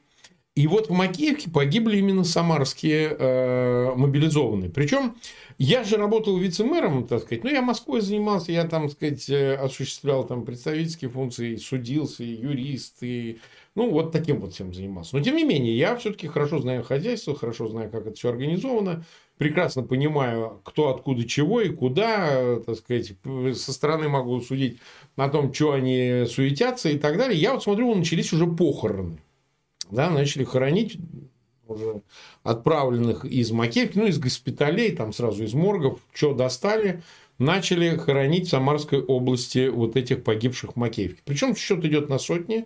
И 0.55 0.67
вот 0.67 0.89
в 0.89 0.91
Макеевке 0.91 1.49
погибли 1.49 1.97
именно 1.97 2.23
самарские 2.25 3.15
э, 3.17 3.93
мобилизованные. 3.95 4.69
Причем 4.69 5.15
я 5.57 5.83
же 5.83 5.95
работал 5.95 6.37
вице-мэром, 6.37 7.07
так 7.07 7.21
сказать. 7.21 7.43
Ну, 7.43 7.49
я 7.49 7.61
Москвой 7.61 8.01
занимался, 8.01 8.51
я 8.51 8.67
там, 8.67 8.89
так 8.89 8.97
сказать, 8.97 9.29
э, 9.29 9.55
осуществлял 9.55 10.25
там 10.27 10.43
представительские 10.43 11.11
функции, 11.11 11.55
судился, 11.55 12.23
и 12.23 12.33
юрист, 12.33 12.97
и 13.03 13.39
ну, 13.75 13.89
вот 13.89 14.11
таким 14.11 14.41
вот 14.41 14.53
всем 14.53 14.73
занимался. 14.73 15.15
Но, 15.15 15.23
тем 15.23 15.37
не 15.37 15.45
менее, 15.45 15.77
я 15.77 15.95
все-таки 15.95 16.27
хорошо 16.27 16.59
знаю 16.59 16.83
хозяйство, 16.83 17.35
хорошо 17.35 17.69
знаю, 17.69 17.89
как 17.89 18.07
это 18.07 18.15
все 18.15 18.27
организовано, 18.27 19.05
прекрасно 19.37 19.83
понимаю, 19.83 20.59
кто 20.65 20.89
откуда 20.89 21.25
чего 21.25 21.61
и 21.61 21.69
куда, 21.69 22.59
так 22.65 22.75
сказать, 22.75 23.13
со 23.55 23.71
стороны 23.71 24.09
могу 24.09 24.41
судить 24.41 24.79
на 25.15 25.29
том, 25.29 25.53
что 25.53 25.71
они 25.71 26.25
суетятся 26.27 26.89
и 26.89 26.97
так 26.97 27.17
далее. 27.17 27.39
Я 27.39 27.53
вот 27.53 27.63
смотрю, 27.63 27.95
начались 27.95 28.33
уже 28.33 28.45
похороны 28.45 29.19
да, 29.91 30.09
начали 30.09 30.43
хоронить 30.43 30.97
уже 31.67 32.01
отправленных 32.43 33.25
из 33.25 33.51
Макеевки, 33.51 33.97
ну, 33.97 34.07
из 34.07 34.19
госпиталей, 34.19 34.91
там 34.91 35.13
сразу 35.13 35.43
из 35.43 35.53
моргов, 35.53 35.99
что 36.13 36.33
достали, 36.33 37.03
начали 37.37 37.95
хоронить 37.95 38.47
в 38.47 38.49
Самарской 38.49 39.01
области 39.01 39.67
вот 39.67 39.95
этих 39.95 40.23
погибших 40.23 40.73
в 40.73 40.75
Макеевке. 40.75 41.21
Причем 41.25 41.55
счет 41.55 41.83
идет 41.85 42.09
на 42.09 42.19
сотни. 42.19 42.65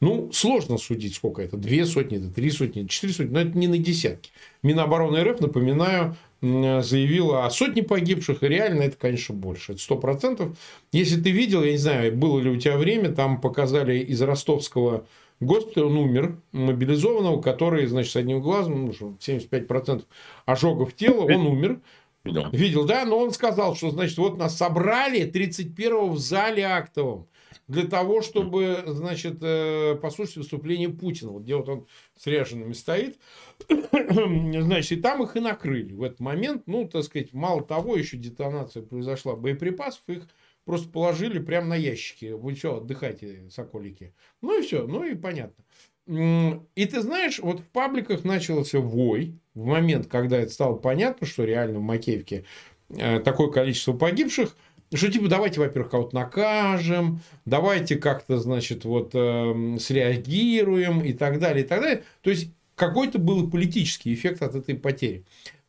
Ну, 0.00 0.32
сложно 0.32 0.78
судить, 0.78 1.14
сколько 1.14 1.42
это. 1.42 1.56
Две 1.56 1.86
сотни, 1.86 2.18
это 2.18 2.28
три 2.28 2.50
сотни, 2.50 2.86
четыре 2.88 3.12
сотни, 3.12 3.32
но 3.32 3.40
это 3.40 3.56
не 3.56 3.68
на 3.68 3.78
десятки. 3.78 4.32
Минобороны 4.64 5.22
РФ, 5.22 5.40
напоминаю, 5.40 6.16
заявила 6.40 7.46
о 7.46 7.50
сотне 7.50 7.84
погибших, 7.84 8.42
и 8.42 8.48
реально 8.48 8.82
это, 8.82 8.96
конечно, 8.96 9.32
больше. 9.32 9.72
Это 9.72 9.80
сто 9.80 9.96
процентов. 9.96 10.58
Если 10.90 11.20
ты 11.20 11.30
видел, 11.30 11.62
я 11.62 11.70
не 11.70 11.78
знаю, 11.78 12.16
было 12.16 12.40
ли 12.40 12.50
у 12.50 12.56
тебя 12.56 12.76
время, 12.78 13.12
там 13.12 13.40
показали 13.40 14.00
из 14.00 14.20
ростовского 14.20 15.06
госпиталь, 15.42 15.84
он 15.84 15.96
умер, 15.96 16.40
мобилизованного, 16.52 17.40
который, 17.40 17.86
значит, 17.86 18.12
с 18.12 18.16
одним 18.16 18.40
глазом, 18.40 18.86
ну, 18.86 19.16
75% 19.18 20.04
ожогов 20.46 20.94
тела, 20.94 21.22
он 21.22 21.46
умер. 21.46 21.80
Видел. 22.24 22.50
Видел, 22.52 22.84
да, 22.84 23.04
но 23.04 23.18
он 23.18 23.32
сказал, 23.32 23.74
что, 23.74 23.90
значит, 23.90 24.16
вот 24.18 24.38
нас 24.38 24.56
собрали 24.56 25.28
31-го 25.28 26.08
в 26.10 26.18
зале 26.18 26.62
актовом 26.62 27.26
для 27.68 27.84
того, 27.86 28.22
чтобы, 28.22 28.84
значит, 28.86 29.38
э, 29.40 29.96
послушать 30.00 30.36
выступление 30.36 30.88
Путина. 30.88 31.32
Вот 31.32 31.42
где 31.42 31.56
вот 31.56 31.68
он 31.68 31.86
с 32.16 32.26
ряжеными 32.26 32.72
стоит. 32.72 33.18
Значит, 33.68 34.92
и 34.92 35.00
там 35.00 35.22
их 35.22 35.36
и 35.36 35.40
накрыли 35.40 35.92
в 35.92 36.02
этот 36.02 36.20
момент. 36.20 36.64
Ну, 36.66 36.88
так 36.88 37.04
сказать, 37.04 37.32
мало 37.32 37.62
того, 37.62 37.96
еще 37.96 38.16
детонация 38.16 38.82
произошла 38.82 39.36
боеприпасов, 39.36 40.02
их 40.08 40.26
просто 40.64 40.88
положили 40.88 41.38
прямо 41.38 41.68
на 41.68 41.76
ящики. 41.76 42.32
Вы 42.32 42.54
что, 42.54 42.76
отдыхайте, 42.76 43.48
соколики. 43.50 44.14
Ну 44.40 44.58
и 44.58 44.62
все, 44.62 44.86
ну 44.86 45.04
и 45.04 45.14
понятно. 45.14 45.64
И 46.06 46.86
ты 46.86 47.00
знаешь, 47.00 47.38
вот 47.38 47.60
в 47.60 47.68
пабликах 47.68 48.24
начался 48.24 48.80
вой 48.80 49.38
в 49.54 49.64
момент, 49.64 50.08
когда 50.08 50.38
это 50.38 50.52
стало 50.52 50.76
понятно, 50.76 51.26
что 51.26 51.44
реально 51.44 51.78
в 51.78 51.82
Макеевке 51.82 52.44
э, 52.90 53.20
такое 53.20 53.50
количество 53.50 53.92
погибших, 53.92 54.56
что 54.92 55.10
типа 55.10 55.28
давайте, 55.28 55.60
во-первых, 55.60 55.90
кого-то 55.90 56.14
накажем, 56.14 57.20
давайте 57.44 57.96
как-то, 57.96 58.38
значит, 58.38 58.84
вот 58.84 59.12
э, 59.14 59.76
среагируем 59.78 61.02
и 61.02 61.12
так 61.12 61.38
далее, 61.38 61.64
и 61.64 61.68
так 61.68 61.80
далее. 61.80 62.04
То 62.20 62.30
есть 62.30 62.50
какой-то 62.74 63.18
был 63.18 63.48
политический 63.48 64.12
эффект 64.12 64.42
от 64.42 64.54
этой 64.54 64.74
потери. 64.74 65.24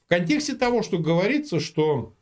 В 0.05 0.09
контексте 0.09 0.55
того, 0.55 0.81
что 0.81 0.97
говорится, 0.97 1.59
что 1.59 2.13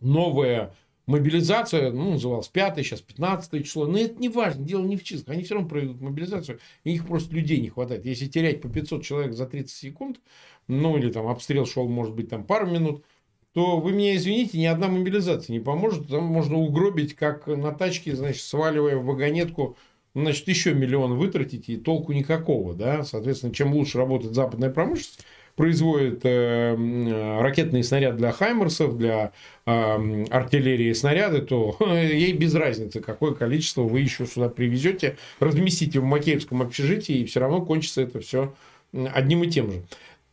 новая 0.00 0.74
мобилизация, 1.06 1.90
ну, 1.92 2.12
называлась 2.12 2.48
5 2.48 2.76
сейчас 2.78 3.00
15 3.00 3.64
число, 3.64 3.86
но 3.86 3.98
это 3.98 4.20
не 4.20 4.28
важно, 4.28 4.64
дело 4.64 4.84
не 4.84 4.96
в 4.96 5.04
числах, 5.04 5.28
они 5.28 5.44
все 5.44 5.54
равно 5.54 5.68
проведут 5.68 6.00
мобилизацию, 6.00 6.58
и 6.84 6.94
их 6.94 7.06
просто 7.06 7.34
людей 7.34 7.60
не 7.60 7.68
хватает. 7.68 8.04
Если 8.04 8.26
терять 8.26 8.60
по 8.60 8.68
500 8.68 9.04
человек 9.04 9.32
за 9.34 9.46
30 9.46 9.70
секунд, 9.70 10.20
ну, 10.68 10.96
или 10.98 11.10
там 11.10 11.28
обстрел 11.28 11.66
шел, 11.66 11.88
может 11.88 12.14
быть, 12.14 12.28
там 12.28 12.44
пару 12.44 12.66
минут, 12.66 13.04
то 13.52 13.78
вы 13.78 13.92
меня 13.92 14.16
извините, 14.16 14.58
ни 14.58 14.66
одна 14.66 14.88
мобилизация 14.88 15.54
не 15.54 15.60
поможет, 15.60 16.08
там 16.08 16.24
можно 16.24 16.58
угробить, 16.58 17.14
как 17.14 17.46
на 17.46 17.72
тачке, 17.72 18.14
значит, 18.14 18.42
сваливая 18.42 18.96
в 18.96 19.06
вагонетку, 19.06 19.76
значит, 20.14 20.48
еще 20.48 20.74
миллион 20.74 21.16
вытратить, 21.16 21.68
и 21.68 21.76
толку 21.76 22.12
никакого, 22.12 22.74
да, 22.74 23.04
соответственно, 23.04 23.54
чем 23.54 23.72
лучше 23.72 23.98
работает 23.98 24.34
западная 24.34 24.70
промышленность, 24.70 25.24
производит 25.56 26.20
э, 26.24 27.40
ракетные 27.40 27.82
снаряды 27.82 28.18
для 28.18 28.32
Хаймерсов, 28.32 28.96
для 28.96 29.32
э, 29.64 30.24
артиллерии 30.30 30.92
снаряды, 30.92 31.40
то 31.40 31.76
ей 31.80 32.32
без 32.34 32.54
разницы, 32.54 33.00
какое 33.00 33.32
количество 33.32 33.82
вы 33.82 34.00
еще 34.00 34.26
сюда 34.26 34.48
привезете, 34.48 35.16
разместите 35.40 35.98
в 36.00 36.04
Макеевском 36.04 36.62
общежитии, 36.62 37.16
и 37.16 37.24
все 37.24 37.40
равно 37.40 37.62
кончится 37.62 38.02
это 38.02 38.20
все 38.20 38.54
одним 38.92 39.42
и 39.44 39.48
тем 39.48 39.72
же. 39.72 39.82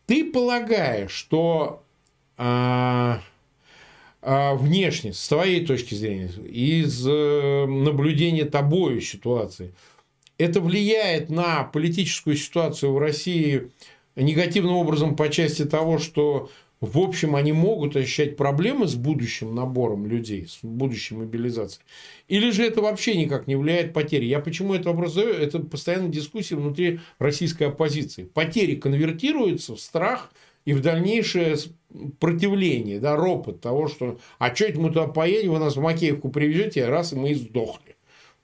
Ты 0.05 0.29
полагаешь, 0.29 1.11
что 1.11 1.83
а, 2.37 3.21
внешне, 4.21 5.13
с 5.13 5.27
твоей 5.27 5.65
точки 5.65 5.95
зрения, 5.95 6.29
из 6.47 7.05
э, 7.07 7.65
наблюдения 7.65 8.45
тобою 8.45 9.01
ситуации, 9.01 9.73
это 10.37 10.61
влияет 10.61 11.29
на 11.29 11.63
политическую 11.63 12.35
ситуацию 12.35 12.93
в 12.93 12.97
России 12.97 13.69
негативным 14.15 14.75
образом 14.75 15.15
по 15.15 15.29
части 15.29 15.65
того, 15.65 15.97
что 15.97 16.49
в 16.83 16.99
общем, 16.99 17.37
они 17.37 17.53
могут 17.53 17.95
ощущать 17.95 18.35
проблемы 18.35 18.89
с 18.89 18.95
будущим 18.95 19.55
набором 19.55 20.05
людей, 20.05 20.47
с 20.49 20.59
будущей 20.63 21.15
мобилизацией. 21.15 21.85
Или 22.27 22.51
же 22.51 22.65
это 22.65 22.81
вообще 22.81 23.15
никак 23.15 23.47
не 23.47 23.55
влияет 23.55 23.93
потери? 23.93 24.25
Я 24.25 24.41
почему 24.41 24.73
это 24.73 24.89
вопрос 24.89 25.13
задаю? 25.13 25.35
Это 25.35 25.59
постоянная 25.59 26.09
дискуссия 26.09 26.57
внутри 26.57 26.99
российской 27.19 27.69
оппозиции. 27.69 28.25
Потери 28.25 28.75
конвертируются 28.75 29.75
в 29.75 29.79
страх 29.79 30.29
и 30.65 30.73
в 30.73 30.81
дальнейшее 30.81 31.55
противление, 32.19 32.99
да, 32.99 33.15
ропот 33.15 33.61
того, 33.61 33.87
что 33.87 34.19
а 34.37 34.53
что 34.53 34.65
это 34.65 34.81
мы 34.81 34.89
туда 34.89 35.07
поедем, 35.07 35.53
вы 35.53 35.59
нас 35.59 35.77
в 35.77 35.81
Макеевку 35.81 36.27
привезете, 36.31 36.85
раз 36.87 37.13
и 37.13 37.15
мы 37.15 37.31
и 37.31 37.35
сдохли. 37.35 37.95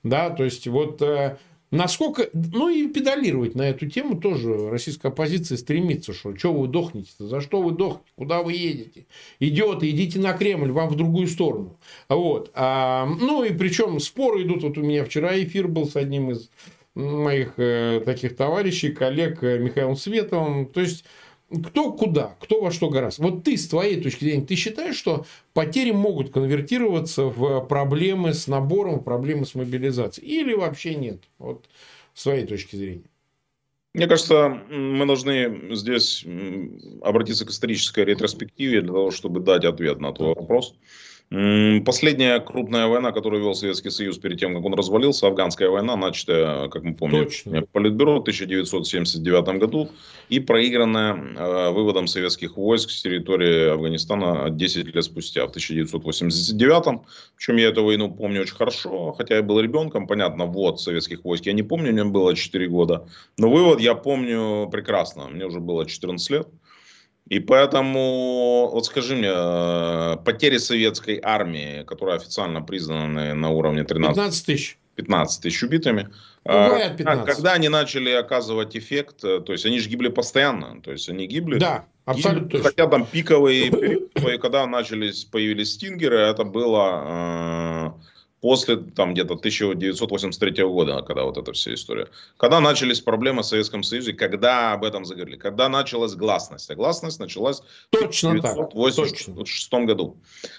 Да, 0.02 0.30
то 0.30 0.44
есть 0.44 0.66
вот 0.66 1.02
э, 1.02 1.36
Насколько, 1.70 2.28
ну 2.32 2.68
и 2.68 2.88
педалировать 2.88 3.54
на 3.54 3.62
эту 3.62 3.88
тему 3.88 4.20
тоже 4.20 4.70
российская 4.70 5.08
оппозиция 5.08 5.56
стремится, 5.56 6.12
что 6.12 6.36
что 6.36 6.52
вы 6.52 6.66
дохнете 6.66 7.10
за 7.18 7.40
что 7.40 7.62
вы 7.62 7.70
дохнете, 7.70 8.10
куда 8.16 8.42
вы 8.42 8.54
едете, 8.54 9.06
идиоты, 9.38 9.88
идите 9.88 10.18
на 10.18 10.32
Кремль, 10.32 10.72
вам 10.72 10.88
в 10.88 10.96
другую 10.96 11.28
сторону. 11.28 11.78
Вот. 12.08 12.50
А, 12.54 13.06
ну 13.06 13.44
и 13.44 13.52
причем 13.52 14.00
споры 14.00 14.42
идут, 14.42 14.64
вот 14.64 14.78
у 14.78 14.82
меня 14.82 15.04
вчера 15.04 15.40
эфир 15.40 15.68
был 15.68 15.86
с 15.86 15.94
одним 15.94 16.32
из 16.32 16.50
моих 16.94 17.54
э, 17.58 18.02
таких 18.04 18.36
товарищей, 18.36 18.90
коллег 18.90 19.42
э, 19.44 19.58
Михаилом 19.58 19.94
Световым, 19.94 20.66
то 20.66 20.80
есть 20.80 21.04
кто 21.50 21.92
куда, 21.92 22.36
кто 22.40 22.60
во 22.60 22.70
что 22.70 22.88
гораздо. 22.88 23.24
Вот 23.24 23.44
ты, 23.44 23.56
с 23.56 23.68
твоей 23.68 24.00
точки 24.00 24.24
зрения, 24.24 24.46
ты 24.46 24.54
считаешь, 24.54 24.96
что 24.96 25.26
потери 25.52 25.90
могут 25.90 26.30
конвертироваться 26.30 27.24
в 27.24 27.60
проблемы 27.66 28.34
с 28.34 28.46
набором, 28.46 29.00
в 29.00 29.04
проблемы 29.04 29.44
с 29.44 29.54
мобилизацией? 29.54 30.28
Или 30.28 30.54
вообще 30.54 30.94
нет? 30.94 31.22
Вот 31.38 31.68
с 32.14 32.22
твоей 32.22 32.46
точки 32.46 32.76
зрения. 32.76 33.10
Мне 33.92 34.06
кажется, 34.06 34.48
мы 34.70 35.04
должны 35.04 35.74
здесь 35.74 36.24
обратиться 37.02 37.44
к 37.44 37.50
исторической 37.50 38.04
ретроспективе 38.04 38.82
для 38.82 38.92
того, 38.92 39.10
чтобы 39.10 39.40
дать 39.40 39.64
ответ 39.64 39.98
на 39.98 40.10
этот 40.10 40.20
вопрос. 40.20 40.76
Последняя 41.30 42.40
крупная 42.40 42.88
война, 42.88 43.12
которую 43.12 43.40
вел 43.40 43.54
Советский 43.54 43.90
Союз 43.90 44.18
перед 44.18 44.40
тем, 44.40 44.52
как 44.52 44.64
он 44.64 44.74
развалился, 44.74 45.28
афганская 45.28 45.68
война, 45.68 45.94
начатая, 45.94 46.68
как 46.68 46.82
мы 46.82 46.96
помним, 46.96 47.26
Точно. 47.26 47.62
Политбюро 47.70 48.16
в 48.16 48.22
1979 48.22 49.60
году 49.60 49.90
и 50.28 50.40
проигранная 50.40 51.14
э, 51.14 51.70
выводом 51.70 52.08
советских 52.08 52.56
войск 52.56 52.90
с 52.90 53.02
территории 53.02 53.68
Афганистана 53.68 54.50
10 54.50 54.92
лет 54.92 55.04
спустя, 55.04 55.46
в 55.46 55.50
1989. 55.50 57.00
Причем 57.36 57.56
я 57.58 57.68
эту 57.68 57.84
войну 57.84 58.10
помню 58.10 58.40
очень 58.40 58.56
хорошо, 58.56 59.12
хотя 59.12 59.36
я 59.36 59.42
был 59.44 59.60
ребенком, 59.60 60.08
понятно, 60.08 60.46
вот 60.46 60.80
советских 60.80 61.24
войск 61.24 61.46
я 61.46 61.52
не 61.52 61.62
помню, 61.62 61.92
мне 61.92 62.02
было 62.02 62.34
4 62.34 62.66
года. 62.66 63.06
Но 63.38 63.48
вывод 63.48 63.80
я 63.80 63.94
помню 63.94 64.68
прекрасно, 64.68 65.28
мне 65.28 65.46
уже 65.46 65.60
было 65.60 65.86
14 65.86 66.28
лет. 66.30 66.48
И 67.30 67.38
поэтому, 67.38 68.68
вот 68.72 68.86
скажи 68.86 69.14
мне, 69.14 69.30
э, 69.32 70.16
потери 70.24 70.58
советской 70.58 71.20
армии, 71.22 71.84
которые 71.84 72.16
официально 72.16 72.60
признаны 72.60 73.34
на 73.34 73.50
уровне 73.50 73.84
13 73.84 74.16
15 74.16 74.46
тысяч. 74.46 74.78
15 74.96 75.42
тысяч 75.42 75.62
убитыми. 75.62 76.08
Ну, 76.44 76.76
15. 76.96 77.06
А, 77.06 77.24
когда 77.24 77.52
они 77.52 77.68
начали 77.68 78.10
оказывать 78.10 78.76
эффект, 78.76 79.22
э, 79.24 79.40
то 79.40 79.52
есть 79.52 79.64
они 79.64 79.78
же 79.78 79.88
гибли 79.88 80.08
постоянно, 80.08 80.80
то 80.82 80.90
есть 80.90 81.08
они 81.08 81.28
гибли. 81.28 81.58
Да, 81.58 81.84
абсолютно. 82.04 82.48
Гибли, 82.48 82.62
хотя 82.62 82.86
там 82.88 83.06
пиковые 83.06 83.70
периоды, 83.70 84.38
когда 84.38 84.66
начались, 84.66 85.24
появились 85.24 85.74
стингеры, 85.74 86.18
это 86.18 86.42
было 86.42 87.04
э, 87.06 87.69
после 88.40 88.76
там 88.76 89.12
где-то 89.12 89.34
1983 89.34 90.64
года, 90.64 91.02
когда 91.02 91.24
вот 91.24 91.36
эта 91.36 91.52
вся 91.52 91.74
история. 91.74 92.08
Когда 92.36 92.60
начались 92.60 93.00
проблемы 93.00 93.42
в 93.42 93.46
Советском 93.46 93.82
Союзе, 93.82 94.12
когда 94.12 94.72
об 94.72 94.84
этом 94.84 95.04
заговорили, 95.04 95.36
когда 95.36 95.68
началась 95.68 96.14
гласность. 96.14 96.70
А 96.70 96.74
гласность 96.74 97.20
началась 97.20 97.62
точно 97.90 98.30
в 98.30 98.38
1986 98.38 99.72
году. 99.86 100.16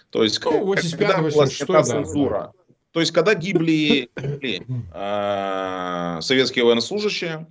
То 0.09 0.23
есть, 0.23 0.43
ну, 0.43 0.63
85, 0.65 1.07
когда 1.07 1.29
была 1.29 1.47
снята 1.47 1.83
цензура. 1.83 2.39
Да. 2.39 2.75
То 2.93 2.99
есть, 2.99 3.11
когда 3.11 3.33
гибли, 3.35 4.09
гибли 4.15 4.65
э, 4.93 6.21
советские 6.21 6.65
военнослужащие, 6.65 7.47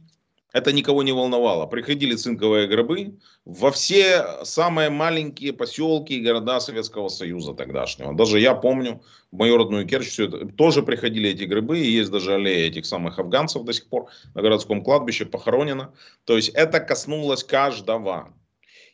Это 0.53 0.73
никого 0.73 1.03
не 1.03 1.13
волновало. 1.13 1.67
Приходили 1.67 2.15
цинковые 2.15 2.67
гробы 2.67 3.19
во 3.45 3.71
все 3.71 4.45
самые 4.45 4.91
маленькие 4.91 5.53
поселки 5.53 6.15
и 6.15 6.23
города 6.23 6.61
Советского 6.61 7.09
Союза 7.09 7.55
тогдашнего. 7.55 8.15
Даже 8.15 8.41
я 8.41 8.55
помню, 8.55 9.01
в 9.31 9.37
мою 9.37 9.59
родную 9.59 9.87
Керчь 9.87 10.19
тоже 10.57 10.83
приходили 10.83 11.31
эти 11.31 11.45
гробы, 11.45 11.79
и 11.79 11.91
есть 11.91 12.11
даже 12.11 12.35
аллея 12.35 12.67
этих 12.67 12.85
самых 12.87 13.19
афганцев 13.19 13.65
до 13.65 13.73
сих 13.73 13.87
пор 13.87 14.07
на 14.35 14.43
городском 14.43 14.83
кладбище 14.83 15.25
похоронено. 15.25 15.93
То 16.25 16.37
есть 16.37 16.49
это 16.51 16.81
коснулось 16.81 17.45
каждого. 17.45 18.35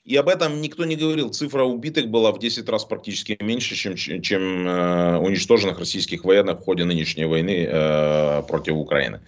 И 0.07 0.15
об 0.15 0.29
этом 0.29 0.61
никто 0.61 0.85
не 0.85 0.95
говорил. 0.95 1.31
Цифра 1.31 1.65
убитых 1.65 2.07
была 2.07 2.31
в 2.31 2.39
10 2.39 2.69
раз 2.69 2.85
практически 2.85 3.37
меньше, 3.41 3.75
чем, 3.75 3.97
чем 3.97 4.69
э, 4.69 5.17
уничтоженных 5.19 5.81
российских 5.81 6.25
военных 6.25 6.61
в 6.61 6.63
ходе 6.63 6.85
нынешней 6.85 7.25
войны 7.25 7.67
э, 7.69 8.43
против 8.47 8.75
Украины. 8.75 9.21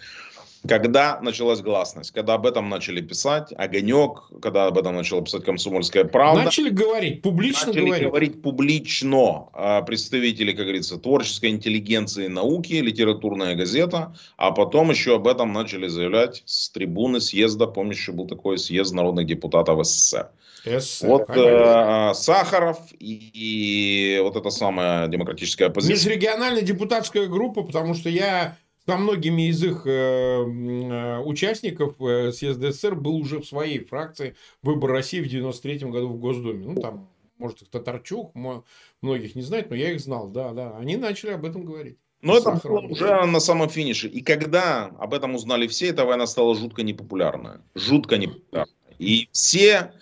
Когда 0.67 1.21
началась 1.21 1.61
гласность, 1.61 2.11
когда 2.11 2.35
об 2.35 2.45
этом 2.45 2.69
начали 2.69 3.01
писать, 3.01 3.53
Огонек, 3.57 4.25
когда 4.43 4.67
об 4.67 4.77
этом 4.77 4.97
начала 4.97 5.23
писать 5.23 5.45
Комсомольская 5.45 6.05
правда. 6.05 6.45
Начали 6.45 6.71
говорить, 6.71 7.23
публично 7.23 7.69
начали 7.69 7.85
говорить. 7.85 8.07
говорить 8.09 8.43
публично 8.43 9.49
а, 9.53 9.83
представители, 9.83 10.53
как 10.53 10.65
говорится, 10.65 10.99
творческой 10.99 11.51
интеллигенции 11.51 12.27
науки, 12.27 12.73
литературная 12.73 13.55
газета, 13.55 14.15
а 14.37 14.51
потом 14.51 14.91
еще 14.91 15.15
об 15.15 15.29
этом 15.29 15.53
начали 15.53 15.87
заявлять 15.87 16.43
с 16.45 16.71
трибуны 16.71 17.21
съезда, 17.21 17.67
помнишь, 17.67 17.99
еще 17.99 18.13
был 18.13 18.27
такой 18.27 18.59
съезд 18.59 18.93
народных 18.93 19.27
депутатов 19.27 19.87
СССР. 19.87 20.31
СССР 20.65 21.07
вот 21.07 21.31
э, 21.31 22.13
Сахаров 22.15 22.79
и, 22.99 23.31
и 23.33 24.21
вот 24.21 24.37
эта 24.37 24.51
самая 24.51 25.07
демократическая 25.07 25.67
оппозиция. 25.67 26.11
Межрегиональная 26.11 26.63
депутатская 26.63 27.27
группа, 27.29 27.63
потому 27.63 27.95
что 27.95 28.09
я 28.09 28.57
со 28.89 28.97
многими 28.97 29.51
из 29.51 29.63
их 29.63 29.83
э, 29.85 29.91
э, 29.91 31.19
участников 31.19 32.01
э, 32.01 32.33
съезда 32.33 32.73
СССР 32.73 32.95
был 32.95 33.17
уже 33.17 33.39
в 33.41 33.45
своей 33.45 33.85
фракции 33.85 34.35
выбор 34.63 34.93
России 34.93 35.21
в 35.21 35.29
93 35.29 35.91
году 35.91 36.09
в 36.09 36.19
Госдуме. 36.19 36.65
Ну, 36.65 36.81
там, 36.81 37.11
может, 37.37 37.61
их 37.61 37.69
Татарчук, 37.69 38.35
многих 39.03 39.35
не 39.35 39.43
знает, 39.43 39.69
но 39.69 39.77
я 39.77 39.93
их 39.93 40.01
знал, 40.01 40.29
да, 40.29 40.53
да. 40.53 40.75
Они 40.79 40.97
начали 40.97 41.33
об 41.33 41.45
этом 41.45 41.67
говорить. 41.67 41.99
Но 42.23 42.39
это 42.39 42.59
было 42.65 42.81
уже 42.81 43.27
на 43.27 43.41
самом 43.41 43.69
финише. 43.69 44.09
И 44.09 44.23
когда 44.23 44.87
об 44.99 45.13
этом 45.13 45.35
узнали 45.35 45.67
все, 45.67 45.89
эта 45.89 46.07
война 46.07 46.27
стала 46.27 46.55
жутко 46.55 46.83
непопулярная. 46.83 47.61
Жутко 47.75 48.17
непопулярная. 48.17 48.75
И 48.99 49.29
все 49.33 49.93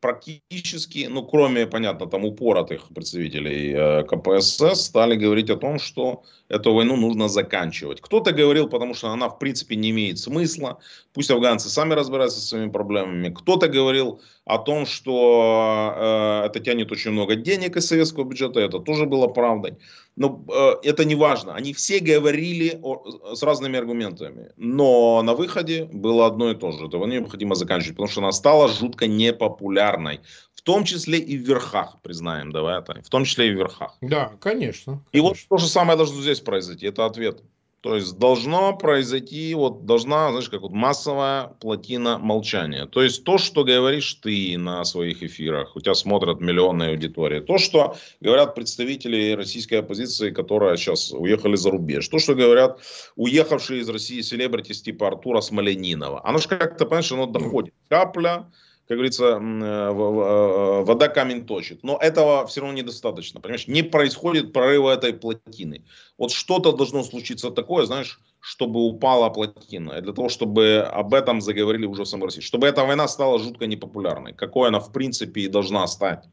практически, 0.00 1.08
ну, 1.10 1.26
кроме, 1.26 1.66
понятно, 1.66 2.06
там 2.06 2.24
упоротых 2.24 2.88
представителей 2.94 3.74
э, 3.74 4.04
КПСС, 4.04 4.86
стали 4.86 5.14
говорить 5.14 5.50
о 5.50 5.56
том, 5.56 5.78
что 5.78 6.22
эту 6.50 6.74
войну 6.74 6.96
нужно 6.96 7.28
заканчивать. 7.28 8.00
Кто-то 8.00 8.32
говорил, 8.32 8.68
потому 8.68 8.94
что 8.94 9.08
она, 9.08 9.28
в 9.28 9.38
принципе, 9.38 9.76
не 9.76 9.90
имеет 9.90 10.18
смысла, 10.18 10.78
пусть 11.14 11.30
афганцы 11.30 11.68
сами 11.68 11.94
разбираются 11.94 12.40
со 12.40 12.48
своими 12.48 12.70
проблемами. 12.70 13.32
Кто-то 13.32 13.68
говорил 13.68 14.20
о 14.44 14.58
том, 14.58 14.84
что 14.84 15.94
э, 15.96 16.46
это 16.46 16.60
тянет 16.60 16.90
очень 16.90 17.12
много 17.12 17.36
денег 17.36 17.76
из 17.76 17.86
советского 17.86 18.24
бюджета, 18.24 18.60
это 18.60 18.80
тоже 18.80 19.06
было 19.06 19.28
правдой. 19.28 19.76
Но 20.16 20.44
э, 20.52 20.88
это 20.88 21.04
не 21.04 21.14
важно. 21.14 21.54
Они 21.54 21.72
все 21.72 22.00
говорили 22.00 22.78
о, 22.82 23.34
с 23.34 23.42
разными 23.42 23.78
аргументами. 23.78 24.50
Но 24.56 25.22
на 25.22 25.34
выходе 25.34 25.84
было 25.92 26.26
одно 26.26 26.50
и 26.50 26.56
то 26.56 26.72
же. 26.72 26.86
Этого 26.86 27.06
необходимо 27.06 27.54
заканчивать, 27.54 27.96
потому 27.96 28.08
что 28.08 28.20
она 28.20 28.32
стала 28.32 28.68
жутко 28.68 29.06
непопулярной. 29.06 30.20
В 30.60 30.62
том 30.62 30.84
числе 30.84 31.18
и 31.18 31.38
в 31.38 31.40
верхах, 31.40 31.96
признаем, 32.02 32.52
давай 32.52 32.80
это. 32.80 33.00
В 33.02 33.08
том 33.08 33.24
числе 33.24 33.48
и 33.48 33.52
в 33.52 33.56
верхах. 33.56 33.96
Да, 34.02 34.32
конечно. 34.40 35.02
И 35.10 35.18
вот 35.20 35.38
то 35.48 35.56
же 35.56 35.66
самое 35.66 35.96
должно 35.96 36.20
здесь 36.20 36.40
произойти. 36.40 36.84
Это 36.84 37.06
ответ. 37.06 37.42
То 37.80 37.96
есть 37.96 38.18
должно 38.18 38.76
произойти, 38.76 39.54
вот 39.54 39.86
должна, 39.86 40.30
знаешь, 40.32 40.50
как 40.50 40.60
вот 40.60 40.72
массовая 40.72 41.44
плотина 41.60 42.18
молчания. 42.18 42.84
То 42.84 43.02
есть 43.02 43.24
то, 43.24 43.38
что 43.38 43.64
говоришь 43.64 44.12
ты 44.22 44.58
на 44.58 44.84
своих 44.84 45.22
эфирах, 45.22 45.74
у 45.76 45.80
тебя 45.80 45.94
смотрят 45.94 46.42
миллионные 46.42 46.90
аудитории. 46.90 47.40
То, 47.40 47.56
что 47.56 47.96
говорят 48.20 48.54
представители 48.54 49.32
российской 49.32 49.76
оппозиции, 49.76 50.30
которые 50.30 50.76
сейчас 50.76 51.10
уехали 51.10 51.56
за 51.56 51.70
рубеж. 51.70 52.06
То, 52.08 52.18
что 52.18 52.34
говорят 52.34 52.80
уехавшие 53.16 53.80
из 53.80 53.88
России 53.88 54.20
селебритис 54.20 54.82
типа 54.82 55.06
Артура 55.06 55.40
Смоленинова. 55.40 56.20
Оно 56.22 56.36
же 56.36 56.48
как-то, 56.48 56.84
понимаешь, 56.84 57.10
оно 57.12 57.24
доходит. 57.24 57.72
Капля 57.88 58.44
как 58.90 58.96
говорится, 58.96 59.24
э, 59.24 59.40
э, 59.40 60.82
вода 60.82 61.06
камень 61.06 61.46
точит. 61.46 61.84
Но 61.84 61.96
этого 61.98 62.44
все 62.48 62.60
равно 62.60 62.76
недостаточно. 62.76 63.40
Понимаешь, 63.40 63.68
не 63.68 63.84
происходит 63.84 64.52
прорыва 64.52 64.90
этой 64.90 65.12
плотины. 65.12 65.84
Вот 66.18 66.32
что-то 66.32 66.72
должно 66.72 67.04
случиться 67.04 67.52
такое, 67.52 67.86
знаешь, 67.86 68.20
чтобы 68.40 68.80
упала 68.80 69.30
плотина. 69.30 70.00
Для 70.00 70.12
того, 70.12 70.28
чтобы 70.28 70.80
об 70.80 71.14
этом 71.14 71.40
заговорили 71.40 71.86
уже 71.86 72.02
в 72.02 72.08
самой 72.08 72.24
России. 72.24 72.40
Чтобы 72.40 72.66
эта 72.66 72.84
война 72.84 73.06
стала 73.06 73.38
жутко 73.38 73.68
непопулярной. 73.68 74.32
Какой 74.32 74.66
она 74.66 74.80
в 74.80 74.90
принципе 74.90 75.42
и 75.42 75.48
должна 75.48 75.86
стать. 75.86 76.24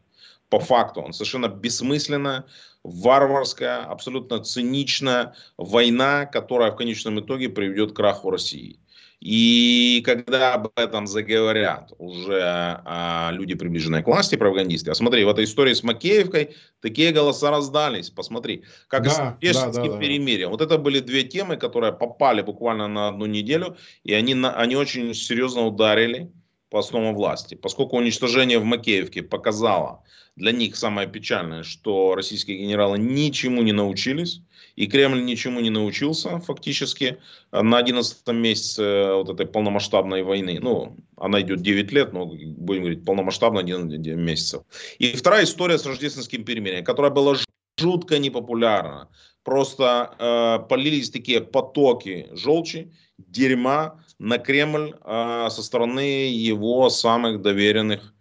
По 0.49 0.59
факту. 0.59 1.01
Он 1.01 1.13
совершенно 1.13 1.49
бессмысленная, 1.49 2.45
варварская, 2.83 3.83
абсолютно 3.83 4.39
циничная 4.39 5.35
война, 5.57 6.25
которая 6.25 6.71
в 6.71 6.75
конечном 6.75 7.19
итоге 7.19 7.49
приведет 7.49 7.91
к 7.91 7.95
краху 7.97 8.31
России. 8.31 8.79
И 9.19 10.03
когда 10.05 10.53
об 10.53 10.69
этом 10.75 11.07
заговорят 11.07 11.91
уже 11.97 12.39
а, 12.85 13.31
люди, 13.33 13.55
приближенные 13.55 14.03
к 14.03 14.07
власти, 14.07 14.35
пропагандисты, 14.35 14.91
а 14.91 14.95
смотри, 14.95 15.23
в 15.25 15.29
этой 15.29 15.45
истории 15.45 15.73
с 15.73 15.81
Макеевкой 15.83 16.55
такие 16.81 17.11
голоса 17.11 17.49
раздались, 17.49 18.11
посмотри, 18.11 18.63
как 18.87 19.03
да, 19.03 19.09
с 19.09 19.39
Пешинским 19.39 19.87
да, 19.87 19.93
да, 19.93 19.97
перемирием. 19.97 20.51
Вот 20.51 20.61
это 20.61 20.77
были 20.77 20.99
две 20.99 21.23
темы, 21.23 21.57
которые 21.57 21.93
попали 21.93 22.41
буквально 22.43 22.87
на 22.87 23.07
одну 23.07 23.25
неделю, 23.25 23.75
и 24.03 24.13
они, 24.13 24.33
они 24.33 24.75
очень 24.75 25.13
серьезно 25.15 25.65
ударили 25.65 26.31
по 26.69 26.79
основам 26.79 27.15
власти. 27.15 27.55
Поскольку 27.55 27.97
уничтожение 27.97 28.59
в 28.59 28.63
Макеевке 28.63 29.23
показало 29.23 30.03
для 30.35 30.51
них 30.51 30.75
самое 30.75 31.07
печальное, 31.07 31.63
что 31.63 32.13
российские 32.15 32.57
генералы 32.57 32.97
ничему 32.99 33.63
не 33.63 33.71
научились, 33.71 34.41
и 34.75 34.85
Кремль 34.85 35.23
ничему 35.25 35.59
не 35.59 35.71
научился 35.71 36.39
фактически 36.39 37.17
на 37.51 37.79
11 37.79 38.27
месяце 38.27 39.13
вот 39.13 39.29
этой 39.29 39.47
полномасштабной 39.47 40.21
войны. 40.23 40.59
Ну, 40.61 40.95
она 41.15 41.41
идет 41.41 41.61
9 41.61 41.91
лет, 41.91 42.13
но 42.13 42.25
будем 42.25 42.81
говорить 42.81 43.03
полномасштабно 43.03 43.61
11 43.61 43.99
месяцев. 44.15 44.63
И 44.99 45.13
вторая 45.13 45.45
история 45.45 45.79
с 45.79 45.85
рождественским 45.85 46.43
перемирием, 46.43 46.83
которая 46.83 47.11
была 47.11 47.35
жутко 47.79 48.19
непопулярна. 48.19 49.09
Просто 49.43 50.13
э, 50.19 50.67
полились 50.67 51.09
такие 51.09 51.41
потоки 51.41 52.27
желчи, 52.33 52.91
дерьма 53.17 54.03
на 54.19 54.37
Кремль 54.37 54.95
э, 55.03 55.47
со 55.49 55.63
стороны 55.63 56.29
его 56.29 56.89
самых 56.89 57.41
доверенных 57.41 58.13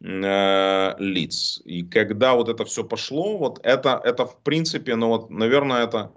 э, 0.00 0.94
лиц. 0.98 1.60
И 1.64 1.82
когда 1.82 2.34
вот 2.34 2.48
это 2.48 2.64
все 2.64 2.84
пошло, 2.84 3.38
вот 3.38 3.60
это, 3.62 4.00
это 4.04 4.26
в 4.26 4.42
принципе, 4.42 4.96
ну 4.96 5.08
вот, 5.08 5.30
наверное, 5.30 5.84
это 5.84 6.12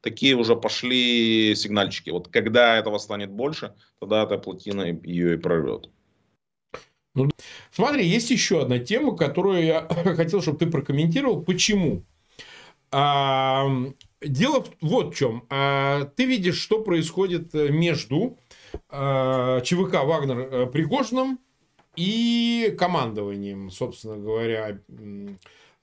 такие 0.00 0.34
уже 0.34 0.56
пошли 0.56 1.54
сигнальчики. 1.54 2.10
Вот 2.10 2.28
когда 2.28 2.76
этого 2.76 2.98
станет 2.98 3.30
больше, 3.30 3.74
тогда 4.00 4.24
эта 4.24 4.38
плотина 4.38 4.82
ее 4.82 5.34
и 5.34 5.38
прорвет. 5.38 5.88
Ну, 7.14 7.28
смотри, 7.70 8.06
есть 8.06 8.30
еще 8.30 8.62
одна 8.62 8.78
тема, 8.78 9.16
которую 9.16 9.64
я 9.64 9.86
хотел, 10.16 10.40
чтобы 10.40 10.58
ты 10.58 10.66
прокомментировал. 10.66 11.42
Почему? 11.42 12.04
А, 12.90 13.66
дело 14.20 14.64
вот 14.80 15.14
в 15.14 15.16
чем. 15.16 15.44
А, 15.50 16.04
ты 16.16 16.24
видишь, 16.24 16.58
что 16.58 16.82
происходит 16.82 17.52
между 17.54 18.38
а, 18.88 19.60
ЧВК 19.60 20.04
Вагнер 20.04 20.38
э, 20.38 20.66
Пригожиным 20.66 21.38
и 21.96 22.74
командованием, 22.78 23.70
собственно 23.70 24.16
говоря, 24.16 24.78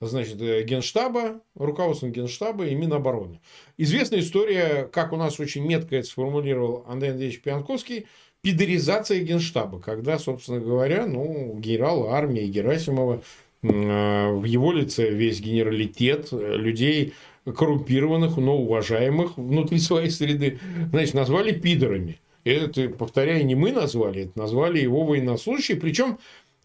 значит, 0.02 0.42
э, 0.42 0.64
Генштаба, 0.64 1.42
руководством 1.56 2.12
Генштаба 2.12 2.66
и 2.66 2.76
Минобороны. 2.76 3.42
Известная 3.78 4.20
история, 4.20 4.90
как 4.92 5.14
у 5.14 5.18
нас 5.18 5.40
очень 5.40 5.66
метко 5.66 5.96
это 5.98 6.08
сформулировал 6.08 6.86
Андрей 6.88 7.12
Андреевич 7.12 7.42
Пьянковский, 7.42 8.08
пидоризация 8.42 9.20
Генштаба, 9.20 9.80
когда, 9.80 10.18
собственно 10.18 10.60
говоря, 10.60 11.06
ну, 11.06 11.58
генерал 11.60 12.10
армии 12.10 12.46
Герасимова 12.46 13.22
э, 13.62 14.32
в 14.32 14.44
его 14.46 14.72
лице 14.72 15.10
весь 15.10 15.42
генералитет 15.42 16.30
людей 16.32 17.14
коррумпированных, 17.46 18.38
но 18.38 18.58
уважаемых 18.58 19.38
внутри 19.38 19.80
своей 19.80 20.10
среды, 20.10 20.60
значит, 20.92 21.14
назвали 21.14 21.52
пидорами. 21.52 22.20
Это, 22.44 22.90
повторяю, 22.90 23.46
не 23.46 23.56
мы 23.56 23.72
назвали, 23.72 24.24
это 24.24 24.40
назвали 24.40 24.80
его 24.80 25.04
военнослужащие. 25.04 25.78
Причем 25.78 26.20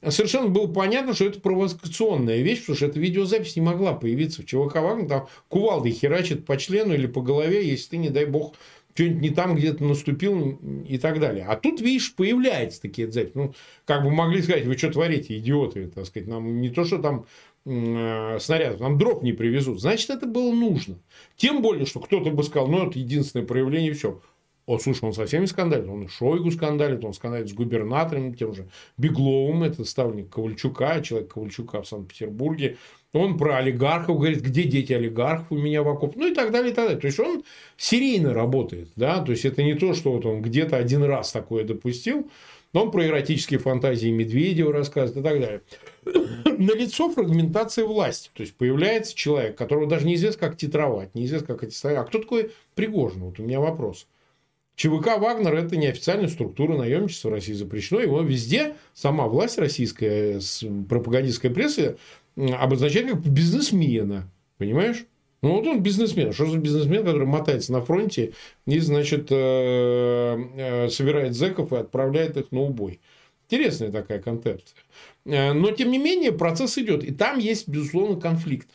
совершенно 0.09 0.49
было 0.49 0.67
понятно, 0.67 1.15
что 1.15 1.27
это 1.27 1.41
провокационная 1.41 2.43
вещь, 2.43 2.61
потому 2.61 2.77
что 2.77 2.87
эта 2.87 3.01
видеозапись 3.01 3.57
не 3.57 3.63
могла 3.63 3.95
появиться 3.95 4.43
в 4.43 4.47
ЧВК 4.47 4.77
Вагнер. 4.77 5.09
Там 5.09 5.29
кувалдой 5.49 5.93
херачит 5.93 6.47
по 6.47 6.57
члену 6.57 6.95
или 6.95 7.07
по 7.07 7.23
голове, 7.23 7.69
если 7.69 7.91
ты, 7.91 7.97
не 7.97 8.11
дай 8.11 8.27
бог, 8.27 8.55
что-нибудь 8.95 9.23
не 9.23 9.31
там 9.31 9.57
где-то 9.57 9.85
наступил 9.85 10.59
и 10.89 10.99
так 10.99 11.19
далее. 11.19 11.45
А 11.49 11.57
тут, 11.57 11.81
видишь, 11.81 12.15
появляются 12.15 12.81
такие 12.81 13.11
записи. 13.11 13.33
Ну, 13.35 13.55
как 13.85 14.05
бы 14.05 14.11
могли 14.11 14.43
сказать, 14.43 14.67
вы 14.67 14.79
что 14.79 14.91
творите, 14.93 15.37
идиоты, 15.39 15.89
так 15.89 16.07
сказать, 16.07 16.29
нам 16.29 16.61
не 16.61 16.71
то, 16.71 16.85
что 16.85 16.99
там 16.99 17.27
э, 17.67 18.39
снарядов, 18.41 18.81
нам 18.81 18.97
дров 18.97 19.23
не 19.23 19.33
привезут. 19.33 19.81
Значит, 19.81 20.11
это 20.11 20.27
было 20.27 20.53
нужно. 20.53 20.99
Тем 21.37 21.61
более, 21.61 21.87
что 21.87 21.99
кто-то 21.99 22.31
бы 22.31 22.45
сказал, 22.45 22.69
ну, 22.69 22.89
это 22.89 22.99
единственное 22.99 23.47
проявление, 23.47 23.95
все 23.95 24.21
О, 24.67 24.79
слушай, 24.79 25.05
он 25.05 25.13
со 25.13 25.27
всеми 25.27 25.45
скандалит. 25.45 25.89
Он 25.89 26.09
Шойгу 26.09 26.51
скандалит, 26.51 27.05
он 27.05 27.13
скандалит 27.13 27.51
с 27.51 27.53
губернатором, 27.53 28.35
тем 28.35 28.55
же 28.55 28.69
Бегловым, 28.97 29.63
это 29.63 29.85
ставник 29.85 30.31
Ковальчука, 30.31 31.03
человек 31.03 31.33
Ковальчука 31.35 31.83
в 31.83 31.89
Санкт-Петербурге. 31.89 32.79
Он 33.13 33.37
про 33.37 33.59
олигархов 33.59 34.17
говорит, 34.17 34.41
где 34.41 34.65
дети 34.65 34.93
олигархов 34.93 35.47
у 35.51 35.57
меня 35.57 35.83
в 35.83 35.89
окоп, 35.89 36.17
ну 36.17 36.29
и 36.29 36.35
так 36.35 36.51
далее, 36.51 36.73
и 36.73 36.75
так 36.75 36.87
далее. 36.87 37.01
То 37.01 37.07
есть 37.07 37.21
он 37.21 37.45
серийно 37.77 38.33
работает, 38.35 38.89
да, 38.97 39.21
то 39.21 39.31
есть 39.31 39.45
это 39.45 39.63
не 39.63 39.75
то, 39.75 39.95
что 39.95 40.13
вот 40.13 40.27
он 40.27 40.43
где-то 40.43 40.77
один 40.77 41.05
раз 41.05 41.31
такое 41.31 41.63
допустил, 41.65 42.29
но 42.73 42.85
он 42.85 42.91
про 42.91 43.07
эротические 43.07 43.61
фантазии 43.61 44.09
Медведева 44.09 44.73
рассказывает 44.73 45.17
и 45.17 45.23
так 45.23 45.41
далее. 45.41 45.63
Налицо 46.59 47.09
фрагментация 47.09 47.85
власти. 47.85 48.31
То 48.35 48.43
есть 48.43 48.57
появляется 48.57 49.15
человек, 49.15 49.57
которого 49.57 49.87
даже 49.87 50.07
неизвестно, 50.07 50.49
как 50.49 50.57
титровать, 50.57 51.15
неизвестно, 51.15 51.49
как 51.49 51.63
аттестовать. 51.63 51.99
А 51.99 52.05
кто 52.05 52.19
такой 52.19 52.51
Пригожин? 52.75 53.21
Вот 53.21 53.39
у 53.39 53.45
меня 53.45 53.61
вопрос. 53.61 54.09
ЧВК 54.77 55.19
«Вагнер»– 55.19 55.55
это 55.55 55.77
неофициальная 55.77 56.29
структура 56.29 56.77
наемничества 56.77 57.29
в 57.29 57.33
России 57.33 57.53
запрещено. 57.53 58.01
Его 58.01 58.21
везде 58.23 58.75
сама 58.93 59.29
власть 59.29 59.59
российская, 59.59 60.41
пропагандистская 60.89 61.53
пресса 61.53 61.97
обозначает 62.37 63.11
как 63.11 63.21
бизнесмена. 63.21 64.29
Понимаешь? 64.59 65.07
Ну, 65.43 65.57
вот 65.57 65.67
он 65.67 65.83
бизнесмен. 65.83 66.33
Что 66.33 66.47
за 66.47 66.59
бизнесмен, 66.59 67.05
который 67.05 67.27
мотается 67.27 67.73
на 67.73 67.83
фронте 67.83 68.33
и, 68.67 68.79
значит, 68.79 69.27
э, 69.31 70.37
э, 70.57 70.89
собирает 70.89 71.35
зэков 71.35 71.73
и 71.73 71.77
отправляет 71.77 72.37
их 72.37 72.51
на 72.51 72.63
убой. 72.63 73.01
Интересная 73.49 73.93
такая 73.93 74.23
концепция. 74.23 74.77
Э, 75.27 75.53
но, 75.53 75.71
тем 75.71 75.91
не 75.91 75.99
менее, 75.99 76.33
процесс 76.33 76.79
идет. 76.79 77.05
И 77.05 77.13
там 77.13 77.39
есть, 77.39 77.69
безусловно, 77.69 78.19
конфликт. 78.19 78.69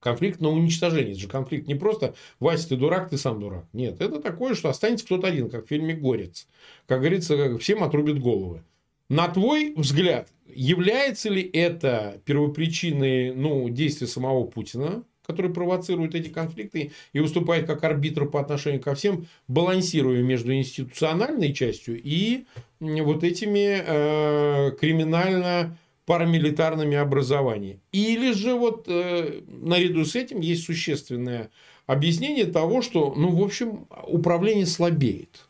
Конфликт 0.00 0.40
на 0.40 0.48
уничтожение. 0.48 1.12
Это 1.12 1.20
же 1.20 1.28
конфликт 1.28 1.68
не 1.68 1.74
просто 1.74 2.14
«Вася, 2.40 2.70
ты 2.70 2.76
дурак, 2.76 3.10
ты 3.10 3.18
сам 3.18 3.38
дурак». 3.38 3.66
Нет, 3.72 4.00
это 4.00 4.20
такое, 4.20 4.54
что 4.54 4.68
останется 4.70 5.04
кто-то 5.04 5.26
один, 5.28 5.50
как 5.50 5.66
в 5.66 5.68
фильме 5.68 5.94
«Горец». 5.94 6.48
Как 6.86 7.00
говорится, 7.00 7.58
всем 7.58 7.84
отрубят 7.84 8.18
головы. 8.18 8.62
На 9.10 9.28
твой 9.28 9.74
взгляд, 9.74 10.28
является 10.46 11.28
ли 11.28 11.42
это 11.42 12.20
первопричиной 12.24 13.34
ну, 13.34 13.68
действия 13.68 14.06
самого 14.06 14.44
Путина, 14.44 15.04
который 15.26 15.52
провоцирует 15.52 16.14
эти 16.14 16.28
конфликты 16.28 16.92
и 17.12 17.20
выступает 17.20 17.66
как 17.66 17.84
арбитр 17.84 18.26
по 18.26 18.40
отношению 18.40 18.80
ко 18.80 18.94
всем, 18.94 19.26
балансируя 19.48 20.22
между 20.22 20.54
институциональной 20.54 21.52
частью 21.52 22.00
и 22.02 22.44
вот 22.80 23.22
этими 23.22 23.82
э, 23.84 24.70
криминально 24.80 25.76
парамилитарными 26.10 26.96
образованиями. 26.96 27.78
Или 27.92 28.32
же 28.32 28.56
вот 28.56 28.86
э, 28.88 29.42
наряду 29.46 30.04
с 30.04 30.16
этим 30.16 30.40
есть 30.40 30.64
существенное 30.64 31.50
объяснение 31.86 32.46
того, 32.46 32.82
что, 32.82 33.14
ну, 33.16 33.30
в 33.30 33.40
общем, 33.44 33.86
управление 34.08 34.66
слабеет. 34.66 35.46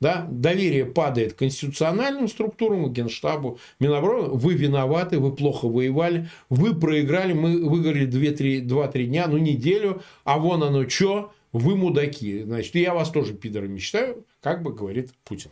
Да? 0.00 0.26
Доверие 0.30 0.86
падает 0.86 1.34
к 1.34 1.40
конституциональным 1.40 2.28
структурам, 2.28 2.90
Генштабу, 2.90 3.58
Минобороны. 3.80 4.30
Вы 4.30 4.54
виноваты, 4.54 5.18
вы 5.18 5.36
плохо 5.36 5.68
воевали, 5.68 6.30
вы 6.48 6.74
проиграли, 6.74 7.34
мы 7.34 7.68
выиграли 7.68 8.08
2-3 8.08 9.04
дня, 9.04 9.26
ну 9.26 9.36
неделю, 9.36 10.00
а 10.24 10.38
вон 10.38 10.62
оно 10.62 10.88
что, 10.88 11.34
вы 11.52 11.76
мудаки. 11.76 12.44
Значит, 12.44 12.74
я 12.76 12.94
вас 12.94 13.10
тоже 13.10 13.34
пидорами 13.34 13.78
считаю, 13.78 14.24
как 14.40 14.62
бы 14.62 14.72
говорит 14.72 15.10
Путин. 15.24 15.50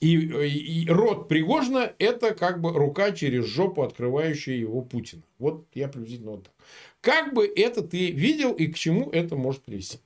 И, 0.00 0.16
и 0.16 0.88
рот 0.88 1.28
Пригожина– 1.28 1.92
это 1.98 2.34
как 2.34 2.60
бы 2.60 2.72
рука 2.72 3.12
через 3.12 3.46
жопу, 3.46 3.82
открывающая 3.82 4.54
его 4.54 4.82
Путина. 4.82 5.22
Вот 5.38 5.66
я 5.72 5.88
приблизительно 5.88 6.32
вот 6.32 6.44
так. 6.44 6.52
Как 7.00 7.34
бы 7.34 7.46
это 7.46 7.82
ты 7.82 8.10
видел 8.10 8.52
и 8.52 8.66
к 8.66 8.76
чему 8.76 9.10
это 9.10 9.36
может 9.36 9.62
привести? 9.62 9.98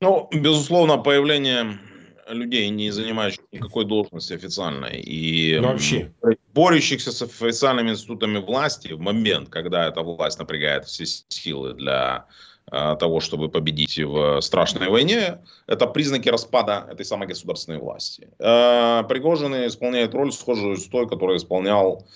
Ну, 0.00 0.28
безусловно, 0.32 0.98
появление 0.98 1.78
людей, 2.28 2.68
не 2.70 2.90
занимающих 2.90 3.40
никакой 3.52 3.84
должности 3.84 4.32
официальной 4.32 5.00
и 5.00 5.58
вообще 5.58 6.12
борющихся 6.54 7.12
с 7.12 7.22
официальными 7.22 7.90
институтами 7.90 8.38
власти 8.38 8.92
в 8.92 9.00
момент, 9.00 9.48
когда 9.50 9.88
эта 9.88 10.02
власть 10.02 10.38
напрягает 10.38 10.86
все 10.86 11.04
силы 11.06 11.74
для 11.74 12.26
того, 12.70 13.18
чтобы 13.18 13.48
победить 13.48 13.98
в 13.98 14.40
страшной 14.40 14.88
войне, 14.88 15.38
это 15.66 15.86
признаки 15.86 16.28
распада 16.28 16.86
этой 16.88 17.04
самой 17.04 17.26
государственной 17.26 17.78
власти. 17.78 18.28
Э, 18.38 19.02
Пригожин 19.08 19.54
исполняет 19.66 20.14
роль 20.14 20.32
схожую 20.32 20.76
с 20.76 20.86
той, 20.86 21.08
которую 21.08 21.38
исполнял 21.38 22.06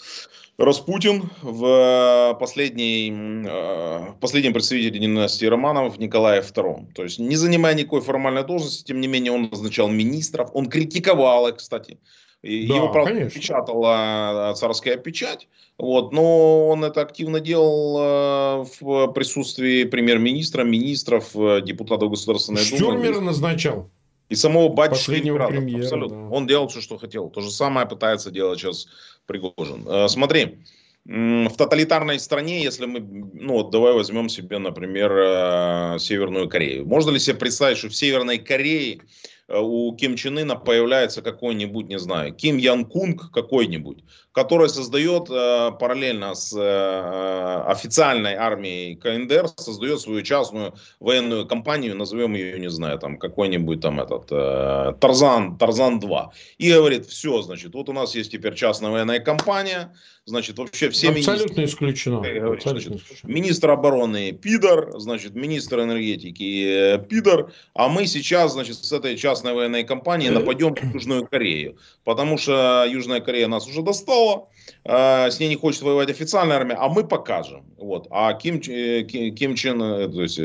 Распутин 0.57 1.31
в 1.43 2.37
последней, 2.39 3.13
э, 3.45 4.13
последнем 4.21 4.53
представителе 4.53 5.01
династии 5.01 5.47
Романов 5.47 5.99
Николае 5.99 6.43
II. 6.43 6.93
То 6.95 7.03
есть, 7.03 7.19
не 7.19 7.35
занимая 7.35 7.75
никакой 7.75 8.03
формальной 8.03 8.45
должности, 8.45 8.85
тем 8.85 9.01
не 9.01 9.09
менее, 9.09 9.33
он 9.33 9.49
назначал 9.51 9.89
министров, 9.89 10.51
он 10.55 10.67
критиковал 10.67 11.49
их, 11.49 11.57
кстати, 11.57 11.99
да, 12.45 12.75
Его, 12.75 12.93
правда, 12.93 13.13
конечно. 13.13 13.41
печатала 13.41 14.53
царская 14.55 14.99
печать. 14.99 15.49
Вот, 15.79 16.13
но 16.13 16.69
он 16.69 16.85
это 16.85 17.01
активно 17.01 17.41
делал 17.41 17.99
э, 17.99 18.65
в 18.81 19.13
присутствии 19.13 19.85
премьер-министра, 19.85 20.63
министров, 20.63 21.35
э, 21.35 21.63
депутатов 21.63 22.11
Государственной 22.11 22.63
Думы. 22.65 22.77
Штюрмера 22.77 23.21
назначал. 23.21 23.91
И 24.29 24.35
самого 24.35 24.69
батюшки 24.69 25.13
премьера. 25.13 25.47
Абсолютно. 25.47 26.29
Да. 26.29 26.37
Он 26.37 26.47
делал 26.47 26.69
все, 26.69 26.81
что 26.81 26.99
хотел. 26.99 27.31
То 27.31 27.41
же 27.41 27.51
самое 27.51 27.89
пытается 27.89 28.31
делать 28.31 28.61
сейчас 28.61 28.87
Пригожин. 29.27 29.89
Э, 29.89 30.09
смотри, 30.09 30.59
в 31.07 31.53
тоталитарной 31.57 32.19
стране, 32.21 32.63
если 32.63 32.87
мы, 32.87 33.01
ну 33.01 33.55
вот 33.55 33.71
давай 33.71 33.95
возьмем 33.95 34.29
себе, 34.29 34.59
например, 34.59 35.99
Северную 35.99 36.49
Корею. 36.49 36.87
Можно 36.87 37.11
ли 37.11 37.19
себе 37.19 37.37
представить, 37.37 37.79
что 37.79 37.89
в 37.89 37.95
Северной 37.95 38.39
Корее 38.39 39.01
Э, 39.01 39.03
у 39.49 39.95
Ким 39.95 40.17
Чен 40.17 40.39
Ына 40.39 40.57
появляется 40.57 41.21
какой-нибудь, 41.21 41.89
не 41.89 41.99
знаю, 41.99 42.35
Ким 42.35 42.57
Ян 42.57 42.85
Кунг 42.87 43.31
какой-нибудь, 43.31 44.05
который 44.33 44.69
создает 44.69 45.29
э, 45.31 45.71
параллельно 45.79 46.35
с 46.35 46.57
э, 46.57 47.63
официальной 47.67 48.35
армией 48.35 48.95
КНДР, 48.97 49.49
создает 49.57 50.01
свою 50.01 50.23
частную 50.23 50.75
военную 50.99 51.47
компанию, 51.47 51.95
назовем 51.95 52.35
ее, 52.35 52.59
не 52.59 52.71
знаю, 52.71 52.99
там 52.99 53.19
какой-нибудь 53.19 53.81
там 53.81 54.01
этот 54.01 54.29
э, 54.31 54.95
Тарзан, 54.99 55.59
Тарзан 55.59 56.01
2. 56.01 56.33
И 56.59 56.73
говорит, 56.73 57.07
все, 57.07 57.43
значит, 57.43 57.75
вот 57.75 57.89
у 57.89 57.93
нас 57.93 58.15
есть 58.15 58.33
теперь 58.33 58.55
частная 58.55 58.91
военная 58.91 59.21
компания, 59.21 59.95
значит, 60.27 60.59
вообще 60.59 60.91
все 60.91 61.11
Абсолютно 61.11 61.61
министры, 61.61 61.65
исключено. 61.65 62.17
Говорит, 62.21 62.43
Абсолютно 62.43 62.93
значит, 62.93 63.03
исключено. 63.03 63.33
Министр 63.33 63.71
обороны 63.71 64.33
Пидор, 64.33 64.99
значит, 64.99 65.35
министр 65.35 65.81
энергетики 65.81 66.99
Пидор, 67.09 67.53
а 67.75 67.89
мы 67.89 68.07
сейчас, 68.07 68.53
значит, 68.53 68.77
с 68.77 68.93
этой 68.93 69.17
частной 69.17 69.53
военной 69.53 69.85
компанией 69.85 70.31
нападем 70.31 70.75
на 70.81 70.93
Южную 70.93 71.27
Корею, 71.27 71.77
потому 72.05 72.39
что 72.39 72.87
Южная 72.89 73.21
Корея 73.21 73.49
нас 73.49 73.67
уже 73.67 73.83
достала, 73.83 74.49
э, 74.85 75.31
с 75.31 75.39
ней 75.41 75.49
не 75.49 75.57
хочет 75.57 75.83
воевать 75.83 76.11
официальная 76.11 76.57
армия, 76.57 76.75
а 76.75 76.89
мы 76.89 77.05
покажем. 77.05 77.65
Вот. 77.77 78.07
А 78.11 78.33
Ким, 78.35 78.57
э, 78.67 79.03
Ким, 79.03 79.35
Ким 79.35 79.55
Чен, 79.57 79.83
э, 79.83 80.09
то 80.09 80.23
есть 80.23 80.37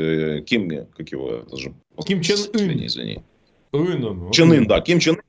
Ким, 0.46 0.68
как 0.96 1.10
его, 1.10 1.36
это 1.46 1.56
же... 1.56 1.74
Ким 2.06 2.20
Чен 2.20 2.38
Ын. 2.54 2.86
Извини. 2.86 3.22
Ын, 3.72 4.30
Чен 4.32 4.52
Ын, 4.52 4.66
да. 4.66 4.80
Ким 4.80 4.98
Чен 4.98 5.19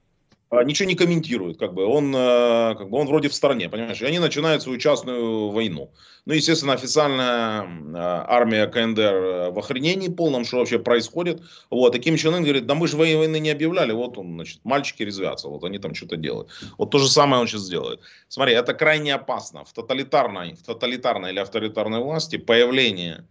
ничего 0.52 0.88
не 0.88 0.96
комментирует, 0.96 1.58
как 1.58 1.74
бы 1.74 1.86
он, 1.86 2.14
э, 2.14 2.76
как 2.78 2.90
бы 2.90 2.98
он 2.98 3.08
вроде 3.08 3.30
в 3.30 3.34
стороне, 3.34 3.70
понимаешь, 3.70 4.02
и 4.02 4.06
они 4.06 4.20
начинают 4.20 4.62
свою 4.62 4.78
частную 4.78 5.50
войну. 5.50 5.92
Ну, 6.26 6.34
естественно, 6.34 6.74
официальная 6.74 7.64
э, 7.64 7.66
армия 7.96 8.68
КНДР 8.68 9.02
э, 9.02 9.52
в 9.52 9.60
охренении 9.60 10.10
полном, 10.10 10.44
что 10.44 10.58
вообще 10.58 10.78
происходит. 10.78 11.42
Вот, 11.70 11.96
и 11.96 12.00
Ким 12.00 12.18
Чен 12.18 12.36
Ын 12.36 12.44
говорит, 12.44 12.66
да 12.66 12.76
мы 12.76 12.88
же 12.88 12.98
войны 12.98 13.40
не 13.40 13.50
объявляли, 13.50 13.94
вот 13.94 14.18
он, 14.18 14.36
значит, 14.36 14.60
мальчики 14.64 15.04
резвятся, 15.04 15.48
вот 15.48 15.64
они 15.64 15.80
там 15.80 15.96
что-то 15.96 16.18
делают. 16.18 16.50
Вот 16.78 16.92
то 16.92 16.98
же 16.98 17.08
самое 17.08 17.42
он 17.42 17.48
сейчас 17.48 17.70
делает. 17.70 18.02
Смотри, 18.28 18.54
это 18.54 18.74
крайне 18.74 19.16
опасно. 19.16 19.64
В 19.64 19.72
тоталитарной, 19.72 20.56
в 20.56 20.64
тоталитарной 20.64 21.32
или 21.32 21.40
авторитарной 21.40 22.00
власти 22.00 22.38
появление 22.38 23.26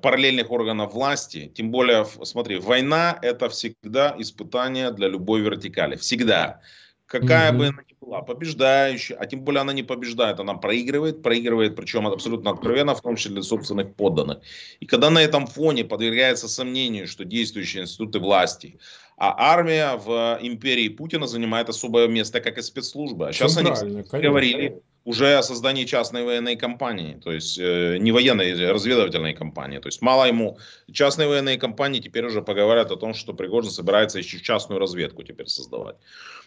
параллельных 0.00 0.50
органов 0.50 0.94
власти, 0.94 1.50
тем 1.54 1.70
более, 1.70 2.06
смотри, 2.22 2.58
война 2.58 3.18
это 3.22 3.48
всегда 3.48 4.14
испытание 4.18 4.90
для 4.92 5.08
любой 5.08 5.40
вертикали, 5.40 5.96
всегда. 5.96 6.60
Какая 7.06 7.52
mm-hmm. 7.52 7.58
бы 7.58 7.66
она 7.66 7.82
ни 7.86 7.96
была, 8.00 8.22
побеждающая, 8.22 9.18
а 9.18 9.26
тем 9.26 9.42
более 9.42 9.60
она 9.60 9.74
не 9.74 9.82
побеждает, 9.82 10.40
она 10.40 10.54
проигрывает, 10.54 11.22
проигрывает, 11.22 11.76
причем 11.76 12.06
абсолютно 12.06 12.50
откровенно, 12.52 12.94
в 12.94 13.02
том 13.02 13.16
числе 13.16 13.32
для 13.32 13.42
собственных 13.42 13.94
подданных. 13.94 14.38
И 14.80 14.86
когда 14.86 15.10
на 15.10 15.18
этом 15.18 15.46
фоне 15.46 15.84
подвергается 15.84 16.48
сомнению, 16.48 17.06
что 17.06 17.26
действующие 17.26 17.82
институты 17.82 18.18
власти, 18.18 18.78
а 19.18 19.34
армия 19.52 19.96
в 19.96 20.38
империи 20.40 20.88
Путина 20.88 21.26
занимает 21.26 21.68
особое 21.68 22.08
место, 22.08 22.40
как 22.40 22.56
и 22.56 22.62
спецслужбы. 22.62 23.28
А 23.28 23.32
сейчас 23.32 23.58
они 23.58 23.70
конечно. 23.70 24.18
говорили 24.18 24.82
уже 25.04 25.34
о 25.34 25.42
создании 25.42 25.84
частной 25.84 26.24
военной 26.24 26.56
компании, 26.56 27.20
то 27.22 27.32
есть 27.32 27.58
э, 27.58 27.98
не 27.98 28.12
военной, 28.12 28.52
а 28.68 28.72
разведывательной 28.72 29.34
компании. 29.34 29.78
То 29.78 29.88
есть 29.88 30.02
мало 30.02 30.26
ему 30.26 30.58
частной 30.92 31.26
военной 31.26 31.58
компании 31.58 32.00
теперь 32.00 32.24
уже 32.24 32.42
поговорят 32.42 32.90
о 32.92 32.96
том, 32.96 33.14
что 33.14 33.32
Пригожин 33.32 33.70
собирается 33.70 34.18
еще 34.18 34.40
частную 34.40 34.78
разведку 34.78 35.22
теперь 35.22 35.48
создавать. 35.48 35.96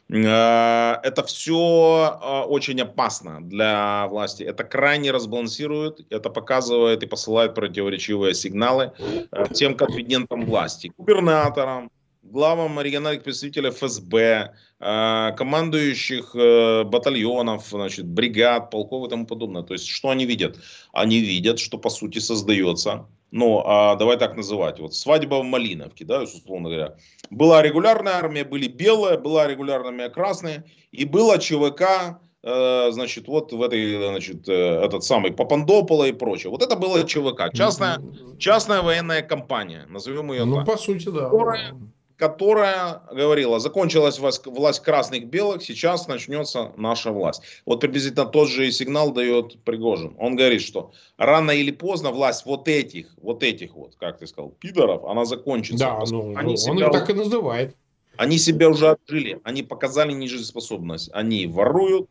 Э, 0.10 0.95
это 1.03 1.24
все 1.24 2.20
э, 2.22 2.41
очень 2.47 2.80
опасно 2.82 3.41
для 3.41 4.08
власти. 4.08 4.43
Это 4.43 4.64
крайне 4.64 5.12
разбалансирует, 5.12 6.06
это 6.10 6.30
показывает 6.30 7.03
и 7.03 7.08
посылает 7.08 7.56
противоречивые 7.56 8.34
сигналы 8.34 8.91
э, 9.32 9.45
тем 9.53 9.76
конфидентам 9.76 10.45
власти, 10.45 10.93
губернаторам, 10.97 11.91
главам 12.32 12.80
региональных 12.82 13.23
представителей 13.23 13.69
ФСБ, 13.69 14.53
э, 14.80 15.32
командующих 15.38 16.36
э, 16.36 16.84
батальонов, 16.84 17.67
значит, 17.69 18.05
бригад, 18.05 18.71
полков 18.71 19.07
и 19.07 19.09
тому 19.09 19.26
подобное. 19.26 19.63
То 19.63 19.73
есть, 19.73 19.88
что 19.88 20.09
они 20.09 20.26
видят? 20.26 20.57
Они 20.93 21.19
видят, 21.19 21.59
что, 21.59 21.78
по 21.78 21.89
сути, 21.89 22.19
создается, 22.19 23.07
ну, 23.32 23.61
а 23.65 23.95
давай 23.95 24.17
так 24.17 24.36
называть, 24.36 24.80
вот 24.80 24.93
свадьба 24.95 25.36
в 25.41 25.43
Малиновке, 25.43 26.05
да, 26.05 26.23
условно 26.23 26.69
говоря. 26.69 26.95
Была 27.30 27.61
регулярная 27.61 28.13
армия, 28.13 28.43
были 28.43 28.67
белые, 28.67 29.17
была 29.17 29.47
регулярная 29.47 29.89
армия 29.89 30.09
красная, 30.09 30.63
и 30.91 31.05
была 31.05 31.38
ЧВК, 31.38 32.19
Э, 32.47 32.91
значит, 32.91 33.28
вот 33.28 33.51
в 33.51 33.61
этой, 33.63 33.97
значит, 33.97 34.47
этот 34.47 35.03
самый 35.03 35.32
Папандопола 35.32 36.05
и 36.05 36.11
прочее. 36.11 36.51
Вот 36.51 36.61
это 36.61 36.76
было 36.76 37.03
ЧВК, 37.03 37.51
частная, 37.51 37.99
частная 38.38 38.84
военная 38.84 39.23
компания, 39.23 39.88
назовем 39.89 40.32
ее 40.32 40.45
ну, 40.45 40.57
так. 40.57 40.65
по 40.67 40.78
сути, 40.78 41.09
да. 41.09 41.23
Которая, 41.23 41.73
которая 42.18 43.01
говорила, 43.11 43.59
закончилась 43.59 44.20
власть, 44.20 44.80
красных-белых, 44.82 45.61
сейчас 45.63 46.07
начнется 46.07 46.72
наша 46.78 47.11
власть. 47.11 47.41
Вот 47.66 47.82
приблизительно 47.82 48.26
тот 48.26 48.49
же 48.49 48.72
сигнал 48.72 49.11
дает 49.11 49.63
Пригожин. 49.63 50.16
Он 50.18 50.36
говорит, 50.36 50.61
что 50.61 50.91
рано 51.18 51.51
или 51.51 51.72
поздно 51.72 52.11
власть 52.11 52.45
вот 52.45 52.68
этих, 52.68 53.07
вот 53.22 53.43
этих 53.43 53.76
вот, 53.76 53.95
как 53.95 54.20
ты 54.20 54.28
сказал, 54.28 54.51
пидоров, 54.59 55.03
она 55.05 55.26
закончится. 55.26 55.86
Да, 55.86 56.03
ну, 56.09 56.36
они 56.38 56.55
он 56.68 56.80
их 56.80 56.91
так 56.91 57.09
и 57.09 57.13
называет. 57.13 57.76
Они 58.18 58.38
себя 58.38 58.70
уже 58.70 58.89
отжили, 58.91 59.41
они 59.43 59.63
показали 59.63 60.13
нежизнеспособность. 60.13 61.09
Они 61.13 61.47
воруют, 61.47 62.09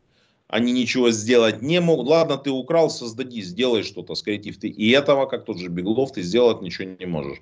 они 0.49 0.73
ничего 0.73 1.11
сделать 1.11 1.63
не 1.63 1.81
могут. 1.81 2.07
Ладно, 2.09 2.37
ты 2.37 2.51
украл, 2.51 2.91
создади, 2.91 3.41
сделай 3.41 3.83
что-то, 3.83 4.15
скреатив. 4.15 4.59
Ты 4.59 4.69
и 4.69 4.91
этого, 4.91 5.25
как 5.25 5.47
тот 5.47 5.59
же 5.59 5.69
Беглов, 5.69 6.13
ты 6.13 6.21
сделать 6.21 6.61
ничего 6.61 6.91
не 6.99 7.07
можешь. 7.07 7.41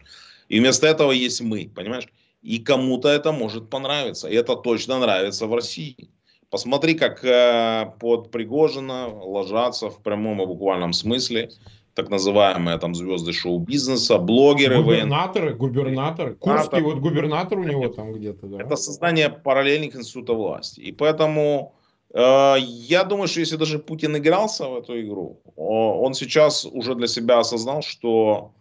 И 0.49 0.61
вместо 0.61 0.87
этого 0.87 1.11
есть 1.11 1.41
мы, 1.41 1.71
понимаешь? 1.75 2.07
И 2.43 2.59
кому-то 2.59 3.09
это 3.09 3.33
может 3.33 3.71
понравиться. 3.71 4.29
И 4.29 4.35
это 4.35 4.57
точно 4.57 4.99
нравится 4.99 5.47
в 5.47 5.55
России. 5.55 6.11
Посмотри, 6.51 6.95
как 6.95 7.25
э, 7.25 7.93
под 7.99 8.31
Пригожина 8.31 9.09
ложатся 9.09 9.89
в 9.89 10.03
прямом 10.03 10.43
и 10.43 10.47
буквальном 10.47 10.93
смысле 10.93 11.51
так 11.95 12.09
называемые 12.09 12.79
там 12.79 12.95
звезды 12.95 13.33
шоу-бизнеса, 13.33 14.17
блогеры, 14.17 14.83
губернаторы, 14.83 15.55
губернаторы, 15.55 16.35
Курский 16.37 16.81
вот 16.81 17.01
губернатор 17.01 17.59
у 17.59 17.65
него 17.65 17.89
там 17.89 18.15
где-то, 18.15 18.47
да. 18.47 18.63
Это 18.63 18.77
создание 18.77 19.29
параллельных 19.29 19.95
институтов 19.95 20.39
власти. 20.39 20.81
И 20.81 20.93
поэтому 20.93 21.75
Э, 22.13 22.57
я 22.59 23.05
думаю, 23.05 23.29
что 23.29 23.41
если 23.41 23.57
даже 23.57 23.79
Путин 23.79 24.17
игрался 24.17 24.69
в 24.69 24.77
эту 24.77 25.01
игру, 25.01 25.41
он 25.57 26.15
сейчас 26.15 26.65
уже 26.65 26.95
для 26.95 27.07
себя 27.07 27.39
осознал, 27.39 27.83
что 27.83 28.53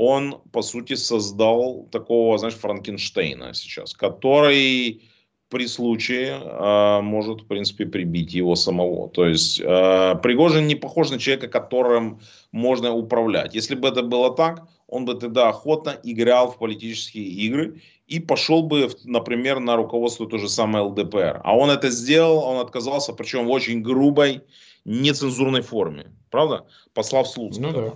он, 0.00 0.40
по 0.50 0.62
сути, 0.62 0.94
создал 0.96 1.86
такого, 1.92 2.38
знаешь, 2.38 2.54
Франкенштейна 2.54 3.52
сейчас, 3.52 3.92
который 3.92 5.02
при 5.50 5.66
случае 5.66 6.40
э, 6.42 7.00
может, 7.02 7.42
в 7.42 7.46
принципе, 7.46 7.84
прибить 7.84 8.32
его 8.32 8.56
самого. 8.56 9.10
То 9.10 9.26
есть 9.26 9.60
э, 9.60 10.14
Пригожин 10.22 10.66
не 10.66 10.74
похож 10.74 11.10
на 11.10 11.18
человека, 11.18 11.48
которым 11.48 12.20
можно 12.50 12.94
управлять. 12.94 13.54
Если 13.54 13.74
бы 13.74 13.88
это 13.88 14.02
было 14.02 14.34
так, 14.34 14.66
он 14.86 15.04
бы 15.04 15.14
тогда 15.16 15.50
охотно 15.50 15.98
играл 16.02 16.50
в 16.50 16.58
политические 16.58 17.24
игры 17.24 17.82
и 18.06 18.20
пошел 18.20 18.62
бы, 18.62 18.88
например, 19.04 19.60
на 19.60 19.76
руководство 19.76 20.26
той 20.26 20.38
же 20.38 20.48
самой 20.48 20.80
ЛДПР. 20.80 21.42
А 21.44 21.54
он 21.54 21.68
это 21.68 21.90
сделал, 21.90 22.38
он 22.38 22.60
отказался, 22.60 23.12
причем 23.12 23.46
в 23.46 23.50
очень 23.50 23.82
грубой, 23.82 24.40
нецензурной 24.86 25.60
форме. 25.60 26.06
Правда? 26.30 26.64
Послав 26.94 27.28
Слуцкого. 27.28 27.66
Ну, 27.66 27.72
да. 27.72 27.92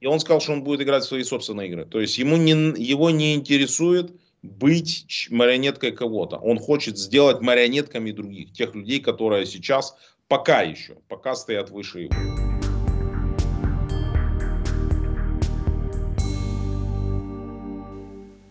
И 0.00 0.06
он 0.06 0.20
сказал, 0.20 0.40
что 0.40 0.52
он 0.52 0.62
будет 0.62 0.82
играть 0.82 1.04
в 1.04 1.08
свои 1.08 1.22
собственные 1.22 1.68
игры. 1.68 1.86
То 1.86 2.00
есть 2.00 2.18
ему 2.18 2.36
не, 2.36 2.52
его 2.52 3.10
не 3.10 3.34
интересует 3.34 4.12
быть 4.42 5.26
марионеткой 5.30 5.92
кого-то. 5.92 6.36
Он 6.36 6.58
хочет 6.58 6.98
сделать 6.98 7.40
марионетками 7.40 8.12
других, 8.12 8.52
тех 8.52 8.74
людей, 8.74 9.00
которые 9.00 9.46
сейчас 9.46 9.96
пока 10.28 10.62
еще, 10.62 10.96
пока 11.08 11.34
стоят 11.34 11.70
выше 11.70 12.00
его. 12.00 12.14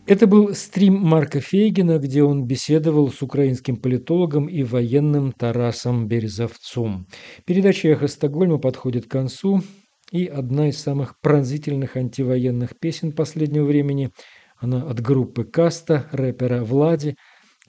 Это 0.07 0.27
был 0.27 0.53
стрим 0.53 0.99
Марка 0.99 1.39
Фейгина, 1.39 1.97
где 1.97 2.21
он 2.21 2.45
беседовал 2.45 3.11
с 3.11 3.23
украинским 3.23 3.75
политологом 3.75 4.45
и 4.45 4.61
военным 4.61 5.31
Тарасом 5.31 6.07
Березовцом. 6.07 7.07
Передача 7.45 7.87
«Эхо 7.87 8.07
Стокгольма» 8.07 8.59
подходит 8.59 9.05
к 9.07 9.11
концу, 9.11 9.63
и 10.11 10.25
одна 10.27 10.69
из 10.69 10.77
самых 10.77 11.19
пронзительных 11.19 11.95
антивоенных 11.97 12.77
песен 12.79 13.11
последнего 13.11 13.65
времени– 13.65 14.11
она 14.57 14.83
от 14.83 15.01
группы 15.01 15.43
Каста, 15.43 16.07
рэпера 16.11 16.63
Влади. 16.63 17.15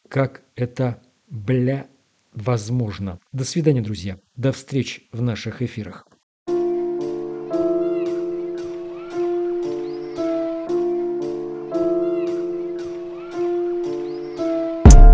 Как 0.08 0.42
это, 0.54 1.02
бля, 1.28 1.88
возможно. 2.32 3.18
До 3.32 3.44
свидания, 3.44 3.80
друзья. 3.80 4.18
До 4.36 4.52
встреч 4.52 5.02
в 5.12 5.20
наших 5.20 5.62
эфирах. 5.62 6.06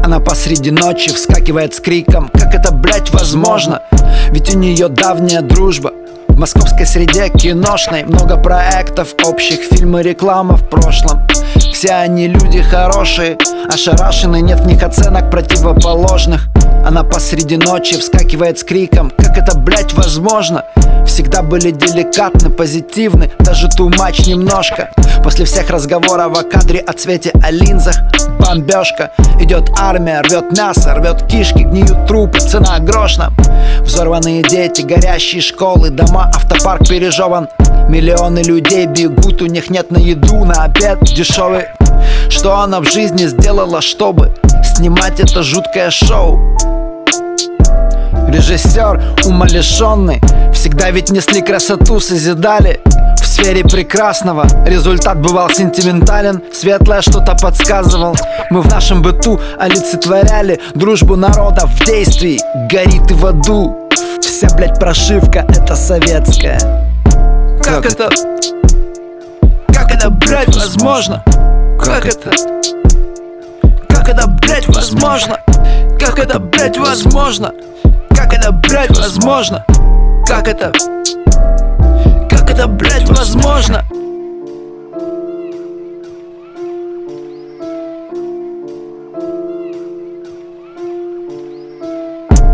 Она 0.04 0.20
посреди 0.20 0.70
ночи 0.70 1.10
вскакивает 1.10 1.72
с 1.72 1.80
криком 1.80 2.28
Как 2.28 2.54
это, 2.54 2.74
блять, 2.74 3.10
возможно? 3.14 3.82
Ведь 4.30 4.54
у 4.54 4.58
нее 4.58 4.88
давняя 4.88 5.40
дружба 5.40 5.94
московской 6.42 6.86
среде 6.86 7.28
киношной. 7.28 8.02
Много 8.02 8.36
проектов 8.36 9.14
общих, 9.24 9.60
фильмы, 9.60 10.02
реклама 10.02 10.56
в 10.56 10.68
прошлом 10.68 11.24
все 11.82 11.94
они 11.94 12.28
люди 12.28 12.62
хорошие, 12.62 13.36
ошарашены, 13.68 14.40
нет 14.40 14.60
в 14.60 14.66
них 14.68 14.84
оценок 14.84 15.32
противоположных. 15.32 16.48
Она 16.86 17.02
посреди 17.02 17.56
ночи 17.56 17.98
вскакивает 17.98 18.60
с 18.60 18.64
криком 18.64 19.12
Как 19.18 19.36
это, 19.36 19.58
блять, 19.58 19.92
возможно? 19.94 20.64
Всегда 21.04 21.42
были 21.42 21.72
деликатны, 21.72 22.50
позитивны, 22.50 23.32
даже 23.40 23.68
тумач 23.68 24.20
немножко. 24.26 24.90
После 25.24 25.44
всех 25.44 25.70
разговоров 25.70 26.38
о 26.38 26.44
кадре, 26.44 26.78
о 26.78 26.92
цвете, 26.92 27.32
о 27.42 27.50
линзах 27.50 27.96
Бомбежка, 28.38 29.10
идет 29.40 29.68
армия, 29.76 30.20
рвет 30.22 30.56
мясо, 30.56 30.94
рвет 30.94 31.26
кишки, 31.26 31.64
гниют 31.64 32.06
трупы, 32.06 32.38
цена 32.38 32.78
грош 32.78 33.18
нам 33.18 33.36
Взорванные 33.80 34.44
дети, 34.44 34.82
горящие 34.82 35.42
школы, 35.42 35.90
дома, 35.90 36.30
автопарк 36.32 36.86
пережеван 36.88 37.48
Миллионы 37.88 38.40
людей 38.40 38.86
бегут, 38.86 39.42
у 39.42 39.46
них 39.46 39.68
нет 39.68 39.90
на 39.90 39.98
еду, 39.98 40.44
на 40.44 40.64
обед 40.64 41.02
дешевый 41.02 41.64
Что 42.28 42.58
она 42.58 42.80
в 42.80 42.90
жизни 42.90 43.26
сделала, 43.26 43.80
чтобы 43.80 44.34
снимать 44.76 45.20
это 45.20 45.42
жуткое 45.42 45.90
шоу? 45.90 46.56
Режиссер 48.28 49.26
умалишенный 49.26 50.20
Всегда 50.52 50.90
ведь 50.90 51.10
несли 51.10 51.42
красоту, 51.42 52.00
созидали 52.00 52.80
В 53.20 53.26
сфере 53.26 53.62
прекрасного 53.62 54.46
Результат 54.66 55.20
бывал 55.20 55.50
сентиментален 55.50 56.42
Светлое 56.52 57.02
что-то 57.02 57.34
подсказывал 57.34 58.16
Мы 58.50 58.62
в 58.62 58.68
нашем 58.68 59.02
быту 59.02 59.40
олицетворяли 59.58 60.60
Дружбу 60.74 61.16
народа 61.16 61.66
в 61.66 61.84
действии 61.84 62.40
Горит 62.68 63.10
и 63.10 63.14
в 63.14 63.26
аду 63.26 63.88
Вся, 64.20 64.48
блядь, 64.56 64.78
прошивка 64.78 65.44
это 65.48 65.76
советская 65.76 66.58
как 67.62 67.86
это? 67.86 68.08
Как 69.72 69.94
это, 69.94 70.10
блять, 70.10 70.54
возможно? 70.54 71.22
Как 71.92 72.06
это? 72.06 72.30
Как 73.90 74.08
это, 74.08 74.26
блять, 74.26 74.66
возможно? 74.66 75.38
Как 76.00 76.18
это, 76.18 76.38
блять, 76.38 76.78
возможно? 76.78 77.52
Как 78.16 78.32
это, 78.32 78.50
блять, 78.50 78.96
возможно? 78.96 79.62
Как 80.26 80.48
это? 80.48 80.72
Как 82.30 82.50
это, 82.50 82.66
блять, 82.66 83.06
возможно? 83.10 83.84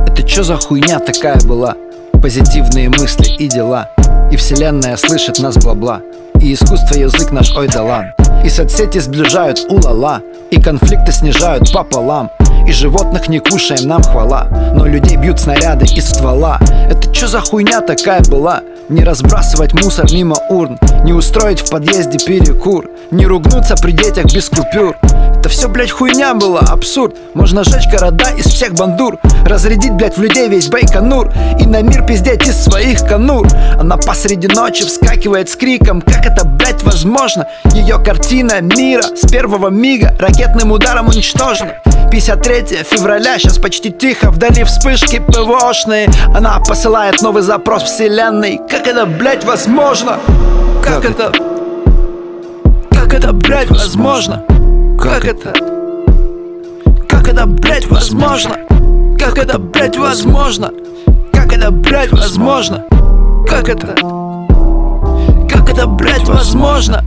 Это 0.09 0.23
чё 0.25 0.43
за 0.43 0.57
хуйня 0.57 0.99
такая 0.99 1.39
была? 1.45 1.77
Позитивные 2.21 2.89
мысли 2.89 3.37
и 3.39 3.47
дела 3.47 3.89
и 4.33 4.37
вселенная 4.37 4.97
слышит 4.97 5.39
нас 5.39 5.57
бла-бла 5.57 6.03
И 6.41 6.55
искусство 6.55 6.97
язык 6.97 7.33
наш 7.33 7.55
ой 7.57 7.69
да 7.69 8.13
И 8.45 8.49
соцсети 8.49 8.99
сближают 8.99 9.67
улала. 9.69 10.21
И 10.51 10.61
конфликты 10.61 11.13
снижают 11.13 11.73
пополам. 11.73 12.31
И 12.67 12.73
животных 12.73 13.29
не 13.29 13.39
кушаем, 13.39 13.89
нам 13.89 14.03
хвала. 14.03 14.47
Но 14.75 14.87
людей 14.87 15.17
бьют 15.17 15.41
снаряды 15.41 15.87
из 15.87 16.09
ствола. 16.09 16.59
Это 16.91 17.13
чё 17.13 17.27
за 17.27 17.41
хуйня 17.41 17.81
такая 17.81 18.23
была? 18.29 18.63
Не 18.89 19.05
разбрасывать 19.05 19.75
мусор 19.75 20.07
мимо 20.13 20.37
урн. 20.49 20.79
Не 21.05 21.13
устроить 21.13 21.61
в 21.61 21.71
подъезде 21.71 22.19
перекур. 22.19 22.87
Не 23.11 23.27
ругнуться 23.27 23.75
при 23.77 23.93
детях 23.93 24.27
без 24.33 24.49
купюр 24.49 24.97
Да 25.43 25.49
все, 25.49 25.69
блядь, 25.69 25.91
хуйня 25.91 26.35
была, 26.35 26.61
абсурд. 26.61 27.17
Можно 27.35 27.63
сжечь 27.63 27.89
города 27.89 28.31
из 28.37 28.47
всех 28.47 28.75
бандур 28.75 29.19
Разрядить, 29.47 29.93
блядь, 29.93 30.17
в 30.17 30.21
людей 30.21 30.49
весь 30.49 30.69
Байконур. 30.69 31.31
И 31.61 31.65
на 31.65 31.81
мир 31.81 32.05
пиздеть 32.05 32.47
из 32.47 32.57
своих 32.63 33.01
конур. 33.01 33.47
Она 33.79 33.97
посреди 33.97 34.49
ночи 34.49 34.85
вскакивает 34.85 35.49
с 35.49 35.57
криком. 35.57 36.01
Как 36.03 36.27
это, 36.27 36.45
блядь, 36.45 36.83
возможно? 36.83 37.47
Ее 37.73 37.99
картина 37.99 38.61
мира 38.61 39.03
с 39.03 39.31
первого 39.31 39.69
мига 39.69 40.17
Ракетным 40.19 40.73
ударом 40.73 41.09
уничтожена. 41.09 41.75
53 42.11 42.85
февраля, 42.85 43.39
сейчас 43.39 43.59
почти 43.59 43.91
тихо 43.91 44.31
Вдали 44.31 44.65
вспышки 44.65 45.19
ПВОшные 45.19 46.09
Она 46.35 46.59
посылает 46.61 47.21
новый 47.23 47.43
запрос 47.43 47.85
вселенной. 47.85 48.61
Как 48.69 48.87
это, 48.87 49.07
блядь, 49.07 49.45
возможно? 49.45 50.19
Как 50.83 51.05
это? 51.05 51.33
Как 52.91 53.15
это, 53.15 53.33
блядь, 53.33 53.71
возможно? 53.71 54.45
Как 54.99 55.25
это? 55.25 55.53
Как 57.09 57.29
это, 57.29 57.47
блядь, 57.47 57.87
возможно? 57.87 58.57
Как 59.19 59.39
это, 59.39 59.59
блядь, 59.59 59.97
возможно? 59.97 60.73
Как 61.33 61.53
это, 61.53 61.71
блядь, 61.71 62.11
возможно? 62.11 62.85
Как 63.49 63.69
это? 63.69 63.95
Как 65.49 65.71
это, 65.71 65.87
блядь, 65.87 66.29
возможно? 66.29 67.05